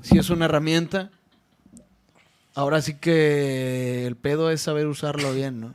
[0.00, 1.10] sí es una herramienta.
[2.54, 5.74] Ahora sí que el pedo es saber usarlo bien, ¿no?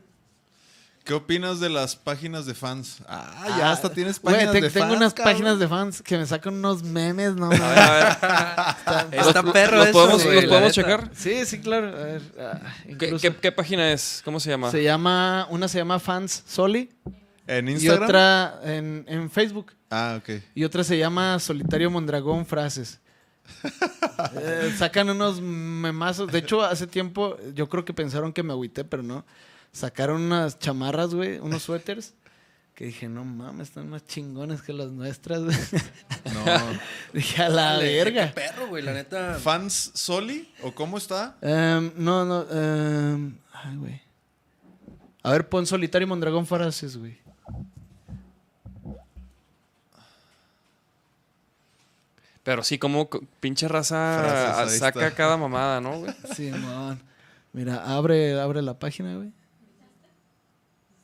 [1.09, 2.97] ¿Qué opinas de las páginas de fans?
[3.07, 4.97] Ah, ya hasta tienes páginas te- de tengo fans.
[4.97, 5.33] unas cabrón.
[5.33, 7.79] páginas de fans que me sacan unos memes, no A ver, mames.
[7.81, 9.19] a ver.
[9.27, 10.71] Está ¿Los- perro los eso, podemos, los podemos neta.
[10.71, 11.09] checar?
[11.15, 11.87] Sí, sí, claro.
[11.87, 14.21] A ver, ah, ¿Qué, incluso qué- qué página es?
[14.23, 14.69] ¿Cómo se llama?
[14.69, 16.91] se llama, una se llama Fans Soli
[17.47, 18.03] ¿En y Instagram?
[18.03, 19.73] otra en, en Facebook.
[19.89, 20.43] Ah, ok.
[20.53, 22.99] Y otra se llama Solitario Mondragón Frases.
[24.35, 26.29] Eh, sacan unos memazos.
[26.29, 29.25] De hecho, hace tiempo yo creo que pensaron que me agüité, pero no.
[29.71, 32.13] Sacaron unas chamarras, güey, unos suéteres.
[32.75, 35.43] Que dije, no mames, están más chingones que las nuestras.
[35.43, 35.57] güey.
[36.33, 36.45] No.
[37.13, 38.27] dije, a la Dale, verga.
[38.27, 39.35] Qué perro, güey, la neta.
[39.35, 40.49] ¿Fans Soli?
[40.63, 41.37] ¿O cómo está?
[41.41, 42.45] Em, no, no.
[42.49, 44.01] em, ay, güey.
[45.23, 47.19] A ver, pon Solitario Mondragón Frases, güey.
[52.43, 56.13] Pero sí, como co- pinche raza saca cada mamada, ¿no, güey?
[56.35, 57.01] Simón.
[57.53, 59.31] Mira, abre, abre la página, güey.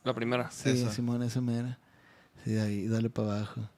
[0.06, 0.48] La primera.
[0.52, 0.92] Sí, Esa.
[0.92, 1.78] Simón, esa mera.
[2.44, 3.68] Sí, ahí, dale para abajo.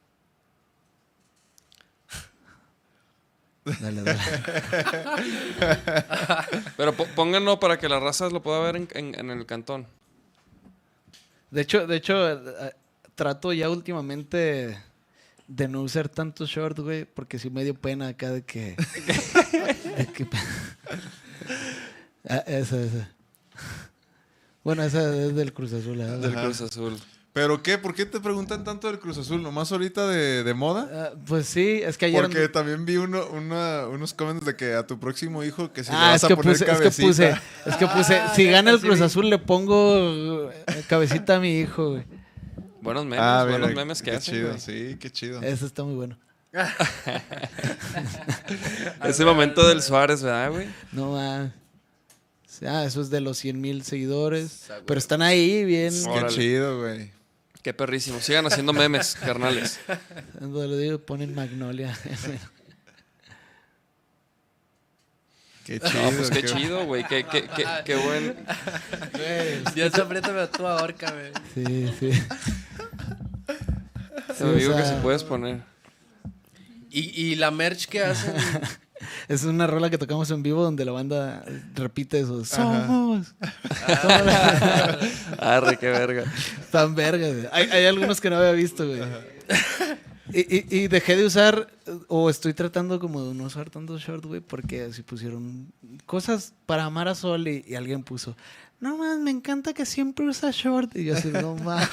[3.80, 4.20] Dale, dale.
[6.76, 9.86] Pero po- pónganlo para que la raza lo pueda ver en, en- en el cantón.
[11.50, 12.72] De hecho, de hecho, eh, eh,
[13.14, 14.78] trato ya últimamente
[15.46, 18.76] de no usar tanto short, güey, porque sí me dio pena acá de que.
[19.96, 20.28] de que-
[22.28, 23.08] Ah, esa, esa.
[24.64, 26.00] Bueno, esa es del Cruz Azul.
[26.00, 26.04] ¿eh?
[26.04, 26.96] Del Cruz Azul.
[27.32, 27.78] ¿Pero qué?
[27.78, 29.42] ¿Por qué te preguntan tanto del Cruz Azul?
[29.42, 30.88] ¿Nomás ahorita de, de moda?
[30.92, 32.20] Ah, pues sí, es que ayer.
[32.22, 35.92] Porque también vi uno, una- unos comments de que a tu próximo hijo que si
[35.92, 37.06] le Ah, vas es a poner puse, es que cabecita.
[37.06, 37.34] puse,
[37.66, 39.04] es que puse, Ah, si gana el Cruz vi.
[39.04, 42.04] Azul le pongo eh, cabecita a mi hijo, güey.
[42.80, 44.60] Buenos memes, Ah, buenos mira, memes que qué hacen, chido, güey.
[44.60, 45.40] sí, qué chido.
[45.42, 46.18] Eso está muy bueno.
[49.04, 50.66] Ese momento del Suárez, ¿verdad, güey?
[50.92, 51.50] No más.
[52.66, 54.66] Ah, eso es de los 100 mil seguidores.
[54.86, 55.92] Pero están ahí bien.
[55.92, 56.34] Qué Órale.
[56.34, 57.12] chido, güey.
[57.62, 58.20] Qué perrísimo.
[58.20, 59.78] Sigan haciendo memes, carnales.
[60.38, 61.96] Cuando le digo, ponen Magnolia.
[65.64, 66.02] Qué chido.
[66.10, 67.04] No, pues qué chido, güey.
[67.06, 68.36] Qué, qué, qué, qué buen.
[69.74, 71.32] Dios, apriétame a tu ahorca, güey.
[71.54, 72.22] Sí, sí.
[74.38, 75.60] Te lo o digo que si puedes poner.
[76.90, 78.34] Y, y la merch que hacen.
[79.28, 81.44] Es una rola que tocamos en vivo donde la banda
[81.74, 82.44] repite eso.
[82.44, 83.34] Somos.
[85.38, 86.24] Arre, qué verga.
[86.70, 87.46] Tan verga, güey.
[87.52, 89.00] Hay, hay algunos que no había visto, güey.
[90.32, 91.68] Y, y- y dejé de usar,
[92.08, 95.72] o estoy tratando como de no usar tanto short, güey, porque así pusieron
[96.04, 98.36] cosas para amar a Sol y, y alguien puso,
[98.78, 100.94] no más, me encanta que siempre usa short.
[100.96, 101.88] Y yo así, no más.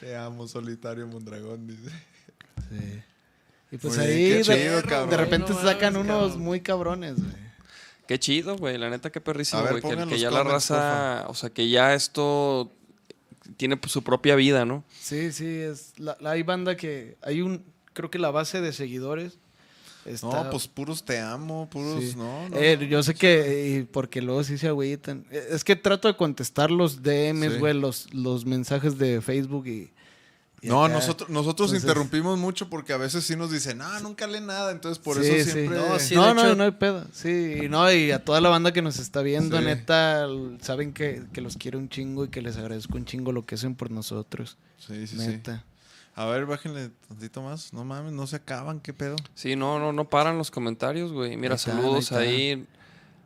[0.00, 1.90] Te amo, solitario Mondragón, dice.
[2.70, 3.02] Sí.
[3.74, 5.18] Y pues ahí de, chido, de cabrón.
[5.18, 6.42] repente No sacan mames, unos cabrón.
[6.42, 7.44] muy cabrones, güey.
[8.06, 8.78] Qué chido, güey.
[8.78, 9.82] La neta, qué perrísimo, güey.
[10.08, 11.24] Que, ya la raza.
[11.28, 12.70] O sea, que ya esto
[13.56, 14.84] tiene pues, su propia vida, ¿no?
[15.00, 18.72] Sí, sí, es la, la- hay banda que hay un creo que la base de
[18.72, 19.38] seguidores
[20.04, 22.14] está No, pues puros te amo, puros, sí.
[22.16, 22.56] no, no.
[22.56, 25.24] Eh, yo sé que eh, porque luego sí se agüitan.
[25.30, 27.58] Eh, Es que trato de contestar los DMs, Sí.
[27.58, 29.90] güey, los, los mensajes de Facebook y
[30.68, 30.94] No, acá.
[30.94, 34.72] nosotros, nosotros Entonces- interrumpimos mucho porque a veces sí nos dicen, ah, nunca lee nada,
[34.72, 35.50] entonces por Sí, eso sí.
[35.52, 35.78] siempre...
[35.78, 36.14] No, sí.
[36.14, 37.06] no, no, hecho- no hay pedo.
[37.12, 39.64] Sí, y no, y a toda la banda que nos está viendo, Sí.
[39.64, 40.26] neta,
[40.60, 43.54] saben que, que los quiero un chingo y que les agradezco un chingo lo que
[43.56, 44.56] hacen por nosotros.
[44.78, 45.26] Sí, sí, sí.
[45.28, 45.64] neta.
[46.16, 47.72] A ver, bájenle tantito más.
[47.72, 49.16] No mames, no se acaban, qué pedo.
[49.34, 51.36] Sí, no, no, no paran los comentarios, güey.
[51.36, 52.66] Mira, Ahí saludos ahí ahí.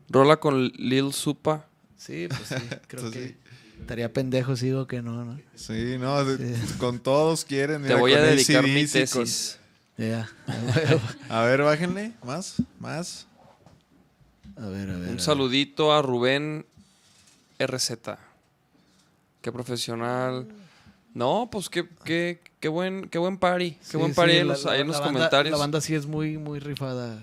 [0.08, 1.66] Rola con Lil Supa.
[1.98, 2.54] Sí, pues sí,
[2.88, 3.47] creo Entonces, que
[3.80, 5.40] estaría pendejo si digo que no, ¿no?
[5.54, 6.54] Sí, no, Sí.
[6.78, 7.82] con todos quieren.
[7.82, 9.58] Te mira, voy a con dedicar mi con- tesis.
[9.96, 10.28] Ya.
[11.28, 13.26] A ver, bájenle, más, más.
[14.56, 14.94] A ver, a ver.
[14.94, 15.20] a Un ver.
[15.20, 16.66] saludito a Rubén
[17.58, 17.92] RZ.
[19.40, 20.46] Qué profesional.
[21.14, 23.72] No, pues qué, qué, qué buen, qué buen party.
[23.72, 25.18] Qué Sí, buen sí, party ahí en la- los, la- ahí en los la banda-
[25.18, 25.52] comentarios.
[25.52, 27.18] La banda sí es muy, muy rifada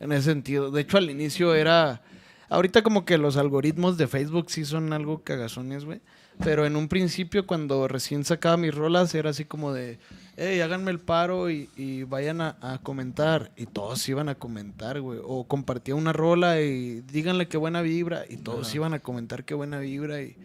[0.00, 0.70] en ese sentido.
[0.70, 2.00] De hecho, al inicio era...
[2.52, 6.00] Ahorita como que los algoritmos de Facebook sí son algo cagazones, güey.
[6.44, 9.98] Pero en un principio, cuando recién sacaba mis rolas, era así como de,
[10.36, 13.52] hey, háganme el paro y, y vayan a, a comentar.
[13.56, 15.18] Y todos iban a comentar, güey.
[15.22, 18.24] O compartía una rola y díganle qué buena vibra.
[18.28, 20.20] Y todos iban a comentar qué buena vibra.
[20.20, 20.36] Y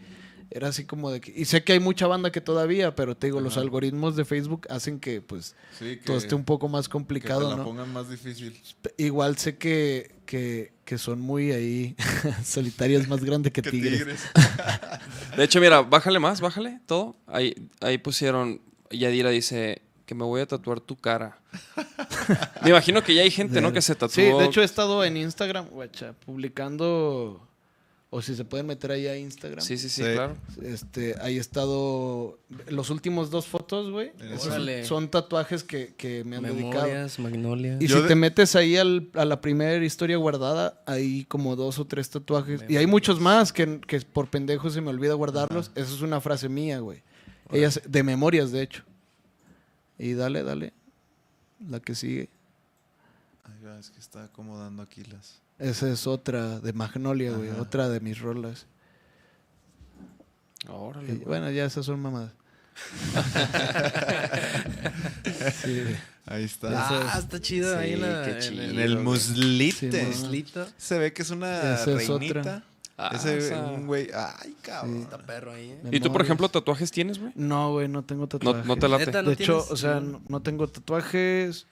[0.50, 1.34] era así como de que...
[1.36, 4.66] Y sé que hay mucha banda que todavía, pero te digo, los algoritmos de Facebook
[4.70, 7.64] hacen que, pues, Sí, que, todo esté un poco más que te complicado, la ¿no?
[7.66, 8.58] pongan más difícil.
[8.98, 11.98] Igual sé que, que, que son muy ahí
[12.46, 14.00] solitarios más grandes que, Que tigres.
[14.00, 14.22] tigres.
[15.36, 17.18] De hecho, mira, bájale más, bájale todo.
[17.28, 21.38] Ahí, ahí pusieron, Yadira dice que me voy a tatuar tu cara.
[22.64, 23.74] me imagino que ya hay gente, ¿no?
[23.74, 24.10] Que se tatuó.
[24.16, 27.46] Sí, de hecho he estado en Instagram, guacha, publicando,
[28.10, 29.60] o si se pueden meter ahí a Instagram.
[29.62, 30.14] Sí, sí, sí, Sí.
[30.14, 30.38] claro.
[30.62, 32.40] Este, ahí he estado,
[32.70, 34.12] los últimos dos fotos, güey,
[34.46, 34.86] Órale.
[34.86, 36.84] son tatuajes que, que me han dedicado.
[36.86, 37.78] Memorias, Magnolia.
[37.82, 41.58] Y Yo si de- te metes ahí al- a la primera historia guardada, hay como
[41.58, 42.62] dos o tres tatuajes.
[42.70, 45.72] Y hay muchos más que, que por pendejo se me olvida guardarlos.
[45.76, 47.04] Esa es una frase mía, güey.
[47.52, 48.84] Ellas, de memorias, de hecho.
[50.00, 50.72] Y dale, dale.
[51.70, 52.30] La que sigue.
[53.44, 55.42] Ay, es que está acomodando aquí las.
[55.60, 57.50] Esa es otra de Magnolia, güey.
[57.52, 58.66] Otra de mis rolas.
[60.70, 61.14] Órale.
[61.14, 62.32] Y, bueno, ya esas son mamadas.
[65.64, 65.84] sí.
[66.26, 67.14] Ahí está.
[67.14, 68.64] Ah, está chido ahí en, Sí, la, qué en chido.
[68.64, 70.04] en el el muslite.
[70.06, 70.68] Muslito.
[70.78, 72.28] Se ve que es una Esa es otra.
[72.44, 72.64] reinita.
[73.00, 74.10] Ah, Ese un güey.
[74.14, 75.02] Ay, cabrón.
[75.04, 75.80] Está perro ahí, ¿eh?
[75.92, 77.32] ¿Y tú, por ejemplo, tatuajes tienes, güey?
[77.36, 78.66] No, güey, no tengo tatuajes.
[78.66, 79.06] no te late.
[79.06, 79.72] Neta, ¿no de hecho, tienes?
[79.72, 81.68] o sea, no, no tengo tatuajes,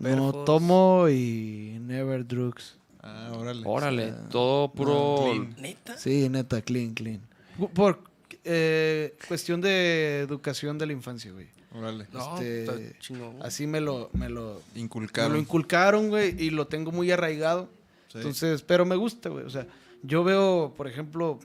[0.00, 2.76] no tomo y never drugs.
[3.06, 3.62] Ah, órale.
[3.66, 5.16] Órale, sea, todo puro.
[5.24, 5.54] clean.
[5.58, 5.98] ¿Neta?
[5.98, 7.20] Sí, neta, clean, clean.
[7.74, 8.00] Por
[8.44, 11.48] eh, cuestión de educación de la infancia, güey.
[11.72, 12.06] Órale.
[12.12, 13.42] No, Este, está chingón.
[13.42, 15.32] Así me lo, me lo, me Inculcaron.
[15.34, 17.68] lo inculcaron, güey, y lo tengo muy arraigado.
[18.08, 18.18] Sí.
[18.18, 19.44] Entonces, pero me gusta, güey.
[19.44, 19.66] O sea,
[20.02, 21.40] yo veo, por ejemplo,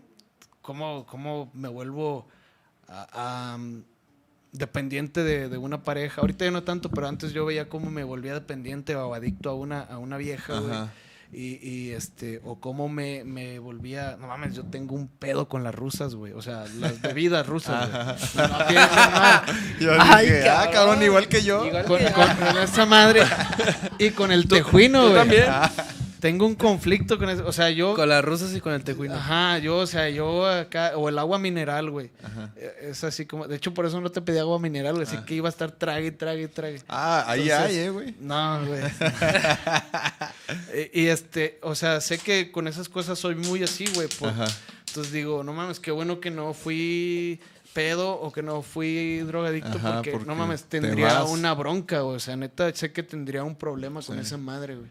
[0.61, 2.27] cómo, cómo me vuelvo
[2.88, 3.84] a- a, mm,
[4.52, 6.22] dependiente de, de una pareja.
[6.22, 9.56] Ahorita ya no tanto, pero antes yo veía cómo me volvía dependiente o adicto a
[9.56, 10.77] una, a una vieja, güey.
[11.31, 15.64] Y, y, este, o cómo me, me volvía, no mames, yo tengo un pedo con
[15.64, 16.34] las rusas, güey.
[16.34, 18.47] O sea, las bebidas rusas, güey.
[18.49, 19.41] No piensen mal.
[19.80, 20.73] Yo Ay, dije, ah, cabrón.
[20.73, 21.65] cabrón, igual que yo.
[21.68, 23.22] Igual Con, que- con- con esa madre
[23.99, 25.15] y con el tejuino, güey.
[25.15, 25.45] también?
[26.20, 27.46] Tengo un conflicto con eso.
[27.48, 27.96] O sea, yo.
[27.96, 29.16] Con las rusas y con el tejuino.
[29.16, 30.94] Ajá, yo, o sea, yo acá.
[30.96, 32.10] O el agua mineral, güey.
[32.24, 32.52] Ajá.
[32.58, 33.48] Eh, Es así como.
[33.48, 35.08] De hecho, por eso no te pedí agua mineral, güey.
[35.08, 36.82] Así que iba a estar trague, trague, trague.
[36.90, 38.16] Ah, ahí hay, eh, güey.
[38.20, 38.82] No, güey.
[40.94, 44.08] y, y, este, o sea, sé que con esas cosas soy muy así, güey.
[44.08, 44.46] por- Ajá.
[44.88, 47.40] Entonces digo, no mames, qué bueno que no fui
[47.74, 52.00] pedo o que no fui drogadicto Ajá, porque, porque no mames, te tendría una bronca,
[52.02, 52.16] güey.
[52.16, 54.22] O sea, neta, sé que tendría un problema con Sí.
[54.24, 54.88] esa madre, güey.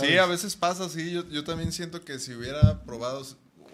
[0.00, 1.12] Sí, a veces pasa así.
[1.12, 3.24] Yo, yo también siento que si hubiera probado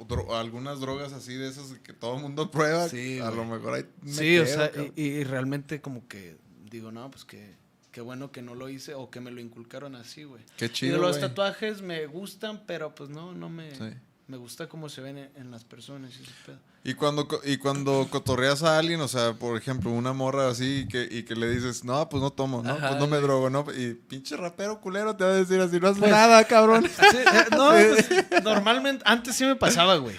[0.08, 3.36] dro- algunas drogas así de esas que todo el mundo prueba, Sí, a güey.
[3.36, 6.36] lo mejor me Sí, o sea, y, y realmente como que
[6.70, 7.54] digo, no, pues que
[7.92, 10.42] qué bueno que no lo hice o que me lo inculcaron así, güey.
[10.56, 11.28] Qué Y chido, los güey.
[11.28, 13.70] tatuajes me gustan, pero pues no, no me...
[13.74, 13.84] Sí.
[14.32, 16.56] Me gusta cómo se ven en, en las personas y ese pedo.
[16.84, 21.06] Y cuando, y cuando cotorreas a alguien, o sea, por ejemplo, una morra así que,
[21.10, 23.66] y que le dices, no, pues no tomo, no, Ajá, pues no me drogo, no.
[23.76, 26.84] Y pinche rapero culero te va a decir así, no haces Pues, nada, cabrón.
[27.10, 30.16] Sí, eh, no, pues, normalmente, antes sí me pasaba, güey.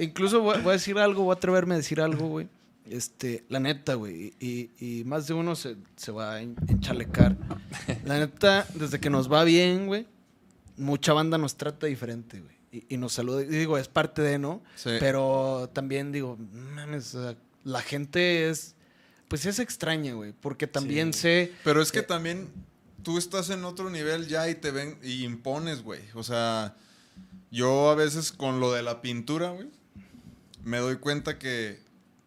[0.00, 2.48] Incluso voy, voy a decir algo, voy a atreverme a decir algo, güey.
[2.84, 4.34] Este, la neta, güey.
[4.40, 7.36] Y, y más de uno se, se va a en- enchalecar.
[8.04, 10.08] La neta, desde que nos va bien, güey,
[10.76, 12.55] mucha banda nos trata diferente, güey.
[12.72, 13.42] Y, y nos saluda.
[13.42, 14.62] Y digo, es parte de, ¿no?
[14.74, 14.90] Sí.
[15.00, 18.74] Pero también digo, mames, o sea, la gente es.
[19.28, 20.32] Pues es extraña, güey.
[20.32, 21.52] Porque también sé.
[21.64, 22.48] Pero es que Eh, también
[23.02, 26.00] tú estás en otro nivel ya y te ven y impones, güey.
[26.14, 26.76] O sea,
[27.50, 29.68] yo a veces con lo de la pintura, güey,
[30.64, 31.80] me doy cuenta que,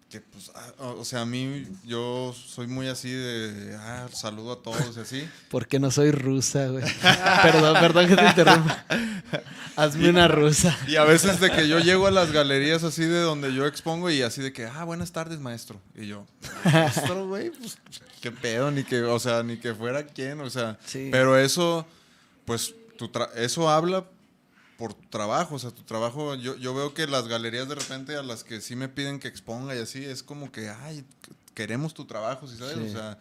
[0.09, 4.61] que pues, ah, o sea, a mí yo soy muy así de, ah, saludo a
[4.63, 5.29] todos y así.
[5.49, 6.83] Porque no soy rusa, güey.
[7.43, 8.85] perdón, perdón que te interrumpa.
[9.75, 10.75] Hazme una rusa.
[10.87, 14.09] Y a veces de que yo llego a las galerías así de donde yo expongo
[14.09, 15.79] y así de que, ah, buenas tardes, maestro.
[15.95, 16.25] Y yo,
[16.65, 17.77] maestro, güey, pues,
[18.19, 20.77] qué pedo, ni que, o sea, ni que fuera quien, o sea.
[20.85, 21.09] Sí.
[21.11, 21.85] Pero eso,
[22.45, 24.05] pues, tu tra- eso habla
[24.79, 28.23] por trabajo, o sea, tu trabajo, yo, yo veo que las galerías de repente a
[28.23, 31.05] las que sí me piden que exponga y así, es como que, ay,
[31.53, 32.75] queremos tu trabajo, ¿sí sabes?
[32.77, 32.83] Sí.
[32.85, 33.19] O sea,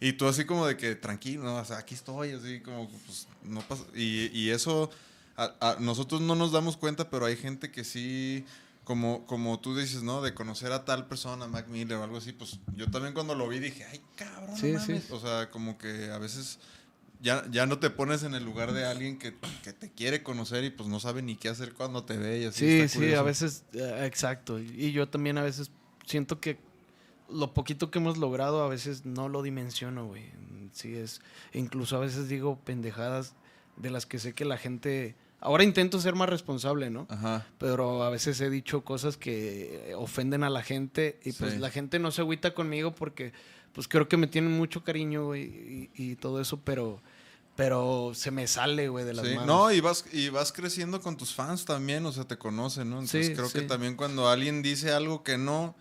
[0.00, 1.56] y tú así como de que, tranquilo, ¿no?
[1.56, 4.90] o sea, aquí estoy, así como, pues, no pasa, y, y eso,
[5.36, 8.44] a- a- nosotros no nos damos cuenta, pero hay gente que sí,
[8.84, 10.22] como, como tú dices, ¿no?
[10.22, 13.46] De conocer a tal persona, Mac Miller o algo así, pues, yo también cuando lo
[13.48, 14.92] vi dije, ay, cabrón, no Sí, sí.
[14.92, 15.10] mames".
[15.10, 16.58] o sea, como que a veces
[17.20, 19.34] ya, ya no te pones en el lugar de alguien que,
[19.64, 22.44] que te quiere conocer y pues no sabe ni qué hacer cuando te ve y
[22.44, 22.60] así.
[22.60, 23.20] Sí, está sí, curioso.
[23.20, 24.58] a veces, eh, exacto.
[24.58, 25.70] Y yo también a veces
[26.06, 26.58] siento que
[27.28, 30.24] lo poquito que hemos logrado a veces no lo dimensiono, güey.
[30.72, 31.20] Sí, es.
[31.52, 33.34] Incluso a veces digo pendejadas
[33.76, 35.16] de las que sé que la gente.
[35.40, 37.06] Ahora intento ser más responsable, ¿no?
[37.10, 37.46] Ajá.
[37.58, 41.58] Pero a veces he dicho cosas que ofenden a la gente y pues Sí.
[41.58, 43.32] la gente no se agüita conmigo porque
[43.76, 47.00] pues creo que me tienen mucho cariño, güey, y, y todo eso, pero.
[47.54, 49.46] Pero se me sale, güey, de las Sí, manos.
[49.46, 52.96] No, y vas, y vas creciendo con tus fans también, o sea, te conocen, ¿no?
[52.96, 55.74] Entonces Sí, creo que también cuando alguien dice algo que no,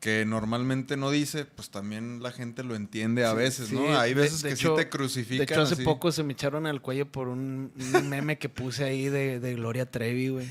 [0.00, 3.98] que normalmente no dice, pues también la gente lo entiende a veces, Sí, ¿no?
[4.00, 5.36] Hay de- veces de que hecho- sí te crucifican.
[5.36, 5.84] De hecho, hace así.
[5.84, 9.54] poco se me echaron al cuello por un, un meme que puse ahí de, de
[9.54, 10.50] Gloria Trevi, güey.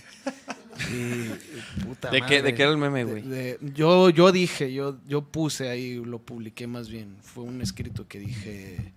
[0.91, 3.21] Y, y puta ¿De qué- de qué era el meme, güey?
[3.21, 7.15] de- yo, yo dije, yo, yo puse ahí, lo publiqué más bien.
[7.21, 8.93] Fue un escrito que dije,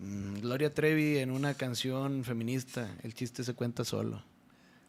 [0.00, 4.22] mm, Gloria Trevi en una canción feminista, el chiste se cuenta solo.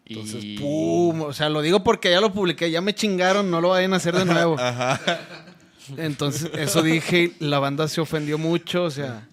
[0.06, 1.22] Entonces, Y- ¡pum!
[1.22, 3.98] O sea, lo digo porque ya lo publiqué, ya me chingaron, no lo vayan a
[3.98, 4.56] hacer de nuevo.
[5.98, 9.28] Entonces, eso dije, y la banda se ofendió mucho, o sea,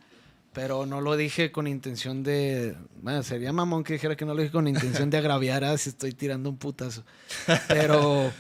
[0.57, 2.75] pero no lo dije con intención de.
[3.03, 5.91] Bueno, sería mamón que dijera que no lo dije con intención de agraviar a si
[5.91, 7.05] estoy tirando un putazo.
[7.69, 8.33] Pero,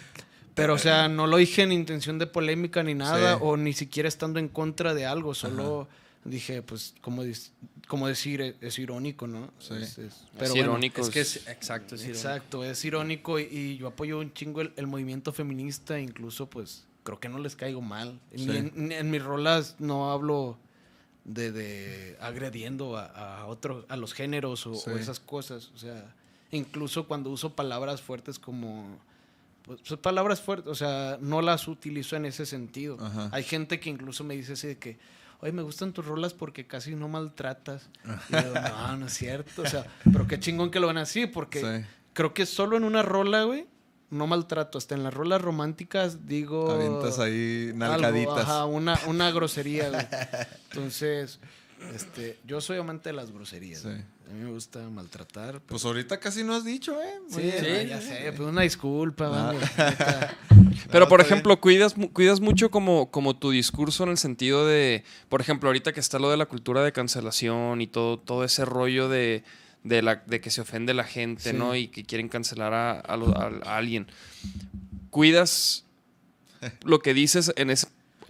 [0.54, 3.40] pero, o sea, no lo dije en intención de polémica ni nada, Sí.
[3.44, 5.88] o ni siquiera estando en contra de algo, solo
[6.24, 7.22] dije, pues, como,
[7.86, 9.50] como decir, es, es irónico, ¿no?
[9.58, 9.74] Sí.
[9.74, 11.02] Es- es- Es pero bueno, irónico.
[11.02, 12.18] Es que es, exacto, es irónico.
[12.18, 16.86] Exacto, es irónico y, y yo apoyo un chingo el, el movimiento feminista, incluso pues
[17.04, 18.18] creo que no les caigo mal.
[18.32, 18.56] Ni Sí.
[18.56, 20.56] en, ni en mis rolas no hablo
[21.26, 24.90] de, de agrediendo a, a otro, a los géneros o, Sí.
[24.90, 25.70] o esas cosas.
[25.74, 26.14] O sea,
[26.52, 28.98] incluso cuando uso palabras fuertes como...
[29.64, 32.96] Pues, son palabras fuertes, o sea, no las utilizo en ese sentido.
[33.00, 33.28] Ajá.
[33.32, 34.96] Hay gente que incluso me dice así de que,
[35.40, 37.88] oye, me gustan tus rolas porque casi no maltratas.
[38.28, 39.62] Y yo, no, no es cierto.
[39.62, 41.84] O sea, pero qué chingón que lo ven así, porque Sí.
[42.12, 43.66] creo que solo en una rola, güey,
[44.10, 44.78] no maltrato.
[44.78, 46.70] Hasta en las rolas románticas digo.
[46.70, 48.38] Avientas ahí algo, nalgaditas.
[48.44, 50.06] ajá, una, una grosería, güey.
[50.72, 51.38] Entonces,
[51.94, 53.82] este, yo soy amante de las groserías.
[53.82, 53.88] Sí.
[53.88, 55.52] A mí me gusta maltratar.
[55.52, 57.20] pero- Pues ahorita casi no has dicho, ¿eh?
[57.30, 57.62] Muy sí, bien.
[57.62, 59.52] no, ya sé, pues una disculpa, Ah.
[59.52, 59.62] vamos.
[60.90, 65.40] Pero, por ejemplo, cuidas, cuidas mucho como, como tu discurso en el sentido de, por
[65.40, 69.08] ejemplo, ahorita que está lo de la cultura de cancelación y todo, todo ese rollo
[69.08, 69.42] de,
[69.86, 71.56] de, la, de que se ofende la gente, Sí.
[71.56, 71.74] ¿no?
[71.76, 74.06] Y que quieren cancelar a, a lo- a- a alguien.
[75.10, 75.84] ¿Cuidas
[76.84, 77.86] lo que dices en ese,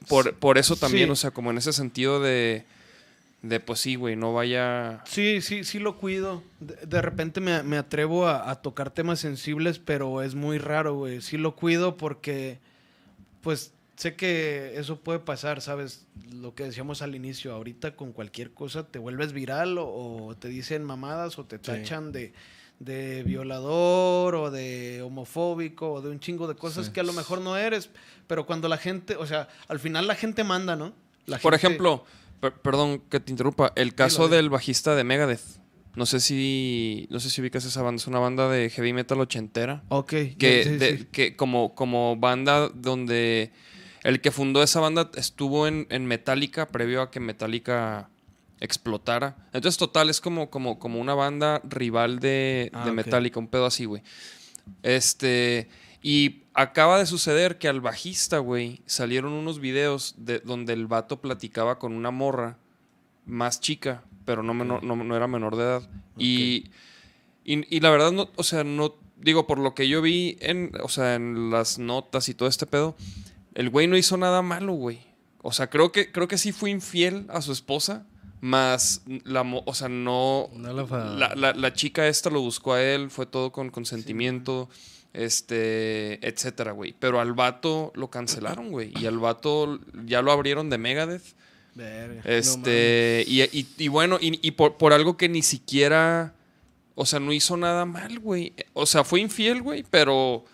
[0.09, 1.11] por, por eso también, Sí.
[1.13, 2.65] o sea, como en ese sentido de,
[3.43, 5.03] de pues sí, güey, no vaya...
[5.07, 6.43] Sí, sí, sí lo cuido.
[6.61, 10.95] De, de repente me, me atrevo a, a tocar temas sensibles, pero es muy raro,
[10.95, 11.21] güey.
[11.23, 12.59] Sí lo cuido porque,
[13.41, 16.07] pues, sé que eso puede pasar, ¿sabes?
[16.33, 19.87] Lo que decíamos al inicio, ahorita con cualquier cosa te vuelves viral o,
[20.27, 22.33] o te dicen mamadas o te tachan de,
[22.79, 26.93] de violador o de homofóbico o de un chingo de cosas Sí.
[26.93, 27.91] que a lo mejor no eres.
[28.27, 30.93] Pero cuando la gente, o sea, al final la gente manda, ¿no?
[31.27, 32.05] La Por gente- ejemplo,
[32.41, 35.41] per- perdón que te interrumpa, el caso del bajista de Megadeth.
[35.95, 39.19] No sé si no sé si ubicas esa banda, es una banda de heavy metal
[39.21, 39.83] ochentera.
[39.89, 40.11] Ok.
[40.39, 43.51] Que, de- que como, como banda donde
[44.09, 48.09] el que fundó esa banda estuvo en, en Metallica previo a que Metallica
[48.61, 49.37] explotara.
[49.53, 52.93] Entonces, total, es como, como, como una banda rival de, Ah, de.
[52.93, 54.03] Metallica, un pedo así, güey.
[54.83, 55.69] Este.
[56.03, 61.21] Y acaba de suceder que al bajista, güey, salieron unos videos de, donde el vato
[61.21, 62.59] platicaba con una morra
[63.25, 65.91] más chica, pero no, menor- no, no era menor de edad.
[66.17, 66.71] Y,
[67.45, 68.95] y, y la verdad, no, o sea, no.
[69.19, 72.67] Digo, por lo que yo vi en, o sea, en las notas y todo este
[72.67, 72.95] pedo,
[73.57, 75.01] el güey no hizo nada malo, güey.
[75.43, 78.07] O sea, creo que, creo que sí fue infiel a su esposa,
[78.41, 80.49] más la, o sea, no,
[81.19, 84.69] la, la- la chica esta lo buscó a él, fue todo con consentimiento,
[85.13, 86.95] este, etcétera, güey.
[86.99, 88.93] Pero al vato lo cancelaron, güey.
[89.01, 91.35] Y al vato ya lo abrieron de Megadeth.
[91.75, 96.35] Verga, no Este, y, y- y bueno, y, y por, por algo que ni siquiera,
[96.95, 98.55] o sea, no hizo nada mal, güey.
[98.73, 100.45] O sea, fue infiel, güey, pero,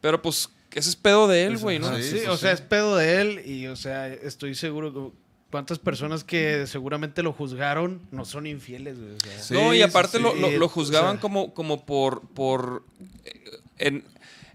[0.00, 1.94] pero pues, ese es pedo de él, güey, ¿no?
[1.96, 5.16] Sí, sí, o sea, es pedo de él y, o sea, estoy seguro que
[5.50, 9.14] cuántas personas que seguramente lo juzgaron no son infieles, güey.
[9.14, 9.42] o sea.
[9.42, 10.22] Sí, no, y aparte sí.
[10.22, 12.84] Lo, lo- lo O juzgaban sea- como, como por, por
[13.24, 13.42] eh,
[13.78, 14.04] en,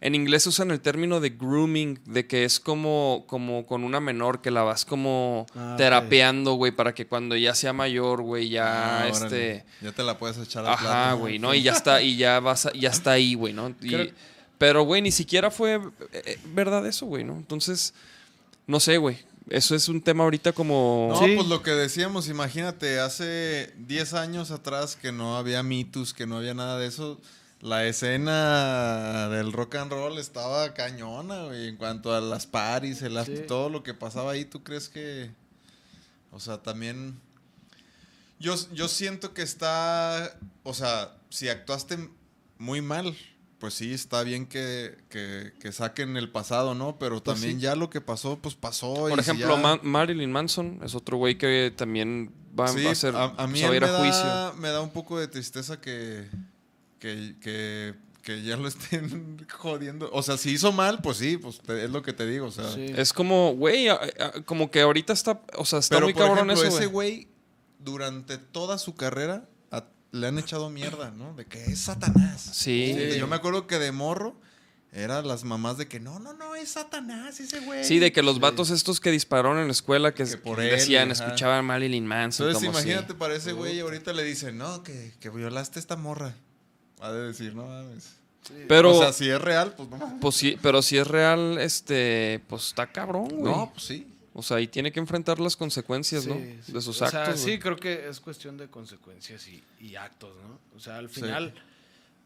[0.01, 4.41] en inglés usan el término de grooming, de que es como, como con una menor
[4.41, 9.01] que la vas como Ah, terapeando, güey, para que cuando ya sea mayor, güey, ya
[9.03, 9.25] Ah, este...
[9.25, 9.65] órale.
[9.81, 11.53] Ya te la puedes echar al Ajá, güey, ¿no?
[11.53, 13.69] Y ya está, y ya vas a- ya está ahí, güey, ¿no?
[13.81, 14.11] Y- Creo-
[14.61, 15.81] pero, güey, ni siquiera fue eh,
[16.13, 17.33] eh, verdad eso, güey, ¿no?
[17.35, 17.95] Entonces,
[18.67, 19.17] no sé, güey.
[19.49, 21.09] eso es un tema ahorita como...
[21.11, 21.33] No, Sí.
[21.35, 26.37] pues lo que decíamos, imagínate, hace 10 años atrás que no había mitos, que no
[26.37, 27.19] había nada de eso,
[27.59, 33.17] la escena del rock and roll estaba cañona, güey, en cuanto a las paris, el
[33.25, 33.33] Sí.
[33.47, 35.31] todo lo que pasaba ahí, ¿tú crees que,
[36.31, 37.19] o sea, también,
[38.39, 41.97] yo, yo siento que está, o sea, si actuaste
[42.59, 43.17] muy mal,
[43.61, 46.97] pues sí, está bien que, que- que saquen el pasado, ¿no?
[46.99, 47.61] Pero Pues también sí.
[47.61, 48.93] ya lo que pasó, pues pasó.
[48.95, 52.83] Por y si ejemplo, ya- Ma- Marilyn Manson es otro güey que también va, Sí,
[52.83, 53.15] va a ser...
[53.15, 54.25] a, a mí a ir me, a juicio.
[54.25, 56.27] da, me da un poco de tristeza que,
[56.99, 57.93] que, que,
[58.23, 60.09] que ya lo estén jodiendo.
[60.11, 62.47] O sea, si hizo mal, pues sí, pues te- es lo que te digo.
[62.47, 62.85] O sea, Sí.
[62.97, 63.87] Es como, güey,
[64.45, 67.27] como que ahorita está, o sea, está pero muy por cabrón ejemplo, eso, ese güey.
[67.79, 69.47] durante toda su carrera,
[70.11, 71.33] le han echado mierda, ¿no?
[71.35, 72.41] De que es Satanás.
[72.53, 72.93] Sí.
[72.95, 74.35] Sí, Yo me acuerdo que de morro
[74.93, 77.85] eran las mamás de que no, no, no, es Satanás ese güey.
[77.85, 80.65] Sí, de que los vatos estos que dispararon en la escuela que, Que por que
[80.65, 81.23] él, decían, ajá.
[81.25, 82.47] escuchaban a Marilyn Manson.
[82.47, 85.95] Entonces como si- imagínate para ese güey ahorita le dicen, no, que, que violaste esta
[85.95, 86.35] morra.
[86.99, 88.15] Ha de decir, no mames.
[88.67, 90.17] Pero, o sea, si es real, pues no mames.
[90.19, 93.43] pues sí, pero si es real, este, pues está cabrón, güey.
[93.53, 94.10] No, pues sí.
[94.33, 96.35] O sea, y tiene que enfrentar las consecuencias, ¿no?
[96.35, 96.71] Sí.
[96.71, 97.41] De sus O sea, actos.
[97.41, 100.59] sí, creo que es cuestión de consecuencias y, y actos, ¿no?
[100.75, 101.53] O sea, al final,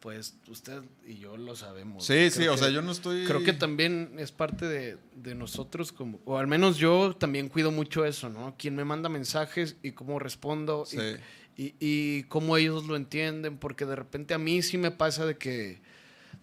[0.02, 2.06] pues usted y yo lo sabemos.
[2.06, 3.26] Sí, sí, o sea, yo no estoy...
[3.26, 7.72] Creo que también es parte de, de nosotros, como, o al menos yo también cuido
[7.72, 8.53] mucho eso, ¿no?
[8.56, 11.15] Quien me manda mensajes y cómo respondo y- Sí.
[11.57, 15.38] y, y cómo ellos lo entienden, porque de repente a mí sí me pasa de
[15.40, 15.82] que,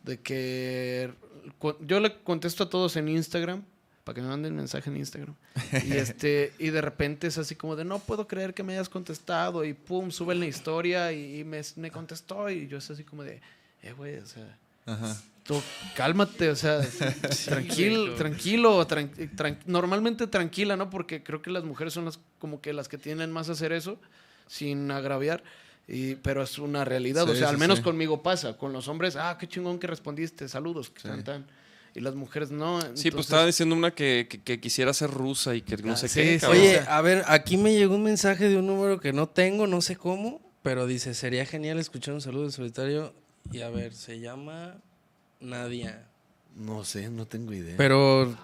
[0.02, 1.12] de que
[1.82, 3.62] yo le contesto a todos en Instagram,
[4.04, 5.34] para que me manden mensaje en Instagram,
[5.86, 8.88] y, este, y de repente es así como de, no puedo creer que me hayas
[8.88, 13.04] contestado, y pum, suben la historia y, y me, me contestó, y yo es así
[13.04, 13.40] como de,
[13.82, 14.58] eh, güey, o sea...
[14.86, 15.16] Ajá.
[15.44, 15.60] Tú,
[15.96, 16.80] cálmate, o sea,
[17.46, 20.88] tranquilo, tranquilo, tran- tran- normalmente tranquila, ¿no?
[20.90, 23.72] Porque creo que las mujeres son las como que las que tienen más a hacer
[23.72, 23.98] eso,
[24.46, 25.42] sin agraviar,
[25.88, 27.84] y, pero es una realidad, o Sí, sea, al sí, menos sí.
[27.84, 31.08] conmigo pasa, con los hombres, ah, qué chingón que respondiste, saludos, Sí.
[31.08, 31.46] tan, tan.
[31.94, 32.80] Y las mujeres no.
[32.96, 35.96] Sí, pues estaba diciendo una que, que- que quisiera ser rusa y que no Ah,
[35.96, 36.40] sé sí, qué.
[36.40, 36.46] sí.
[36.46, 39.80] Oye, a ver, aquí me llegó un mensaje de un número que no tengo, no
[39.82, 43.14] sé cómo, pero dice, sería genial escuchar un saludo en solitario.
[43.52, 44.76] Y a ver, se llama
[45.40, 46.06] Nadia.
[46.54, 47.76] No sé, no tengo idea.
[47.76, 48.36] Pero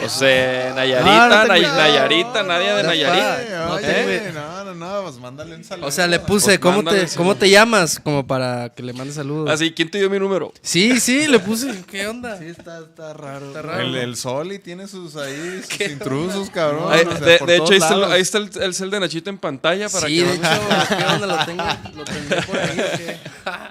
[0.00, 1.76] Pues eh, Nayarita, No, no Nay- cuido.
[1.76, 3.70] Nayarita, Nadia de Ya Nayarit.
[3.70, 4.32] Oye, ¿Eh?
[4.34, 5.86] no, no, no, pues mándale un saludo.
[5.86, 8.00] O sea, le puse, Pues ¿cómo, te, ¿cómo te llamas?
[8.02, 9.48] Como para que le mande saludos.
[9.50, 10.52] Así, ¿quién te dio mi número?
[10.62, 11.84] Sí, sí, le puse.
[11.88, 12.36] ¿Qué onda?
[12.38, 13.46] Sí, está, está raro.
[13.48, 13.80] Está raro.
[13.82, 16.92] El, el Soli tiene sus ahí, sus intrusos, cabrón.
[16.92, 19.30] Ahí- o sea, de de hecho, ahí está, ahí está el, el cel de Nachito
[19.30, 21.26] en pantalla para sí, que de no- hecho, ¿qué onda?
[21.26, 21.64] Lo tengo,
[21.96, 23.20] lo tendré por ahí.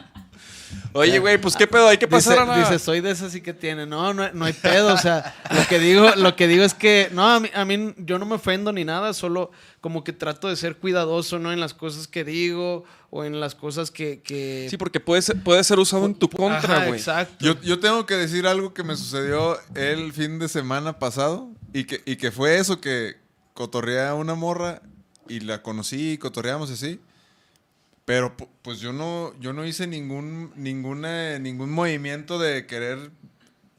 [0.93, 2.59] Oye, güey, pues qué pedo, hay que pasar Dice, a la...
[2.59, 3.85] dice, soy de esas sí que tiene.
[3.85, 4.93] No, no, no hay pedo.
[4.93, 7.93] O sea, lo que digo, lo que digo es que, no, a mí, a mí
[7.97, 9.51] yo no me ofendo ni nada, solo
[9.81, 11.51] como que trato de ser cuidadoso, ¿no?
[11.51, 14.21] En las cosas que digo o en las cosas que...
[14.21, 16.99] que Sí, porque puede ser, puede ser usado en tu contra, güey.
[16.99, 17.43] Exacto.
[17.43, 21.85] Yo, yo tengo que decir algo que me sucedió el fin de semana pasado y
[21.85, 23.17] que, y que fue eso, que
[23.53, 24.81] cotorreé a una morra
[25.27, 26.99] y la conocí y cotorreamos así.
[28.05, 33.11] Pero pu- pues yo no, yo no hice ningún, ninguna, ningún movimiento de querer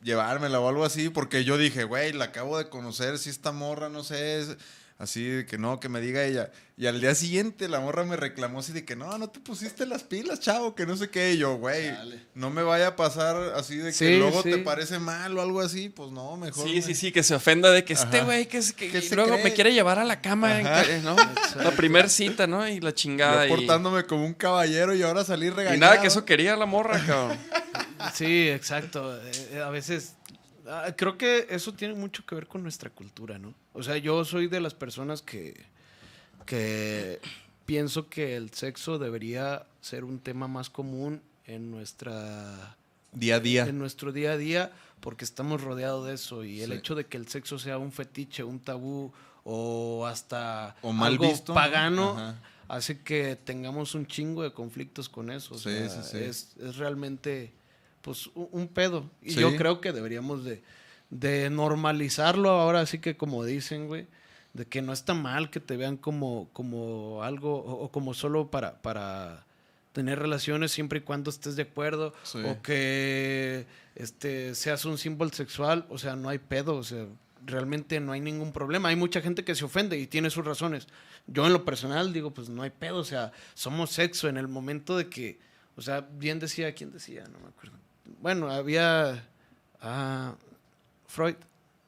[0.03, 3.89] llevármela o algo así, porque yo dije, güey, la acabo de conocer, si esta morra,
[3.89, 4.45] no sé,
[5.05, 6.51] así de que no, que me diga ella.
[6.77, 9.87] Y al día siguiente la morra me reclamó así de que no, no te pusiste
[9.87, 11.35] las pilas, chavo, que no sé qué.
[11.35, 11.93] Y yo, güey,
[12.35, 14.51] no me vaya a pasar así de que Sí, luego sí.
[14.51, 16.67] te parece mal o algo así, pues no, mejor.
[16.69, 18.25] Sí, me- sí, sí, que se ofenda de que este Ajá.
[18.25, 19.45] güey que, es, que, ¿Qué y luego cree?
[19.45, 21.15] me quiere llevar a la cama, en ¿no?
[21.63, 22.67] La primer cita, ¿no?
[22.69, 23.47] Y la chingada.
[23.47, 25.79] Yo y- portándome como un caballero y ahora salí Y, regañado.
[25.81, 27.39] nada, que eso quería la morra, cabrón.
[28.15, 29.17] Sí, exacto.
[29.17, 30.15] Eh, eh, a veces
[30.97, 33.55] creo que eso tiene mucho que ver con nuestra cultura, ¿no?
[33.73, 35.55] O sea, yo soy de las personas que,
[36.47, 37.21] que
[37.67, 42.77] pienso que el sexo debería ser un tema más común en nuestra
[43.13, 43.67] Día a día.
[43.67, 46.77] en nuestro día a día porque estamos rodeados de eso y el Sí.
[46.79, 49.13] hecho de que el sexo sea un fetiche, un tabú
[49.45, 52.35] o hasta O mal algo pagano
[52.69, 55.55] hace que tengamos un chingo de conflictos con eso.
[55.55, 56.17] O Sí, sea, sí, sí.
[56.19, 57.53] Es, es realmente
[58.05, 59.11] pues un, pedo.
[59.23, 59.41] Y Sí.
[59.41, 60.63] yo creo que deberíamos de,
[61.09, 64.07] de normalizarlo ahora, así que como dicen, güey,
[64.53, 68.51] de que no está mal que te vean como, como algo o, o como solo
[68.51, 69.47] para, para
[69.93, 72.39] tener relaciones siempre y cuando estés de acuerdo Sí.
[72.45, 77.07] o que este, seas un símbolo sexual, o sea, no hay pedo, o sea,
[77.47, 78.91] realmente no hay ningún problema.
[78.91, 80.89] Hay mucha gente que se ofende y tiene sus razones.
[81.27, 84.47] Yo en lo personal digo, pues no hay pedo, o sea, somos sexo en el
[84.49, 85.39] momento de que,
[85.77, 87.25] o sea, bien decía, ¿quién decía?
[87.33, 87.79] No me acuerdo.
[88.25, 89.23] Bueno, había
[89.83, 90.35] ah,
[91.07, 91.35] Freud,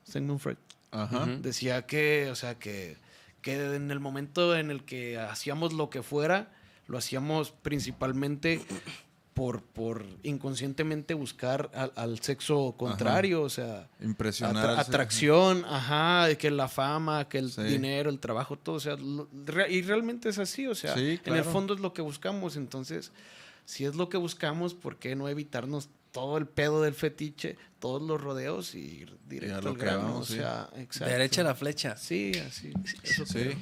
[0.05, 0.59] Sigmund Freud.
[0.91, 1.25] Ajá.
[1.41, 2.99] Decía que, o sea, que,
[3.41, 6.53] que en el momento en el que hacíamos lo que fuera,
[6.89, 8.61] lo hacíamos principalmente
[9.33, 14.79] por, por inconscientemente buscar al, al sexo contrario, o sea, Impresionar.
[14.79, 17.63] atracción, ajá, que la fama, que el Sí.
[17.63, 21.19] dinero, el trabajo, todo, o sea, lo- re- y realmente es así, o sea, Sí,
[21.25, 23.11] en el fondo es lo que buscamos, entonces,
[23.65, 28.01] si es lo que buscamos, ¿por qué no evitarnos todo el pedo del fetiche, todos
[28.01, 29.99] los rodeos y ir directo lo al grano?
[30.05, 30.39] vamos, o sí.
[30.39, 31.13] sea, exacto.
[31.13, 31.95] Derecha la flecha.
[31.99, 32.73] Sí, así.
[33.03, 33.33] eso Sí.
[33.35, 33.57] creo.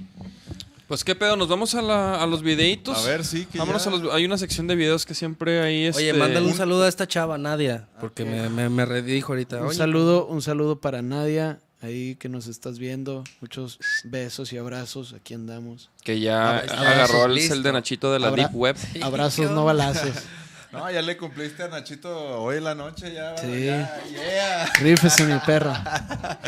[0.87, 2.97] Pues qué pedo, nos vamos a, la- a los videitos.
[2.97, 4.15] A ver, sí, que Vámonos ya- a los.
[4.15, 5.89] Hay una sección de videos que siempre hay.
[5.89, 9.61] Oye, este, mándale un saludo a esta chava, Nadia, porque me, me, me redijo ahorita.
[9.63, 13.25] Un Oye, saludo, un saludo para Nadia, ahí que nos estás viendo.
[13.41, 15.91] Muchos besos y abrazos, aquí andamos.
[16.05, 17.55] Que ya Abrazos, agarró el listo.
[17.55, 18.77] cel de Nachito de la Abra- Deep Web.
[19.03, 20.13] Abrazos, no balazos.
[20.75, 23.37] No, ya le cumpliste a Nachito hoy en la noche, ya.
[23.39, 23.65] Sí.
[23.65, 24.73] ya, yeah.
[24.81, 25.83] Rífese mi perra.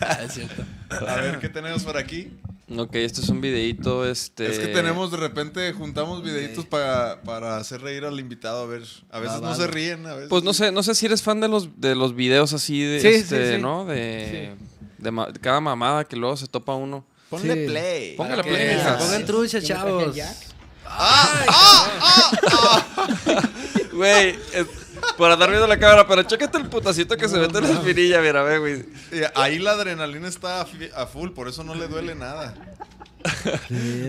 [0.00, 0.62] Ah, es cierto.
[0.90, 2.32] A ver, ¿qué tenemos por aquí?
[2.76, 4.06] Ok, este es un videito.
[4.08, 4.46] Este...
[4.50, 8.62] Es que tenemos de repente, juntamos videitos para, para hacer reír al invitado.
[8.62, 10.28] A ver, a veces no se ríen, a veces.
[10.28, 13.00] Pues no sé, no sé si eres fan de los, de los videos así de,
[13.00, 13.62] Sí, este, sí.
[13.62, 13.84] ¿no?
[13.84, 14.52] De,
[14.98, 17.04] de ma- de cada mamada que luego se topa uno.
[17.30, 17.66] Ponle Sí.
[17.70, 18.16] play.
[18.16, 20.53] Póngale play, se mijas.
[20.96, 23.90] Pongan truchas, chavos.
[23.92, 24.83] Güey, es-
[25.16, 28.20] por andar viendo la cámara, pero chécate el putacito que se mete en la espinilla,
[28.20, 28.84] mira, ve, güey.
[29.12, 30.66] Y ahí la adrenalina está a,
[30.96, 32.54] a full, por eso no le duele nada.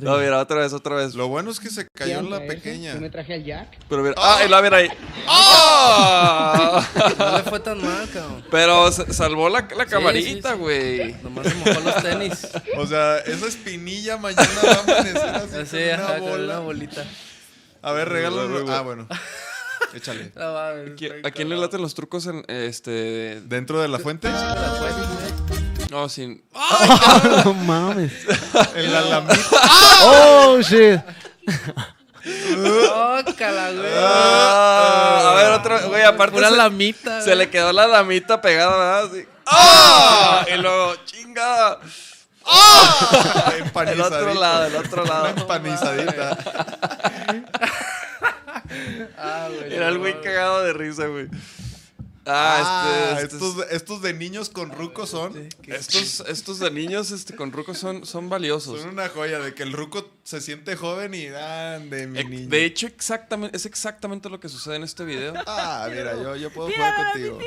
[0.02, 1.15] No, mira, otra vez, otra vez.
[1.15, 2.95] Lo bueno es que se cayó en la pequeña.
[3.10, 3.77] traje al Jack.
[3.88, 4.90] Pero mira, ah, y la mira ahí.
[5.27, 6.86] ¡Ah!
[7.18, 8.44] No le fue tan mal, cabrón.
[8.52, 10.61] Pero salvó la, la Sí, camarita, sí, sí.
[10.61, 11.14] güey.
[11.23, 12.48] Nomás se mojó los tenis.
[12.77, 17.06] O sea, esa espinilla mañana va a amanecer así una bolita.
[17.82, 18.65] A ver, regálalo.
[18.69, 19.07] Ah, bueno.
[19.93, 20.31] Échale.
[20.35, 23.41] No mames, ¿Qui- está ¿A quién le laten los trucos en este?
[23.45, 24.29] ¿Dentro de la fuente?
[25.91, 26.43] No, sin.
[27.45, 28.11] No mames.
[28.75, 29.35] En la lamita.
[30.03, 30.99] Oh, shit.
[32.27, 33.91] Ócala, güey.
[33.95, 37.21] Ah, a ver, otra, güey, aparte Pura se, lamita.
[37.21, 39.11] se le quedó la lamita pegada, ¿verdad?
[39.11, 39.25] Así.
[39.45, 40.45] ¡Ah!
[40.53, 41.77] Y luego, chinga.
[43.53, 44.05] El Empanizadita.
[44.07, 45.27] otro lado, el otro Una lado.
[45.29, 46.37] empanizadita.
[49.18, 49.73] Ah, güey.
[49.73, 51.27] Era el güey cagado de risa, güey.
[52.27, 52.64] Ah,
[53.07, 57.35] Ah, este, este estos, estos de niños con rucos son, estos, estos de niños este,
[57.35, 58.81] con rucos son, son valiosos.
[58.81, 62.23] son una joya de que el ruco se siente joven y dan de mi Eh,
[62.23, 62.49] niño.
[62.49, 65.35] De hecho, exactamente, es exactamente lo que sucede en este video.
[65.45, 67.38] Ah, mira, yo, yo puedo jugar contigo.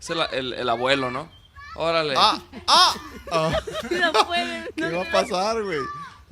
[0.00, 1.30] Es el, el- el abuelo, ¿no?
[1.76, 2.14] Órale.
[2.16, 2.94] Ah, ah,
[3.30, 3.52] ah.
[3.90, 4.68] No pueden.
[4.74, 5.78] ¿Qué va a pasar, güey?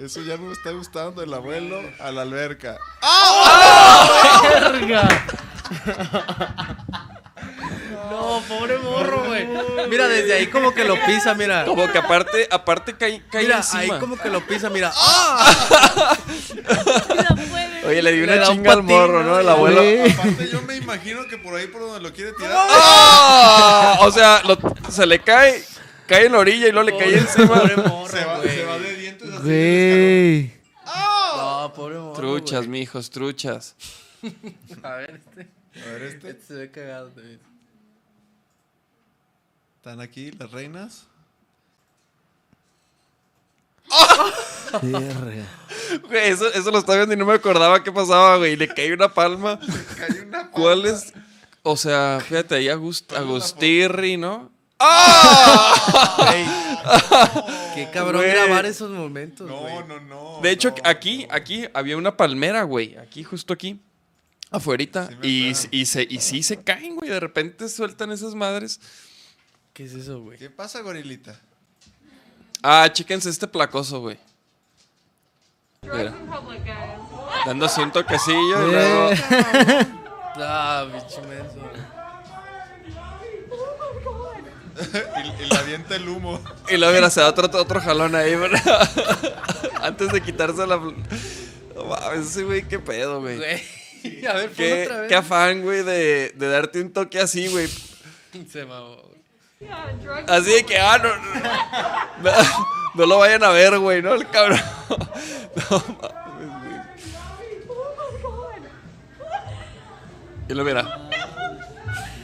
[0.02, 1.22] Eso ya no me está gustando.
[1.22, 2.78] El abuelo a la alberca.
[8.10, 9.46] No, pobre morro, güey.
[9.88, 11.64] Mira, desde ahí como que lo pisa, mira.
[11.64, 13.80] Como que aparte, aparte cae, cae Mira, encima.
[13.94, 14.92] ahí como que lo pisa, mira.
[14.96, 16.16] ¡Ah!
[17.86, 19.38] Oye, le di Le una un chinga al morro, ¿no?
[19.38, 19.80] El abuelo.
[19.80, 22.52] Aparte, yo me imagino que por ahí por donde lo quiere tirar.
[22.54, 23.98] ¡Ah!
[24.00, 24.58] O sea, lo-
[24.90, 25.62] se le cae,
[26.06, 27.46] cae en la orilla y luego le cae encima.
[27.60, 28.94] Pobre morro, Se va, se va de
[29.42, 30.52] Güey.
[31.36, 32.12] No, pobre morro.
[32.14, 32.80] Truchas, güey.
[32.80, 33.74] mijos, truchas.
[34.82, 35.48] A ver, este.
[35.80, 36.30] A ver, este.
[36.30, 37.40] Este se ve cagado también.
[39.76, 41.06] ¿Están aquí las reinas?
[46.08, 48.54] Güey, eso, eso lo estaba viendo y no me acordaba qué pasaba, güey.
[48.56, 49.58] Le cae una palma.
[50.08, 51.12] Hay una ¿Cuál es?
[51.62, 54.50] O sea, fíjate, ahí Agust Agustirri, ¿no?
[57.74, 58.32] Qué cabrón Güey.
[58.32, 59.74] grabar esos momentos, No, güey.
[59.86, 60.40] no, no.
[60.42, 60.76] De hecho, no.
[60.84, 62.96] aquí, aquí había una palmera, güey.
[62.96, 63.80] Aquí, justo aquí.
[64.50, 65.08] Afuerita.
[65.22, 67.08] Sí y, se, y sí se caen, güey.
[67.08, 68.80] De repente sueltan esas madres.
[69.72, 70.38] ¿Qué es eso, güey?
[70.38, 71.38] ¿Qué pasa, gorilita?
[72.62, 74.18] Ah, chéquense este placoso, güey.
[75.82, 76.12] Mira.
[77.46, 79.10] Dándose un toquecillo y luego.
[80.42, 81.59] Ah, bicho menso.
[85.40, 86.40] Y, y le avienta el humo.
[86.68, 88.90] Y luego, mira, se da otro, otro jalón ahí, ¿verdad?
[89.82, 90.76] Antes de quitarse la.
[90.76, 93.36] No mames, ese güey, qué pedo, güey.
[94.28, 95.08] A ver, Qué, otra vez.
[95.08, 97.68] qué afán, güey, de, de darte un toque así, güey.
[98.50, 98.96] Se mamó.
[100.26, 102.32] Así de que, ah, no, no, no,
[102.94, 104.14] no lo vayan a ver, güey, ¿no?
[104.14, 104.58] El cabrón.
[104.88, 106.80] No mames, güey.
[110.48, 111.09] Y lo mira.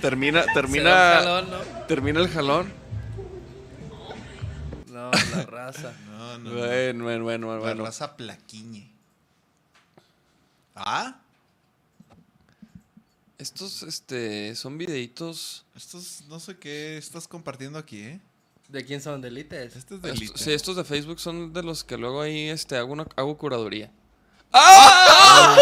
[0.01, 1.59] Termina, termina, jalón, ¿no?
[1.87, 2.73] termina el jalón.
[4.89, 5.95] No, la raza.
[6.11, 6.51] No, no.
[6.51, 6.57] no.
[6.59, 7.85] Bueno, bueno, bueno, La bueno.
[7.85, 8.91] raza plaquiñe.
[10.75, 11.21] ¿Ah?
[13.39, 15.65] Estos, este, son videitos.
[15.75, 18.21] Estos, no sé qué estás compartiendo aquí, ¿eh?
[18.69, 19.21] ¿De quién son?
[19.21, 19.77] ¿De Elites?
[19.77, 22.93] Este es de sí, estos de Facebook son de los que luego ahí este, hago,
[22.93, 23.91] una, hago curaduría.
[24.59, 25.57] ¡Ah!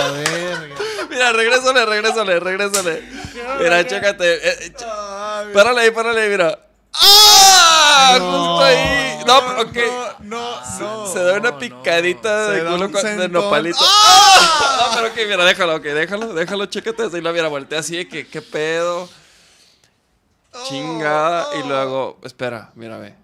[1.10, 3.02] Mira, regrésale, regrésale, regrésale.
[3.60, 4.34] Mira, chécate.
[4.34, 6.58] eh, eh, ch- párale ahí, párale ahí, mira.
[6.92, 8.12] ¡Ah!
[8.20, 9.18] Justo ahí.
[9.26, 9.76] No, ok.
[10.20, 11.06] No, no.
[11.12, 13.78] Se da una picadita de culo con- de nopalito.
[13.80, 14.76] ¡Ah!
[14.90, 18.08] No, pero ok, mira, déjalo, ok, déjalo, déjalo, chécate así, la mira, voltea así de
[18.08, 19.08] que, ¿qué pedo?
[20.68, 21.48] Chingada.
[21.58, 23.14] Y luego, espera, mira, ve.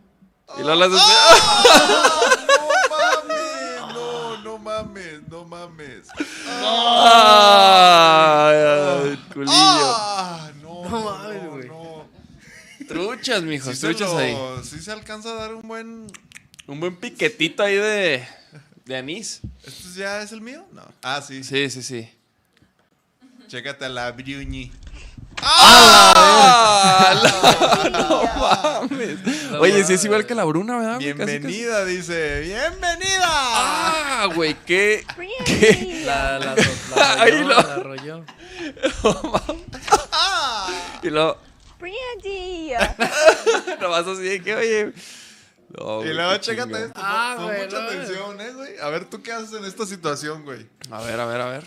[0.58, 0.90] Y luego las
[2.89, 2.89] No,
[6.08, 6.30] mames.
[7.42, 8.56] ¡Ay,
[9.10, 9.52] ay, culillo!
[9.52, 11.68] Ah, no, no mames, güey.
[11.68, 12.08] no.
[12.88, 14.36] Truchas, mijo, Sí truchas lo- ahí.
[14.64, 16.06] sí se alcanza a dar un buen.
[16.66, 18.26] Un buen piquetito ahí de,
[18.84, 19.40] de anís.
[19.64, 20.64] ¿Este ya es el mío?
[20.72, 20.82] No.
[21.02, 21.42] Ah, sí.
[21.44, 22.08] Sí, sí, sí.
[23.48, 24.70] Chécate a la Briuñi.
[25.42, 27.14] ¡Ah!
[27.90, 29.18] No, mames.
[29.58, 30.96] Oye, sí es igual que la Bruna, ¿verdad?
[30.96, 31.08] güey?
[31.14, 31.38] Casi, casi.
[31.38, 32.40] Bienvenida, dice.
[32.40, 33.24] ¡Bienvenida!
[33.26, 34.54] ¡Ah, güey!
[34.66, 35.04] ¿Qué?
[35.16, 36.02] Brandy.
[36.04, 38.24] La, la, la, Ahí arrolló, lo- la arrolló.
[41.02, 41.38] Y luego,
[41.78, 42.72] Brandy.
[43.80, 44.92] nomás así de que, oye.
[45.78, 46.82] No, Y güey, luego qué chécate chingón.
[46.88, 47.00] esto.
[47.02, 47.88] Ah, pon güey, mucha no.
[47.88, 48.78] atención, eh, güey.
[48.80, 50.68] A ver, ¿tú qué haces en esta situación, güey?
[50.90, 51.64] A ver, a ver, a ver.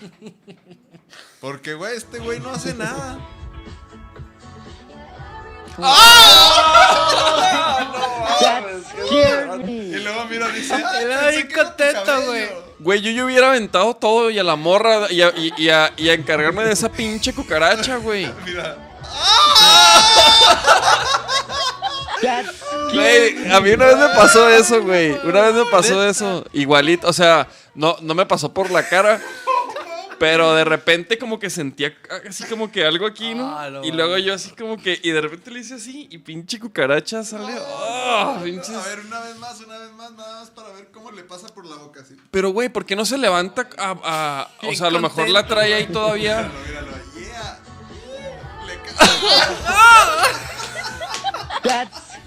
[1.41, 3.17] Porque, güey, este güey no hace nada.
[9.65, 10.73] Y luego mira, dice.
[10.73, 12.27] "Ay, Era bien contento, cabello".
[12.27, 12.49] güey.
[12.79, 15.93] Güey, yo, yo hubiera aventado todo y a la morra y a, y, y a,
[15.95, 18.29] y a encargarme de esa pinche cucaracha, güey.
[18.45, 18.75] Mira.
[22.93, 25.11] Güey, a mí una vez me pasó eso, güey.
[25.23, 26.45] Una vez me pasó eso.
[26.53, 29.19] Igualito, o sea, no, no me pasó por la cara.
[30.23, 31.93] Pero de repente como que sentía
[32.29, 33.59] así como que algo aquí, ¿no?
[33.59, 34.97] Ah, no y luego yo así como que...
[35.03, 37.53] Y de repente le hice así y pinche cucaracha sale...
[37.59, 38.39] ¡ah!
[38.41, 41.23] pinches- A ver, una vez más, una vez más, nada más para ver cómo le
[41.23, 42.15] pasa por la boca así.
[42.31, 43.97] Pero, güey, ¿por qué no se levanta a...
[44.01, 46.49] a- o sea, a lo mejor la trae ahí todavía.
[46.67, 47.59] Míralo, míralo.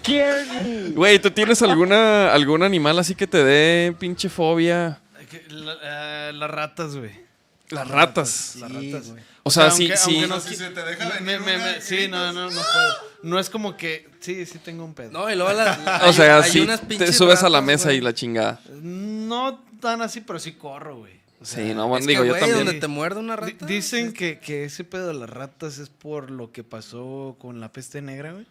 [0.04, 0.36] Yeah.
[0.84, 5.00] Le Güey, ¿tú tienes alguna algún animal así que te dé pinche fobia?
[5.48, 7.25] la- eh, las ratas, güey.
[7.70, 8.56] Las ratas.
[8.60, 9.22] Las ratas, güey.
[9.42, 10.24] O sea, sí, sí.
[10.28, 12.94] no Si se te deja Me- venir me- una, me- sí, no, no, no puedo.
[13.22, 14.08] No es como que.
[14.20, 15.10] Sí, sí tengo un pedo.
[15.12, 17.60] No, y luego la, la- O sea, hay- hay sí unas te subes a la
[17.60, 17.98] mesa güey.
[17.98, 18.60] y la chingada.
[18.70, 21.14] No tan así, pero sí corro, güey.
[21.40, 22.64] O sea, Sí, no, bueno, Es digo, que, yo güey, también.
[22.66, 23.66] donde te muerde una rata.
[23.66, 27.70] dicen que, que ese pedo de las ratas es por lo que pasó con la
[27.72, 28.46] peste negra, güey.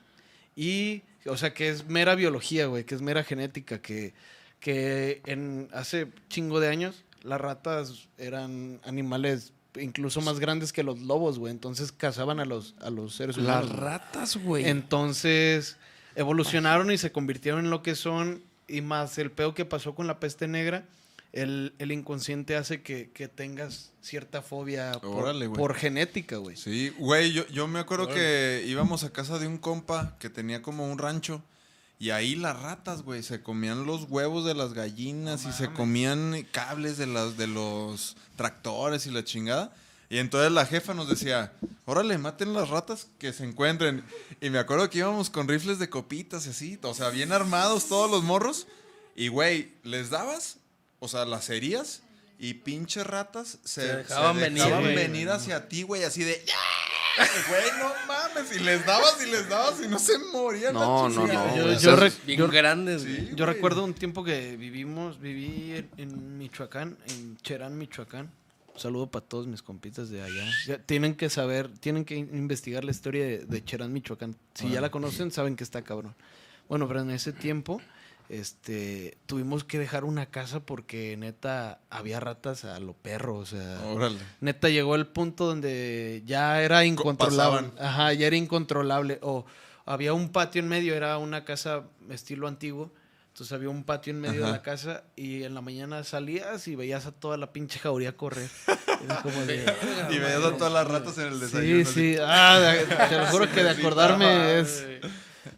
[0.55, 4.13] Y, o sea, que es mera biología, güey, que es mera genética, que,
[4.59, 10.99] que en hace chingo de años las ratas eran animales incluso más grandes que los
[11.01, 11.51] lobos, güey.
[11.51, 13.69] Entonces cazaban a los, a los seres Las humanos.
[13.71, 13.79] güey.
[13.81, 14.65] ratas, güey.
[14.69, 15.77] Entonces
[16.15, 18.43] evolucionaron y se convirtieron en lo que son.
[18.67, 20.85] Y más el pedo que pasó con la peste negra,
[21.33, 26.55] el, el inconsciente hace que, que tengas cierta fobia Órale, por genética, güey.
[26.55, 30.61] Sí, güey, yo, yo me acuerdo que íbamos a casa de un compa que tenía
[30.61, 31.43] como un rancho.
[31.97, 36.45] Y ahí las ratas, güey, se comían los huevos de las gallinas y se comían
[36.51, 39.73] cables de, las, de los tractores y la chingada.
[40.09, 41.53] Y entonces la jefa nos decía,
[41.85, 44.03] órale, maten las ratas que se encuentren.
[44.41, 47.87] Y me acuerdo que íbamos con rifles de copitas y así, o sea, bien armados
[47.87, 48.67] todos los morros.
[49.15, 50.57] Y, güey, les dabas,
[50.99, 52.01] o sea, las herías
[52.37, 54.95] y pinches ratas se, Se se dejaban venir, dejaban güey.
[54.95, 56.43] venir hacia ti, güey, así de...
[56.45, 56.53] "Ya".
[57.17, 60.73] Güey, no mames, y les dabas y les dabas y no se morían.
[60.73, 61.77] la No, no, no.
[61.79, 63.03] Yo, Bien grandes.
[63.03, 68.31] Sí, yo recuerdo un tiempo que vivimos, viví en, en Michoacán, en Cherán, Michoacán.
[68.73, 70.43] Un saludo para todos mis compitas de allá.
[70.67, 74.35] Ya tienen que saber, tienen que in- investigar la historia de, de Cherán, Michoacán.
[74.53, 76.13] Si ya la conocen, saben que está cabrón.
[76.67, 77.79] Bueno, pero en ese tiempo,
[78.29, 83.79] este, tuvimos que dejar una casa porque neta había ratas a lo perro, o sea.
[83.85, 84.17] Órale.
[84.41, 87.69] Neta llegó el punto donde ya era incontrolable.
[87.69, 87.87] pasaban.
[87.87, 89.19] Ajá, ya era incontrolable.
[89.21, 89.45] O
[89.85, 92.91] había un patio en medio, era una casa estilo antiguo.
[93.27, 94.51] Entonces había un patio en medio de Ajá.
[94.53, 98.49] la casa y en la mañana salías y veías a toda la pinche jauría correr.
[99.03, 99.65] Era como de-
[100.09, 101.85] Y veías a todas las ratas en el Sí, desayuno.
[101.85, 102.15] sí.
[102.21, 104.85] Ah, de- te lo juro que de acordarme es.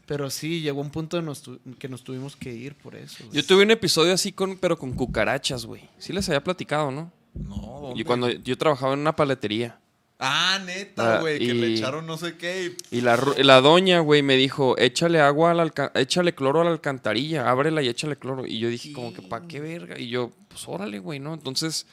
[0.07, 3.25] Pero sí, llegó un punto nos tu- que nos tuvimos que ir por eso.
[3.25, 3.35] güey.
[3.35, 5.81] Yo tuve un episodio así con, pero con cucarachas, güey.
[5.99, 7.11] Sí les había platicado, ¿no?
[7.35, 8.01] No, ¿dónde?
[8.01, 9.77] Y cuando yo trabajaba en una paletería.
[10.19, 12.97] Ah, neta, Ah, güey, que y- le echaron no sé qué y...
[12.97, 17.51] Y la, la doña, güey, me dijo, échale agua, al échale cloro a la alcantarilla,
[17.51, 18.47] ábrela y échale cloro.
[18.47, 19.99] Y yo dije, como que, ¿pa' qué verga?
[19.99, 21.35] Y yo, pues órale, güey, ¿no?
[21.35, 21.85] Entonces,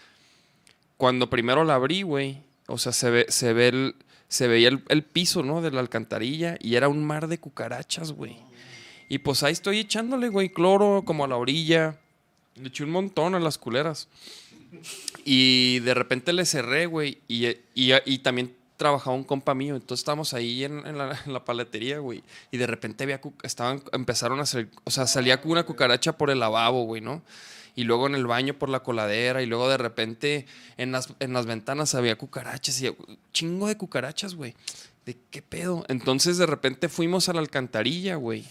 [0.96, 3.94] cuando primero la abrí, güey, o sea, se, ve, se, ve el,
[4.34, 5.62] se veía el, el piso, ¿no?
[5.62, 8.36] De la alcantarilla y era un mar de cucarachas, güey.
[9.08, 12.00] Y pues ahí estoy echándole, güey, cloro como a la orilla.
[12.56, 14.08] Le eché un montón a las culeras.
[15.24, 17.18] Y de repente le cerré, güey.
[17.28, 19.76] Y, y- también trabajaba un compa mío.
[19.76, 22.24] Entonces estábamos ahí en, en la, en la paletería, güey.
[22.50, 24.68] Y de repente había estaban, empezaron a hacer.
[24.82, 27.22] O sea, salía una cucaracha por el lavabo, güey, ¿no?
[27.76, 29.42] Y luego en el baño por la coladera.
[29.42, 30.46] Y luego de repente
[30.76, 32.80] en las, en las ventanas había cucarachas.
[32.82, 32.90] Y
[33.32, 34.54] chingo de cucarachas, güey.
[35.06, 35.84] ¿De qué pedo?
[35.88, 38.44] Entonces de repente fuimos a la alcantarilla, güey.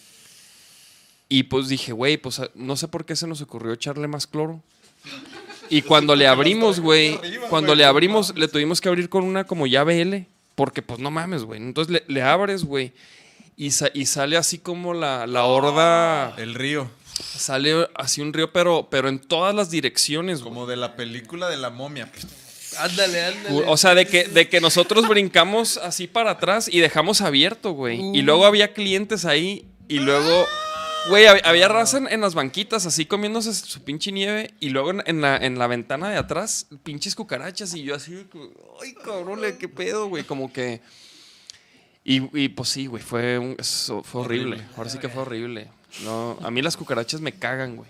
[1.29, 4.61] Y pues dije, güey, pues no sé por qué se nos ocurrió echarle más cloro.
[5.69, 7.19] Y cuando le abrimos, güey,
[7.49, 10.27] cuando le abrimos, le tuvimos que abrir con una como llave L.
[10.55, 11.59] Porque pues no mames, güey.
[11.59, 12.91] Entonces le, le abres, güey.
[13.57, 16.35] Y, sa- y sale así como la, la horda.
[16.37, 16.87] El río.
[17.19, 20.49] Sale así un río, pero, pero en todas las direcciones, güey.
[20.53, 22.11] Como de la película de la momia.
[22.80, 23.64] Ándale, ándale.
[23.68, 27.99] O sea, de que, de que nosotros brincamos así para atrás y dejamos abierto, güey.
[28.18, 30.45] Y luego había clientes ahí y luego,
[31.10, 34.90] güey, hab- había raza en, en las banquitas así comiéndose su pinche nieve y luego
[34.90, 38.26] en, en la, en la ventana de atrás, pinches cucarachas y yo así,
[38.81, 40.81] ay, cabrón, qué pedo, güey, como que...
[42.06, 43.56] Y, y, pues sí, güey, fue, un-
[44.03, 44.61] fue horrible.
[44.76, 45.69] Ahora sí que fue horrible.
[46.03, 47.89] No, a mí las cucarachas me cagan, güey.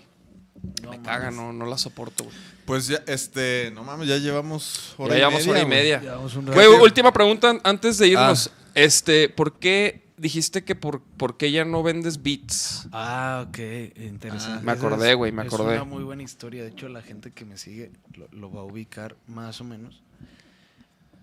[0.90, 2.36] me cagan, no, no las soporto, güey.
[2.66, 5.50] Pues ya, este, no mames, ya llevamos hora Ya y llevamos media.
[5.52, 6.00] hora y media.
[6.00, 8.50] Llevamos un Güey, última pregunta an- antes de irnos.
[8.54, 8.70] Ah.
[8.74, 12.86] Este, ¿por qué dijiste que por, por qué ya no vendes beats?
[12.92, 13.58] Ah, ok,
[13.96, 14.58] interesante.
[14.60, 15.74] Ah, me acordé, güey, me acordé.
[15.74, 16.62] Es una muy buena historia.
[16.62, 20.00] De hecho, la gente que me sigue lo, lo va a ubicar más o menos.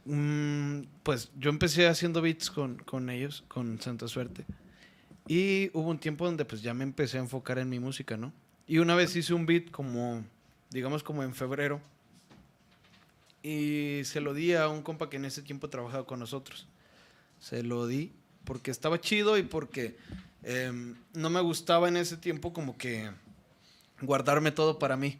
[0.06, 4.46] Mm, pues yo empecé haciendo beats con, con ellos, con Santa Suerte.
[5.28, 8.34] Y hubo un tiempo donde pues ya me empecé a enfocar en mi música, ¿no?
[8.68, 10.24] Y una vez hice un beat como,
[10.72, 11.82] digamos como en febrero.
[13.44, 16.68] Y se lo di a un compa que en ese tiempo trabajaba con nosotros.
[17.40, 18.12] Se lo di
[18.44, 19.96] porque estaba chido y porque
[20.44, 23.10] em, no me gustaba en ese tiempo como que
[24.02, 25.18] guardarme todo para mí.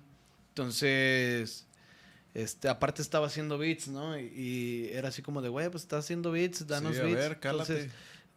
[0.50, 1.66] Entonces,
[2.34, 4.20] este, aparte estaba haciendo beats, ¿no?
[4.20, 7.18] Y, y era así como de, güey, pues estás haciendo beats, danos Sí, a beats.
[7.18, 7.40] ver.
[7.42, 7.90] Entonces,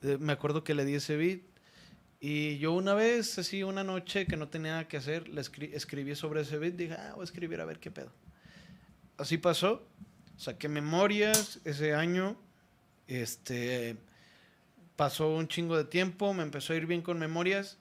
[0.02, 1.40] eh, me acuerdo que le di ese beat.
[2.26, 5.74] Y yo una vez, así, una noche que no tenía nada que hacer, le escri-
[5.74, 6.72] escribí sobre ese beat.
[6.72, 8.10] Dije, ah, voy a escribir a ver qué pedo.
[9.18, 9.86] Así pasó.
[10.38, 12.34] Saqué memorias ese año.
[13.08, 13.96] Este.
[14.96, 16.32] Pasó un chingo de tiempo.
[16.32, 17.76] Me empezó a ir bien con memorias.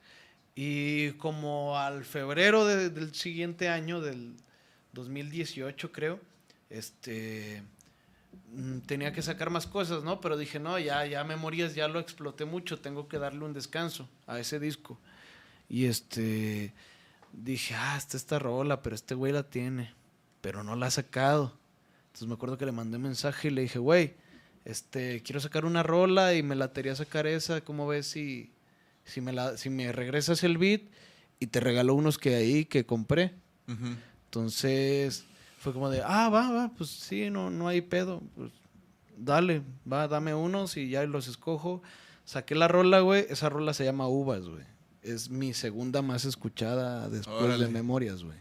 [0.55, 4.33] Y como al febrero de- del siguiente año, del
[4.91, 6.19] 2018, creo,
[6.69, 7.63] este.
[8.51, 10.21] Mm, Tenía que sacar más cosas, ¿no?
[10.21, 14.09] Pero dije, no, ya, ya memorias, ya lo exploté mucho, tengo que darle un descanso
[14.27, 14.99] a ese disco.
[15.69, 16.73] Y este,
[17.31, 19.93] dije, ah, está esta rola, pero este güey la tiene,
[20.41, 21.57] pero no la ha sacado.
[22.07, 24.13] Entonces me acuerdo que le mandé un mensaje y le dije, güey,
[24.65, 28.51] este, quiero sacar una rola y me la quería sacar esa, ¿cómo ves si,
[29.03, 30.81] si, me la, si me regresas el beat
[31.39, 33.33] y te regalo unos que ahí que compré?
[34.25, 35.25] Entonces
[35.63, 38.21] fue como de, ah, va, va, pues sí, no, no hay pedo.
[38.35, 38.51] Pues,
[39.17, 39.61] dale,
[39.91, 41.81] va, dame unos y ya los escojo.
[42.25, 43.25] Saqué la rola, güey.
[43.29, 44.65] Esa rola se llama Uvas, güey.
[45.01, 47.65] Es mi segunda más escuchada después Órale.
[47.65, 48.37] de Memorias, güey.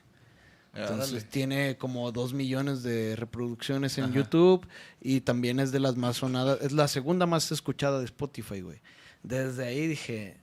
[0.75, 1.29] Entonces Órale.
[1.29, 4.15] tiene como dos millones de reproducciones en Ajá.
[4.15, 4.67] YouTube
[5.01, 8.81] y también es de las más sonadas, es la segunda más escuchada de Spotify, güey.
[9.23, 10.39] Desde ahí dije,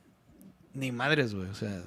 [0.73, 1.83] ni madres, güey, o sea,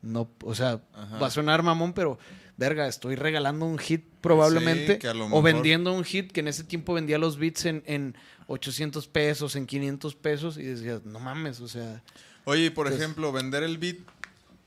[0.00, 1.18] no, o sea, Ajá.
[1.18, 2.18] va a sonar mamón, pero
[2.62, 6.48] verga, estoy regalando un hit probablemente Sí, lo o mejor- vendiendo un hit que en
[6.48, 8.14] ese tiempo vendía los beats en, en
[8.46, 12.02] 800 pesos, en 500 pesos y decías, no mames, o sea,
[12.44, 13.98] Oye, por Pues- ejemplo, vender el beat,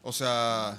[0.02, 0.78] o sea,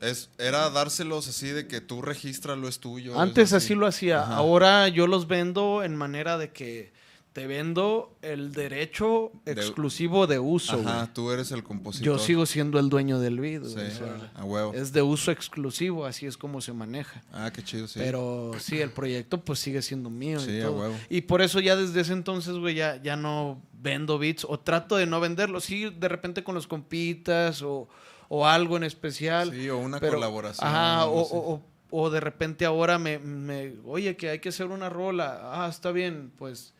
[0.00, 3.18] es, era dárselos así de que tú regístralo, es tuyo.
[3.18, 4.22] Antes es así lo hacía.
[4.22, 4.36] Ajá.
[4.36, 6.92] Ahora yo los vendo en manera de que
[7.38, 10.80] te vendo el derecho De- exclusivo de uso.
[10.80, 11.08] Ajá, güey.
[11.14, 12.04] tú eres el compositor.
[12.06, 13.64] Yo sigo siendo el dueño del beat.
[13.64, 14.74] Sí, o sea, a huevo.
[14.74, 17.22] es de uso exclusivo, así es como se maneja.
[17.32, 17.98] Ah, qué chido, sí.
[17.98, 20.40] Pero sí, el proyecto pues sigue siendo mío.
[20.40, 20.94] Sí, y, a huevo.
[21.08, 24.96] y por eso ya desde ese entonces, güey, ya, ya no vendo beats o trato
[24.96, 25.64] de no venderlos.
[25.64, 27.88] Sí, de repente con los compitas o,
[28.28, 29.52] o algo en especial.
[29.52, 30.66] Sí, o una pero- colaboración.
[30.68, 34.50] Ajá, algo o, o- o- o de repente ahora me, me- oye, que hay que
[34.50, 35.40] hacer una rola.
[35.54, 36.74] Ah, está bien, pues,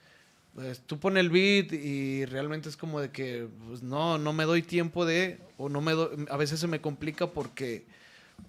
[0.59, 4.43] pues tú pon el beat y realmente es como de que, pues no, no me
[4.43, 7.87] doy tiempo de, o no me do- a veces se me complica porque,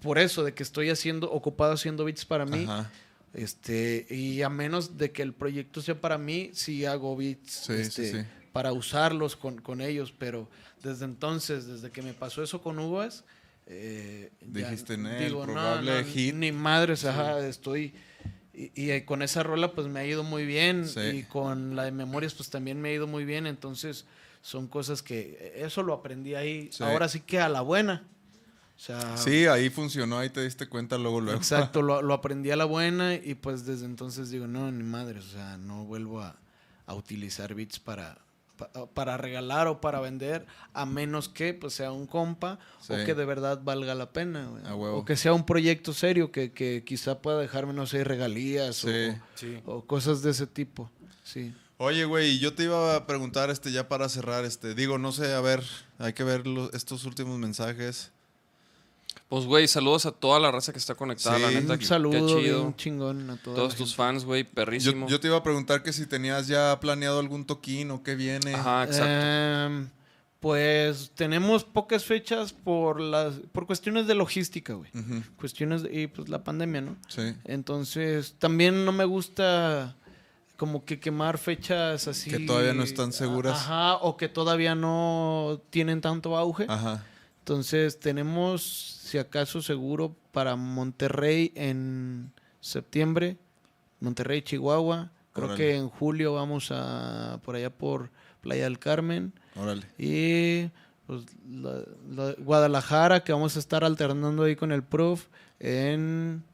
[0.02, 2.64] por eso, de que estoy haciendo, ocupado haciendo beats para mí.
[2.64, 2.90] Ajá.
[3.32, 7.74] Este, y a menos de que el proyecto sea para mí, sí hago beats Sí,
[7.74, 8.28] este, sí.
[8.52, 10.48] para usarlos con, con ellos, pero
[10.82, 13.22] desde entonces, desde que me pasó eso con Uvas,
[13.68, 16.34] eh, ya Dijiste, "Nel, digo, no, probable no, hit".
[16.34, 17.94] Ni madres, ajá, estoy.
[18.52, 20.86] Y, y, eh, con esa rola, pues me ha ido muy bien.
[20.88, 21.00] Sí.
[21.00, 23.46] Y con la de Memorias, pues también me ha ido muy bien.
[23.46, 24.06] Entonces,
[24.42, 26.68] son cosas que eh, eso lo aprendí ahí.
[26.72, 26.82] Sí.
[26.82, 28.04] Ahora sí que a la buena.
[28.76, 31.38] O sea, Sí, ahí funcionó, ahí te diste cuenta luego, luego.
[31.38, 35.18] Exacto, lo, lo aprendí a la buena y pues desde entonces digo, no, ni madre,
[35.18, 36.34] o sea, no vuelvo a,
[36.86, 38.20] a utilizar beats para, pa-
[38.94, 42.92] para regalar o para vender, a menos que pues sea un compa Sí.
[42.92, 44.66] o que de verdad valga la pena, güey.
[44.66, 44.98] A huevo.
[44.98, 48.88] o que sea un proyecto serio que, que quizá pueda dejarme, no sé, regalías o-
[49.34, 49.60] Sí.
[49.66, 50.90] o, cosas de ese tipo,
[51.22, 51.54] sí.
[51.82, 55.32] Oye, güey, yo te iba a preguntar, este, ya para cerrar, este, digo, no sé,
[55.32, 55.62] a ver,
[55.98, 58.12] hay que ver los- estos últimos mensajes.
[59.30, 61.42] Pues, güey, saludos a toda la raza que está conectada, Sí.
[61.42, 61.72] la neta.
[61.74, 62.60] Un saludo qué chido.
[62.62, 63.96] bien chingón a toda Todos tus gente.
[63.96, 65.06] fans, güey, perrísimo.
[65.08, 68.54] yo te iba a preguntar que si tenías ya planeado algún toquín o qué viene.
[68.54, 69.06] Ajá, exacto.
[69.08, 69.88] Em,
[70.40, 74.90] pues tenemos pocas fechas por las por cuestiones de logística, güey.
[75.36, 76.96] Cuestiones de, y pues la pandemia, ¿no?
[77.08, 77.34] Sí.
[77.44, 79.96] Entonces, también no me gusta
[80.56, 82.30] como que quemar fechas así.
[82.30, 83.58] Que todavía no están seguras.
[83.60, 86.66] Ajá, o que todavía no tienen tanto auge.
[86.68, 87.04] Ajá.
[87.54, 93.38] Entonces, tenemos, si acaso, seguro para Monterrey en septiembre,
[93.98, 95.10] Monterrey, Chihuahua.
[95.32, 98.10] Creo que en julio vamos a por allá por
[98.40, 99.32] Playa del Carmen.
[99.56, 99.82] Órale.
[99.98, 100.70] Y
[101.08, 105.26] pues, la- la- Guadalajara, que vamos a estar alternando ahí con el Prof.
[105.58, 106.44] En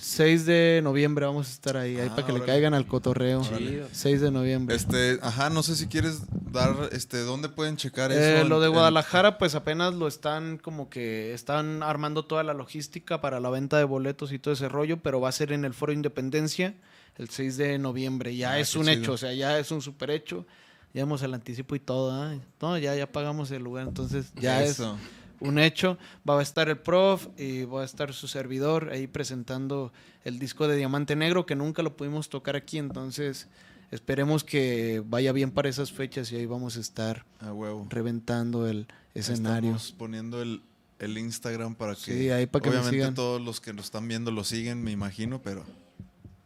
[0.00, 3.42] 6 de noviembre vamos a estar ahí, ahí Ah, para que le caigan al cotorreo.
[3.42, 3.86] Chido.
[3.92, 4.74] 6 de noviembre.
[4.74, 8.20] Este, ajá, no sé si quieres dar, este, ¿dónde pueden checar eso?
[8.20, 12.54] Eh, lo En- de Guadalajara, pues apenas lo están como que están armando toda la
[12.54, 15.64] logística para la venta de boletos y todo ese rollo, pero va a ser en
[15.64, 16.74] el Foro Independencia
[17.18, 18.34] el 6 de noviembre.
[18.34, 18.92] Ya Ah, es un chido.
[18.94, 20.46] hecho, o sea, ya es un super hecho.
[20.94, 22.34] Ya hemos el anticipo y todo, ¿ah?
[22.60, 24.94] No, ya, ya pagamos el lugar, entonces ya Eso.
[24.94, 25.00] es
[25.40, 25.98] un hecho.
[26.28, 29.92] Va a estar el prof y va a estar su servidor ahí presentando
[30.24, 33.48] el disco de Diamante Negro que nunca lo pudimos tocar aquí, entonces
[33.90, 37.86] esperemos que vaya bien para esas fechas y ahí vamos a estar huevo.
[37.90, 39.70] reventando el escenario.
[39.70, 40.62] Estamos poniendo el,
[40.98, 43.14] el Instagram para que, Sí, ahí para que me obviamente sigan.
[43.14, 45.64] todos los que nos están viendo lo siguen, me imagino, pero,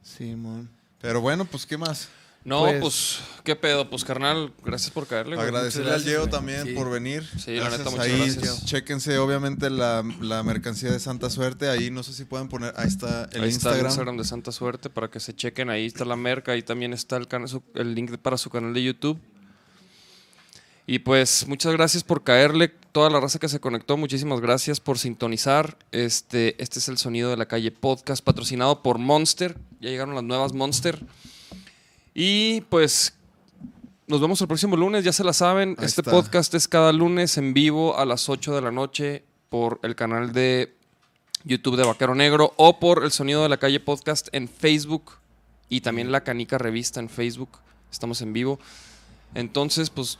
[0.03, 0.71] Simón.
[1.01, 2.09] pero bueno, pues qué más.
[2.45, 5.49] No, Pues- pues, qué pedo, pues carnal, gracias por caerle, güey.
[5.49, 6.73] Agradecerle al gracias, también Sí.
[6.75, 7.27] por venir.
[7.43, 8.67] Sí, la neta, muchas Ahí gracias.
[8.67, 11.71] chéquense obviamente la, la mercancía de Santa Suerte.
[11.71, 13.87] Ahí no sé si pueden poner, ahí está el ahí está el Instagram.
[13.87, 15.71] Instagram de Santa Suerte para que se chequen.
[15.71, 16.53] Ahí está la merca.
[16.53, 17.27] Ahí también está el,
[17.77, 19.19] el link para su canal de YouTube.
[20.87, 22.69] Y pues muchas gracias por caerle.
[22.93, 25.79] Toda la raza que se conectó, muchísimas gracias por sintonizar.
[25.93, 29.57] Este, este es el sonido de la calle podcast patrocinado por Monster.
[29.81, 31.01] Ya llegaron las nuevas Monster.
[32.15, 33.15] Y pues
[34.07, 35.71] nos vemos el próximo lunes, ya se la saben.
[35.79, 36.11] Ahí este está.
[36.11, 40.33] podcast es cada lunes en vivo a las 8 de la noche por el canal
[40.33, 40.77] de
[41.45, 45.13] YouTube de Vaquero Negro o por el Sonido de la Calle Podcast en Facebook
[45.69, 47.59] y también La Canica Revista en Facebook.
[47.91, 48.59] Estamos en vivo.
[49.35, 50.19] Entonces, pues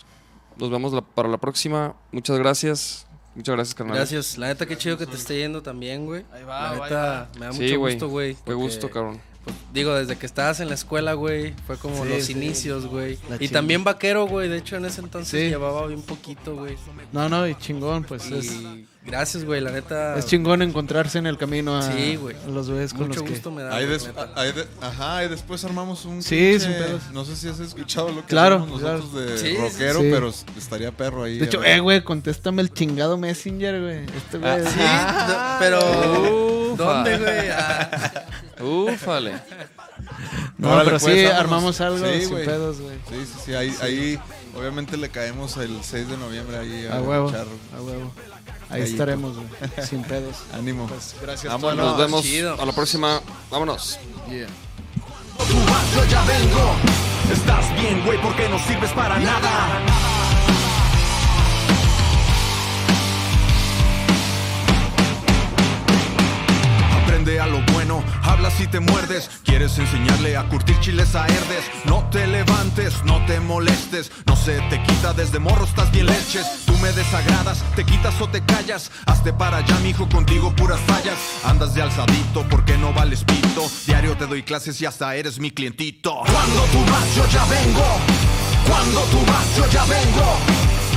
[0.57, 1.95] nos vemos la- para la próxima.
[2.13, 3.07] Muchas gracias.
[3.35, 3.97] Muchas gracias, carnal.
[3.97, 4.39] Gracias.
[4.39, 6.25] La neta, qué chido que te esté yendo también, güey.
[6.33, 7.29] Ahí va, La ahí neta, va.
[7.39, 7.95] me da Sí, mucho güey.
[7.95, 8.35] gusto, güey.
[8.35, 9.21] Qué porque, gusto, cabrón.
[9.45, 12.33] Pues, digo, desde que estabas en la escuela, güey, fue como Sí, los sí.
[12.33, 13.19] inicios, güey.
[13.41, 14.49] Y también vaquero, güey.
[14.49, 15.49] De hecho, en ese entonces Sí.
[15.49, 16.77] llevaba bien poquito, güey.
[17.13, 19.61] No, no, y chingón, pues es, Y gracias, güey.
[19.61, 20.17] La neta.
[20.19, 22.37] es chingón encontrarse en el camino a, Sí, güey.
[22.45, 23.35] a los bebés con Mucho los que...
[23.35, 23.75] gusto me da.
[23.77, 24.31] Ahí güey, des- neta.
[24.37, 26.23] ahí de- ajá, y después armamos un.
[26.23, 27.03] Sí, pinche- sin pedos.
[27.13, 30.09] No sé si has escuchado lo que Claro, hacemos nosotros de Sí, sí, rockero, sí.
[30.13, 31.39] pero estaría perro ahí.
[31.39, 34.05] De hecho, eh, güey, contéstame el chingado Messenger, güey.
[34.17, 34.63] Este güey.
[34.65, 36.73] Sí, no, pero.
[36.75, 36.85] Ufa.
[36.85, 37.49] ¿Dónde, güey?
[37.51, 38.11] Ah,
[38.61, 39.33] Úfale.
[40.59, 41.41] No, pero pues, sí, vámonos.
[41.41, 42.97] armamos algo Sí, sin pedos, güey.
[43.09, 43.55] Sí, sí, sí.
[43.55, 44.19] Ahí, ahí
[44.57, 48.13] obviamente le caemos el 6 de noviembre ahí a, A huevo, a huevo.
[48.75, 49.03] Ahí Gallito.
[49.03, 49.49] estaremos, güey.
[49.89, 50.37] Sin pedos.
[50.53, 50.87] ánimo.
[50.87, 51.53] Pues gracias.
[51.53, 51.87] Vámonos.
[51.87, 52.61] Nos vemos chido.
[52.61, 53.21] a la próxima.
[53.51, 53.99] Vámonos.
[54.29, 54.47] Yeah.
[55.39, 56.75] Tú vas, yo ya vengo.
[57.33, 59.81] Estás bien, güey, porque no sirves para nada.
[67.25, 69.31] A lo bueno, habla si te muerdes.
[69.45, 71.65] Quieres enseñarle a curtir chiles a herdes.
[71.87, 74.13] No te levantes, no te molestes.
[74.27, 76.45] No se te quita desde morro, estás bien leches.
[76.67, 78.91] Tú me desagradas, te quitas o te callas.
[79.07, 81.19] Hazte para allá, mijo, contigo puras fallas.
[81.45, 83.71] Andas de alzadito porque no vales pito.
[83.87, 86.21] Diario te doy clases y hasta eres mi clientito.
[86.27, 87.87] Cuando tú vas, yo ya vengo.
[88.69, 90.37] Cuando tú vas, yo ya vengo.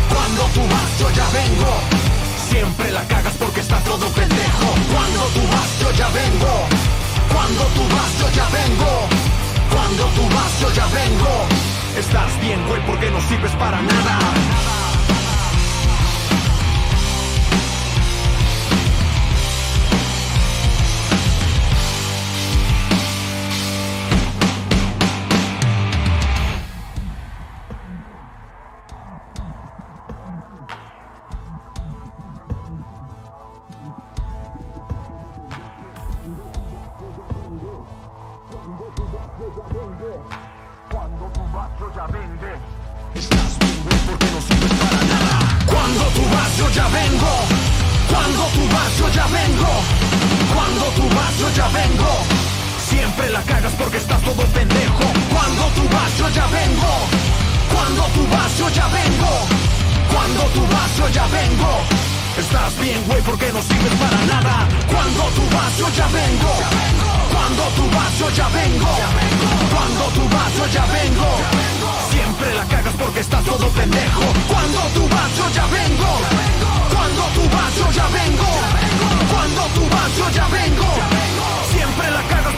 [0.09, 2.06] Cuando tú vas, yo ya vengo.
[2.49, 4.67] Siempre la cagas porque estás todo pendejo.
[4.93, 6.53] Cuando tú vas, yo ya vengo.
[7.33, 9.07] Cuando tú vas, yo ya vengo.
[9.73, 11.45] Cuando tú vas, yo ya vengo.
[11.97, 14.76] Estás bien, güey, porque no sirves para nada.
[53.37, 55.05] La cagas porque estás todo pendejo.
[55.33, 56.91] Cuando tú vas yo ya vengo.
[57.73, 59.31] Cuando tú vas yo ya vengo.
[60.13, 61.71] Cuando tú vas yo ya vengo.
[62.41, 64.55] Estás bien güey porque no sirves para nada.
[64.93, 66.53] Cuando tú vas yo ya vengo.
[67.33, 68.91] Cuando tú vas yo ya vengo.
[69.73, 71.29] Cuando tú vas yo ya vengo.
[72.11, 74.25] Siempre la cagas porque estás todo pendejo.
[74.51, 76.11] Cuando tú vas yo ya vengo.
[76.93, 78.49] Cuando tú vas yo ya vengo.
[79.31, 80.89] Cuando tú vas yo ya vengo.
[81.73, 82.56] Siempre la cagas